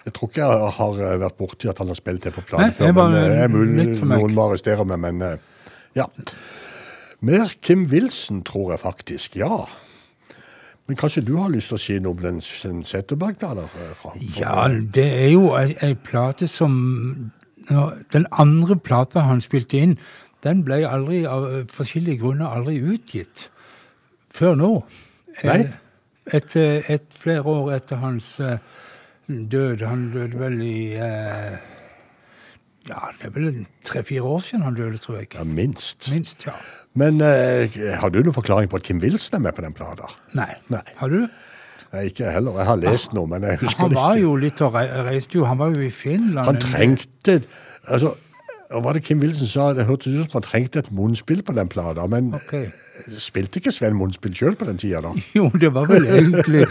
Jeg 0.05 0.13
tror 0.13 0.29
ikke 0.29 0.45
jeg 0.45 0.75
har 0.77 1.01
eh, 1.01 1.17
vært 1.25 1.37
borti 1.39 1.69
at 1.71 1.81
han 1.81 1.91
har 1.91 1.97
spilt 1.97 2.23
det 2.23 2.33
på 2.35 2.45
plate 2.45 2.71
før. 2.77 2.93
men 2.93 3.17
det 3.17 3.25
er 3.43 3.51
mulig 3.51 3.87
noen 4.01 4.35
må 4.35 4.49
arrestere 4.49 4.85
meg, 4.85 5.01
men 5.01 5.21
eh, 5.25 5.71
ja. 5.97 6.07
Mer 7.25 7.53
Kim 7.61 7.87
Wilson, 7.91 8.43
tror 8.45 8.75
jeg 8.75 8.79
faktisk. 8.83 9.35
Ja. 9.39 9.65
Men 10.87 10.97
kanskje 10.99 11.23
du 11.25 11.35
har 11.39 11.49
lyst 11.49 11.71
til 11.71 11.77
å 11.79 11.81
si 11.81 11.95
noe 11.99 12.13
om 12.13 12.19
den, 12.21 12.41
Zetterberg-plata? 12.85 13.63
eh, 13.73 14.19
Ja, 14.37 14.67
det 14.69 15.05
er 15.23 15.31
jo 15.33 15.55
ei, 15.57 15.95
plate 15.95 16.47
som 16.47 17.31
Den 18.13 18.27
andre 18.31 18.75
plata 18.77 19.23
han 19.25 19.41
spilte 19.41 19.79
inn, 19.81 19.95
den 20.43 20.61
ble 20.63 20.83
aldri 20.85 21.23
av 21.25 21.47
forskjellige 21.73 22.19
grunner 22.21 22.53
aldri 22.53 22.75
utgitt. 22.77 23.47
Før 24.29 24.53
nå. 24.55 24.83
Nei. 25.43 25.57
Et, 25.65 25.73
Et, 26.33 26.55
et 26.89 27.03
flere 27.13 27.43
år 27.45 27.71
etter 27.75 27.95
hans 28.01 28.39
eh, 28.39 28.57
død. 29.29 29.81
Han 29.85 30.07
døde 30.13 30.39
vel 30.39 30.61
i 30.61 30.93
eh, 30.97 31.57
Ja, 32.89 33.09
det 33.19 33.27
er 33.27 33.33
vel 33.35 33.65
tre-fire 33.85 34.21
år 34.21 34.39
siden 34.45 34.63
han 34.65 34.73
døde, 34.77 34.97
tror 34.97 35.17
jeg. 35.19 35.27
Ja, 35.33 35.43
minst. 35.43 36.11
Minst, 36.11 36.45
ja. 36.45 36.53
Men 36.95 37.19
eh, 37.23 37.75
har 37.99 38.13
du 38.13 38.21
noen 38.21 38.35
forklaring 38.35 38.71
på 38.71 38.79
at 38.79 38.85
Kim 38.87 39.01
Wilson 39.03 39.39
er 39.39 39.43
med 39.49 39.57
på 39.57 39.65
den 39.65 39.75
plata? 39.75 40.07
Nei. 40.37 40.53
Nei. 40.71 40.83
Har 40.99 41.11
du? 41.11 41.25
Nei, 41.95 42.05
ikke 42.09 42.31
heller. 42.31 42.57
Jeg 42.59 42.67
har 42.69 42.79
lest 42.81 43.15
noe, 43.15 43.27
men 43.31 43.43
jeg 43.47 43.59
husker 43.61 43.85
Han 43.85 43.93
det 43.93 43.99
var 43.99 44.19
jo 44.19 44.35
litt 44.39 44.61
og 44.65 44.75
reiste 44.75 45.37
jo 45.37 45.47
Han 45.47 45.59
var 45.59 45.75
jo 45.75 45.83
i 45.85 45.91
Finland. 45.93 46.45
Han 46.47 46.59
trengte 46.63 47.41
altså, 47.87 48.15
Hva 48.71 48.81
var 48.81 48.97
det 48.97 49.03
Kim 49.05 49.19
Wilson 49.21 49.47
sa? 49.47 49.73
Det 49.73 49.85
hørtes 49.85 50.13
ut 50.13 50.25
som 50.31 50.39
han 50.39 50.45
trengte 50.45 50.81
et 50.81 50.91
munnspill 50.91 51.43
på 51.45 51.53
den 51.53 51.69
plata. 51.69 52.07
Men 52.09 52.33
spilte 53.19 53.59
ikke 53.59 53.73
Sven 53.73 53.95
munnspill 53.97 54.33
sjøl 54.35 54.55
på 54.57 54.65
den 54.65 54.79
tida, 54.81 55.01
da? 55.03 55.11
Jo, 55.37 55.49
det 55.61 55.71
var 55.75 55.87
vel 55.89 56.07
egentlig 56.07 56.65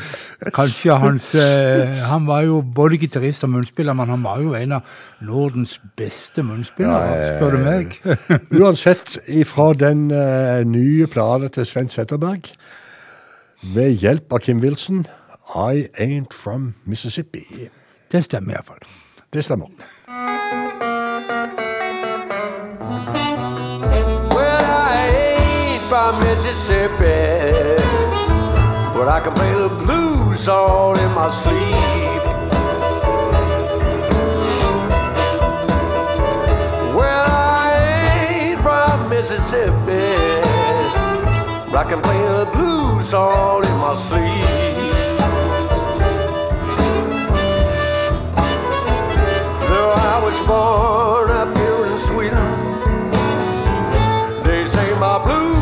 kanskje 0.56 0.96
hans 0.98 1.28
eh, 1.38 2.00
Han 2.10 2.26
var 2.26 2.44
jo 2.48 2.60
både 2.62 2.98
gitarist 2.98 3.44
og 3.44 3.52
munnspiller, 3.54 3.92
men 3.94 4.10
han 4.10 4.24
var 4.24 4.40
jo 4.42 4.54
en 4.58 4.78
av 4.78 4.96
Nordens 5.22 5.76
beste 5.96 6.42
munnspillere, 6.42 7.14
Ja, 7.14 7.36
spør 7.38 7.56
du 7.56 7.62
meg. 7.64 7.98
Uansett, 8.62 9.18
ifra 9.28 9.72
den 9.78 10.08
uh, 10.10 10.64
nye 10.66 11.06
plata 11.06 11.48
til 11.48 11.68
Sven 11.68 11.92
Setterberg, 11.92 12.50
ved 13.74 14.02
hjelp 14.02 14.32
av 14.32 14.44
Kim 14.44 14.60
Wilson, 14.64 15.06
I 15.54 15.86
Ain't 16.00 16.34
From 16.34 16.74
Mississippi. 16.84 17.68
Det 18.12 18.24
stemmer 18.24 18.58
iallfall. 18.58 18.84
Det 19.32 19.44
stemmer. 19.44 20.63
Mississippi, 26.20 27.76
but 28.94 29.08
I 29.08 29.20
can 29.22 29.32
play 29.32 29.52
the 29.52 29.68
blues 29.84 30.40
song 30.40 30.96
in 30.98 31.10
my 31.14 31.28
sleep. 31.30 32.22
Well, 36.94 37.26
I 37.28 38.50
ain't 38.50 38.60
from 38.60 39.08
Mississippi, 39.08 40.14
but 41.70 41.78
I 41.78 41.84
can 41.88 42.00
play 42.00 42.20
the 42.38 42.46
blues 42.52 43.08
song 43.08 43.64
in 43.64 43.76
my 43.78 43.94
sleep. 43.94 44.48
Though 49.68 49.92
I 50.12 50.20
was 50.24 50.38
born 50.46 51.30
up 51.30 51.56
here 51.56 51.86
in 51.90 51.96
Sweden. 51.96 52.52
They 54.44 54.66
say 54.66 54.94
my 54.98 55.18
blues 55.24 55.53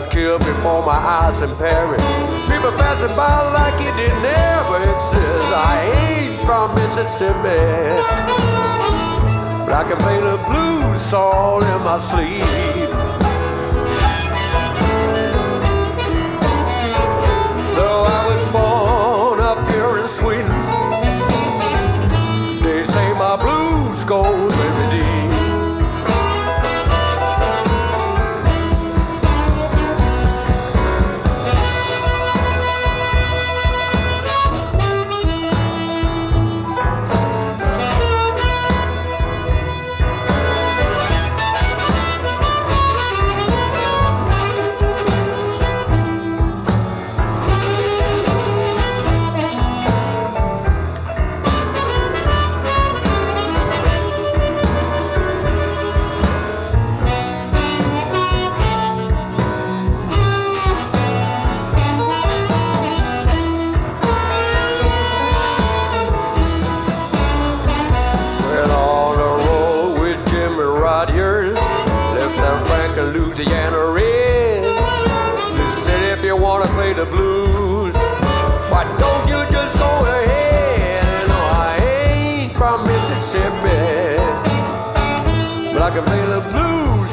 got 0.00 0.10
killed 0.10 0.40
before 0.40 0.84
my 0.84 0.92
eyes 0.92 1.40
in 1.42 1.54
Paris. 1.56 2.02
People 2.48 2.70
passing 2.72 3.14
by 3.16 3.34
like 3.52 3.80
it 3.80 3.94
did 3.96 4.14
never 4.22 4.78
exist. 4.94 5.50
I 5.54 5.90
ain't 6.06 6.46
from 6.46 6.74
Mississippi. 6.74 7.58
But 9.64 9.74
I 9.74 9.84
can 9.88 9.98
play 9.98 10.20
the 10.20 10.38
blues 10.46 11.00
song 11.00 11.62
in 11.62 11.82
my 11.82 11.98
sleep. 11.98 12.90
Though 17.74 18.04
I 18.18 18.20
was 18.30 18.44
born 18.52 19.40
up 19.40 19.68
here 19.70 19.98
in 19.98 20.08
Sweden, 20.08 20.58
they 22.62 22.84
say 22.84 23.12
my 23.14 23.36
blues 23.36 24.04
go 24.04 24.47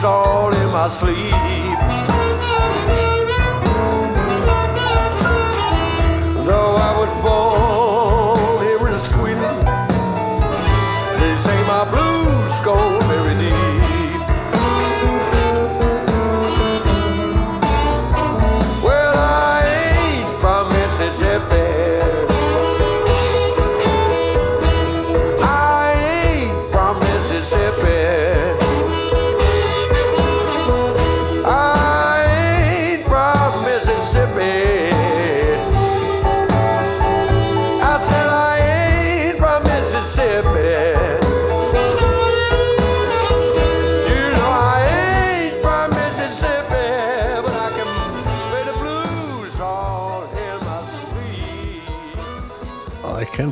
all 0.03 0.53
in 0.53 0.69
my 0.72 0.88
sleep. 0.88 1.74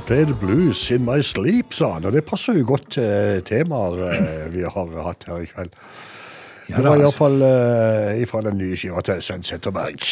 The 0.06 0.26
blues 0.40 0.92
in 0.92 1.06
my 1.06 1.22
sleep, 1.22 1.74
sa 1.74 1.94
han. 1.94 2.06
Og 2.06 2.12
det 2.12 2.26
passer 2.28 2.58
jo 2.58 2.66
godt 2.68 2.90
til 2.98 3.44
temaer 3.48 4.02
eh, 4.12 4.50
vi 4.52 4.66
har 4.68 4.90
hatt 5.06 5.24
her 5.30 5.46
i 5.46 5.48
kveld. 5.48 5.72
Ja, 6.70 6.76
det 6.76 6.84
var 6.84 6.98
altså. 6.98 7.06
iallfall 7.06 7.38
uh, 7.44 8.26
fra 8.28 8.42
den 8.50 8.58
nye 8.60 8.76
skiva 8.76 9.04
til 9.04 9.22
Svein 9.24 9.44
Setterberg. 9.48 10.04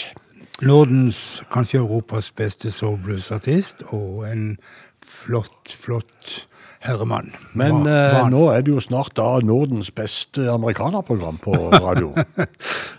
Nordens, 0.62 1.42
kanskje 1.52 1.82
Europas 1.82 2.32
beste 2.32 2.72
soulbluesartist, 2.72 3.84
og 3.92 4.24
en 4.30 4.58
flott, 5.04 5.76
flott 5.76 6.48
herremann. 6.82 7.32
Men 7.58 7.84
eh, 7.88 8.18
nå 8.32 8.48
er 8.53 8.64
det 8.66 8.72
jo 8.74 8.82
snart 8.82 9.14
da 9.18 9.36
Nordens 9.45 9.91
beste 9.95 10.48
amerikanerprogram 10.52 11.38
på 11.44 11.56
radio. 11.76 12.14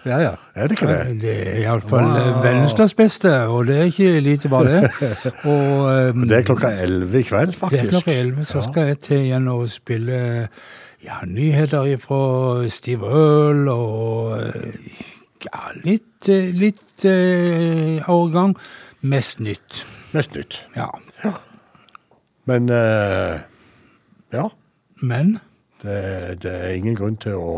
Ja, 0.03 0.17
ja. 0.19 0.31
Er 0.59 0.67
det 0.67 0.75
ikke 0.81 0.89
det? 0.91 1.21
Det 1.23 1.33
er 1.47 1.59
iallfall 1.63 2.03
Wow. 2.09 2.41
Venneslas 2.43 2.91
beste, 2.99 3.31
og 3.47 3.69
det 3.69 3.77
er 3.79 3.85
ikke 3.93 4.17
lite 4.21 4.49
bare 4.51 4.73
det. 4.81 4.89
Og, 5.53 5.85
um, 6.11 6.25
Det 6.27 6.41
er 6.41 6.47
klokka 6.49 6.73
elleve 6.83 7.21
i 7.21 7.23
kveld, 7.29 7.53
faktisk. 7.55 7.85
Det 7.85 7.87
er 7.87 7.93
klokka 7.95 8.17
elleve, 8.19 8.45
så 8.49 8.59
Ja. 8.59 8.65
skal 8.73 8.89
jeg 8.91 8.99
til 9.07 9.21
igjen 9.29 9.47
og 9.53 9.69
spille 9.71 10.19
ja, 11.07 11.21
nyheter 11.27 11.87
fra 12.03 12.19
Steve 12.75 13.07
Earl 13.07 13.71
og 13.71 14.35
eh, 14.41 15.07
ja, 15.47 15.63
litt, 15.87 16.29
eh, 16.29 16.51
litt 16.51 17.07
eh, 17.07 18.03
årgang. 18.11 18.57
Mest 19.07 19.39
nytt. 19.39 19.85
Mest 20.19 20.35
nytt. 20.35 20.65
Ja. 20.75 20.91
Men 22.51 22.67
eh, 22.75 23.39
ja. 24.33 24.49
Men 25.03 25.39
Det, 25.83 26.43
det 26.45 26.51
er 26.53 26.77
ingen 26.79 26.95
grunn 26.95 27.17
til 27.19 27.35
å 27.35 27.55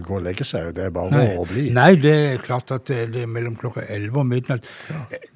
gå 0.00 0.14
og 0.16 0.22
legge 0.24 0.46
seg. 0.48 0.70
Det 0.78 0.86
er 0.86 0.92
bare 0.94 1.12
Nei. 1.12 1.24
å 1.36 1.42
bli. 1.44 1.66
Nei, 1.76 1.90
det 2.00 2.14
er 2.14 2.38
klart 2.40 2.72
at 2.72 2.86
det, 2.88 3.10
det 3.12 3.26
er 3.26 3.28
mellom 3.28 3.52
klokka 3.60 3.82
11 3.84 4.16
og 4.16 4.24
midnatt. 4.30 4.70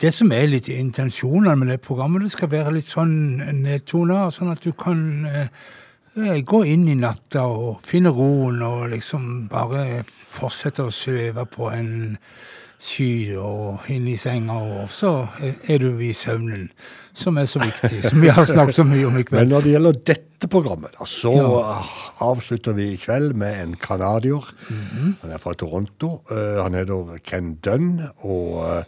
Det 0.00 0.08
som 0.16 0.32
er 0.32 0.48
litt 0.48 0.70
intensjonene 0.72 1.52
med 1.60 1.68
det 1.74 1.82
programmet, 1.84 2.24
det 2.24 2.32
skal 2.32 2.48
være 2.54 2.72
litt 2.78 2.88
sånn 2.88 3.42
nedtona, 3.60 4.30
sånn 4.32 4.54
at 4.54 4.64
du 4.64 4.72
kan 4.72 5.02
eh, 5.28 6.40
gå 6.40 6.62
inn 6.64 6.88
i 6.88 6.96
natta 6.96 7.44
og 7.44 7.84
finne 7.84 8.08
roen 8.16 8.64
og 8.64 8.88
liksom 8.94 9.28
bare 9.52 10.06
fortsette 10.08 10.88
å 10.88 10.94
sveve 10.96 11.44
på 11.44 11.68
en 11.76 11.92
sky 12.80 13.36
og 13.36 13.84
inn 13.92 14.08
i 14.08 14.16
senga, 14.16 14.56
og 14.56 14.88
så 14.88 15.12
er 15.68 15.82
du 15.82 16.00
i 16.00 16.14
søvnen, 16.16 16.70
som 17.14 17.36
er 17.38 17.44
så 17.50 17.58
viktig, 17.62 18.02
som 18.04 18.20
vi 18.22 18.28
har 18.28 18.44
snakket 18.48 18.74
så 18.76 18.84
mye 18.86 19.06
om 19.06 19.16
i 19.18 19.22
kveld. 19.26 19.40
Men 19.40 19.48
når 19.54 19.60
det 19.66 19.72
gjelder 19.74 19.92
dette 20.06 20.48
programmet, 20.48 20.92
da, 20.98 21.04
så 21.04 21.32
Ja. 21.36 21.82
avslutter 22.20 22.72
vi 22.72 22.92
i 22.92 22.96
kveld 22.96 23.34
med 23.34 23.62
en 23.62 23.74
canadier. 23.76 24.44
Mhm. 24.70 25.16
Han 25.22 25.30
er 25.32 25.38
fra 25.38 25.52
Toronto. 25.54 26.20
Uh, 26.30 26.62
han 26.62 26.74
heter 26.74 27.18
Ken 27.24 27.54
Dunn 27.64 28.00
og 28.22 28.60
Uh, 28.60 28.82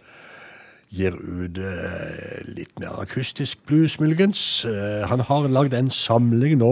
gir 0.92 1.12
ut 1.16 1.56
uh, 1.58 2.42
litt 2.52 2.78
mer 2.80 3.00
akustisk 3.00 3.58
blues, 3.66 3.98
muligens. 4.00 4.66
Han 5.08 5.20
har 5.20 5.48
lagd 5.48 5.72
en 5.74 5.88
samling 5.90 6.58
nå 6.58 6.68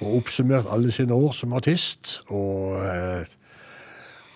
og 0.00 0.16
oppsummert 0.16 0.66
alle 0.72 0.90
sine 0.92 1.14
år 1.14 1.32
som 1.32 1.52
artist. 1.52 2.20
Og 2.28 2.82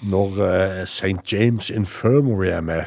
når 0.06 0.85
St. 0.86 1.19
James 1.32 1.70
Infirmary 1.70 2.47
er 2.52 2.61
med, 2.61 2.82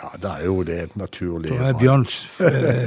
ja, 0.00 0.10
da 0.22 0.34
er 0.40 0.44
jo 0.48 0.62
det 0.64 0.78
et 0.82 0.96
naturlig 0.96 1.50
Da 1.52 1.70
er 1.70 1.78
Bjørns 1.80 2.18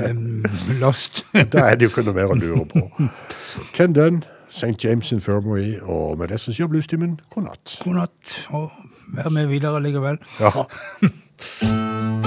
last. 0.84 1.26
Da 1.34 1.68
er 1.70 1.76
det 1.78 1.88
jo 1.88 1.94
ikke 1.94 2.06
noe 2.08 2.18
mer 2.18 2.34
å 2.34 2.38
lure 2.40 2.66
på. 2.70 2.88
Ken 3.74 3.94
Dunn, 3.94 4.24
St. 4.50 4.76
James 4.84 5.12
Infirmary, 5.16 5.78
og 5.82 6.18
med 6.22 6.34
det 6.34 6.42
så 6.42 6.54
sier 6.54 6.70
bluestimen 6.72 7.20
god 7.34 7.50
natt. 7.52 7.78
God 7.86 8.00
natt, 8.02 8.36
og 8.54 8.72
vær 9.14 9.30
med 9.34 9.50
videre 9.54 9.82
likevel. 9.84 10.22
Ja. 10.42 10.68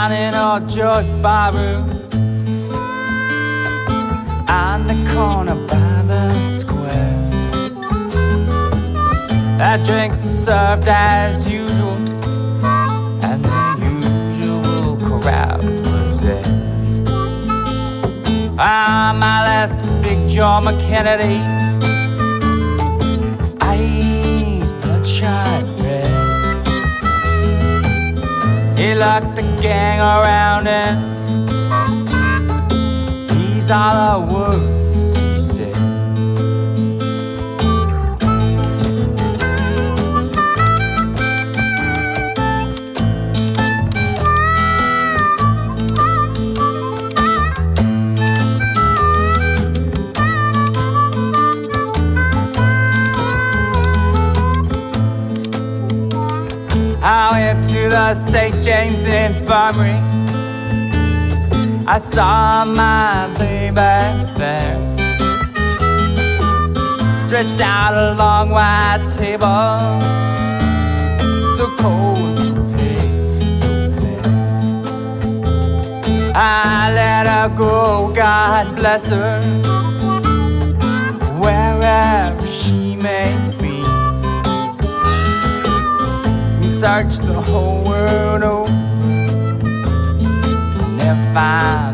down 0.00 0.12
in 0.12 0.34
old 0.34 0.68
Joe's 0.68 1.12
barroom 1.14 1.90
on 4.48 4.86
the 4.86 4.96
corner 5.12 5.54
by 5.66 6.02
the 6.06 6.30
square. 6.30 7.16
That 9.58 9.84
drink's 9.84 10.18
served 10.18 10.88
as 10.88 11.46
usual, 11.48 11.96
and 13.24 13.44
the 13.44 13.76
usual 13.82 14.96
crowd 14.96 15.62
was 15.64 16.20
there. 16.22 16.42
Ah, 18.58 19.12
my 19.18 19.44
last 19.44 19.76
big 20.02 20.28
Joe 20.28 20.60
McKennedy, 20.62 21.59
He 28.80 28.94
locked 28.94 29.36
the 29.36 29.42
gang 29.60 30.00
around 30.00 30.64
him. 30.64 30.94
These 33.28 33.70
are 33.70 33.92
the 33.92 34.34
words 34.34 34.79
I 57.02 57.30
went 57.32 57.66
to 57.70 57.88
the 57.88 58.12
St. 58.12 58.54
James 58.62 59.06
Infirmary. 59.06 59.96
I 61.86 61.96
saw 61.96 62.66
my 62.66 63.26
baby 63.38 63.74
there, 64.36 64.76
stretched 67.26 67.60
out 67.62 67.96
a 67.96 68.14
long 68.18 68.50
white 68.50 69.04
table, 69.16 69.78
so 71.56 71.66
cold, 71.78 72.36
so 72.36 72.54
pale, 72.76 73.40
so 73.40 73.90
fair. 73.98 74.22
I 76.34 76.92
let 76.94 77.26
her 77.26 77.48
go, 77.56 78.12
God 78.14 78.76
bless 78.76 79.08
her, 79.08 79.40
wherever 81.40 82.46
she 82.46 82.94
may 82.96 83.49
Search 86.80 87.18
the 87.18 87.38
whole 87.42 87.84
world. 87.84 88.42
Over, 88.42 88.72
never 90.96 91.34
find 91.34 91.88
a 91.88 91.89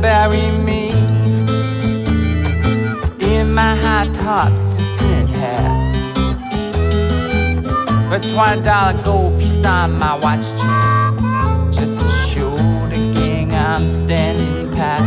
bury 0.00 0.58
me 0.64 0.90
in 3.20 3.52
my 3.52 3.76
high 3.76 4.08
tops 4.14 4.62
Stetson 4.62 5.26
hat. 5.26 5.76
A 8.12 8.18
twenty 8.32 8.62
dollar 8.62 8.98
gold 9.04 9.38
piece 9.38 9.64
on 9.64 9.98
my 9.98 10.18
watch 10.18 10.46
chain, 10.58 11.72
just 11.72 11.94
to 12.00 12.06
show 12.28 12.56
the 12.88 13.12
gang 13.14 13.54
I'm 13.54 13.86
standing 13.86 14.72
pat. 14.72 15.02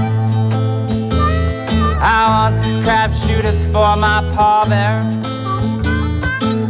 I 2.02 2.28
want 2.30 2.56
these 2.56 2.78
crap 2.84 3.12
shooters 3.12 3.66
for 3.66 3.96
my 3.98 4.22
pallbearer, 4.36 5.04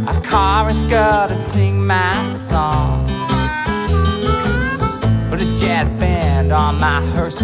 a 0.08 0.14
chorus 0.28 0.84
girl 0.84 1.28
to 1.28 1.34
sing 1.34 1.86
my 1.86 2.12
song. 2.14 3.06
Put 5.28 5.42
a 5.42 5.56
jazz 5.56 5.92
band 5.92 6.52
on 6.52 6.78
my 6.80 7.00
hearse. 7.12 7.42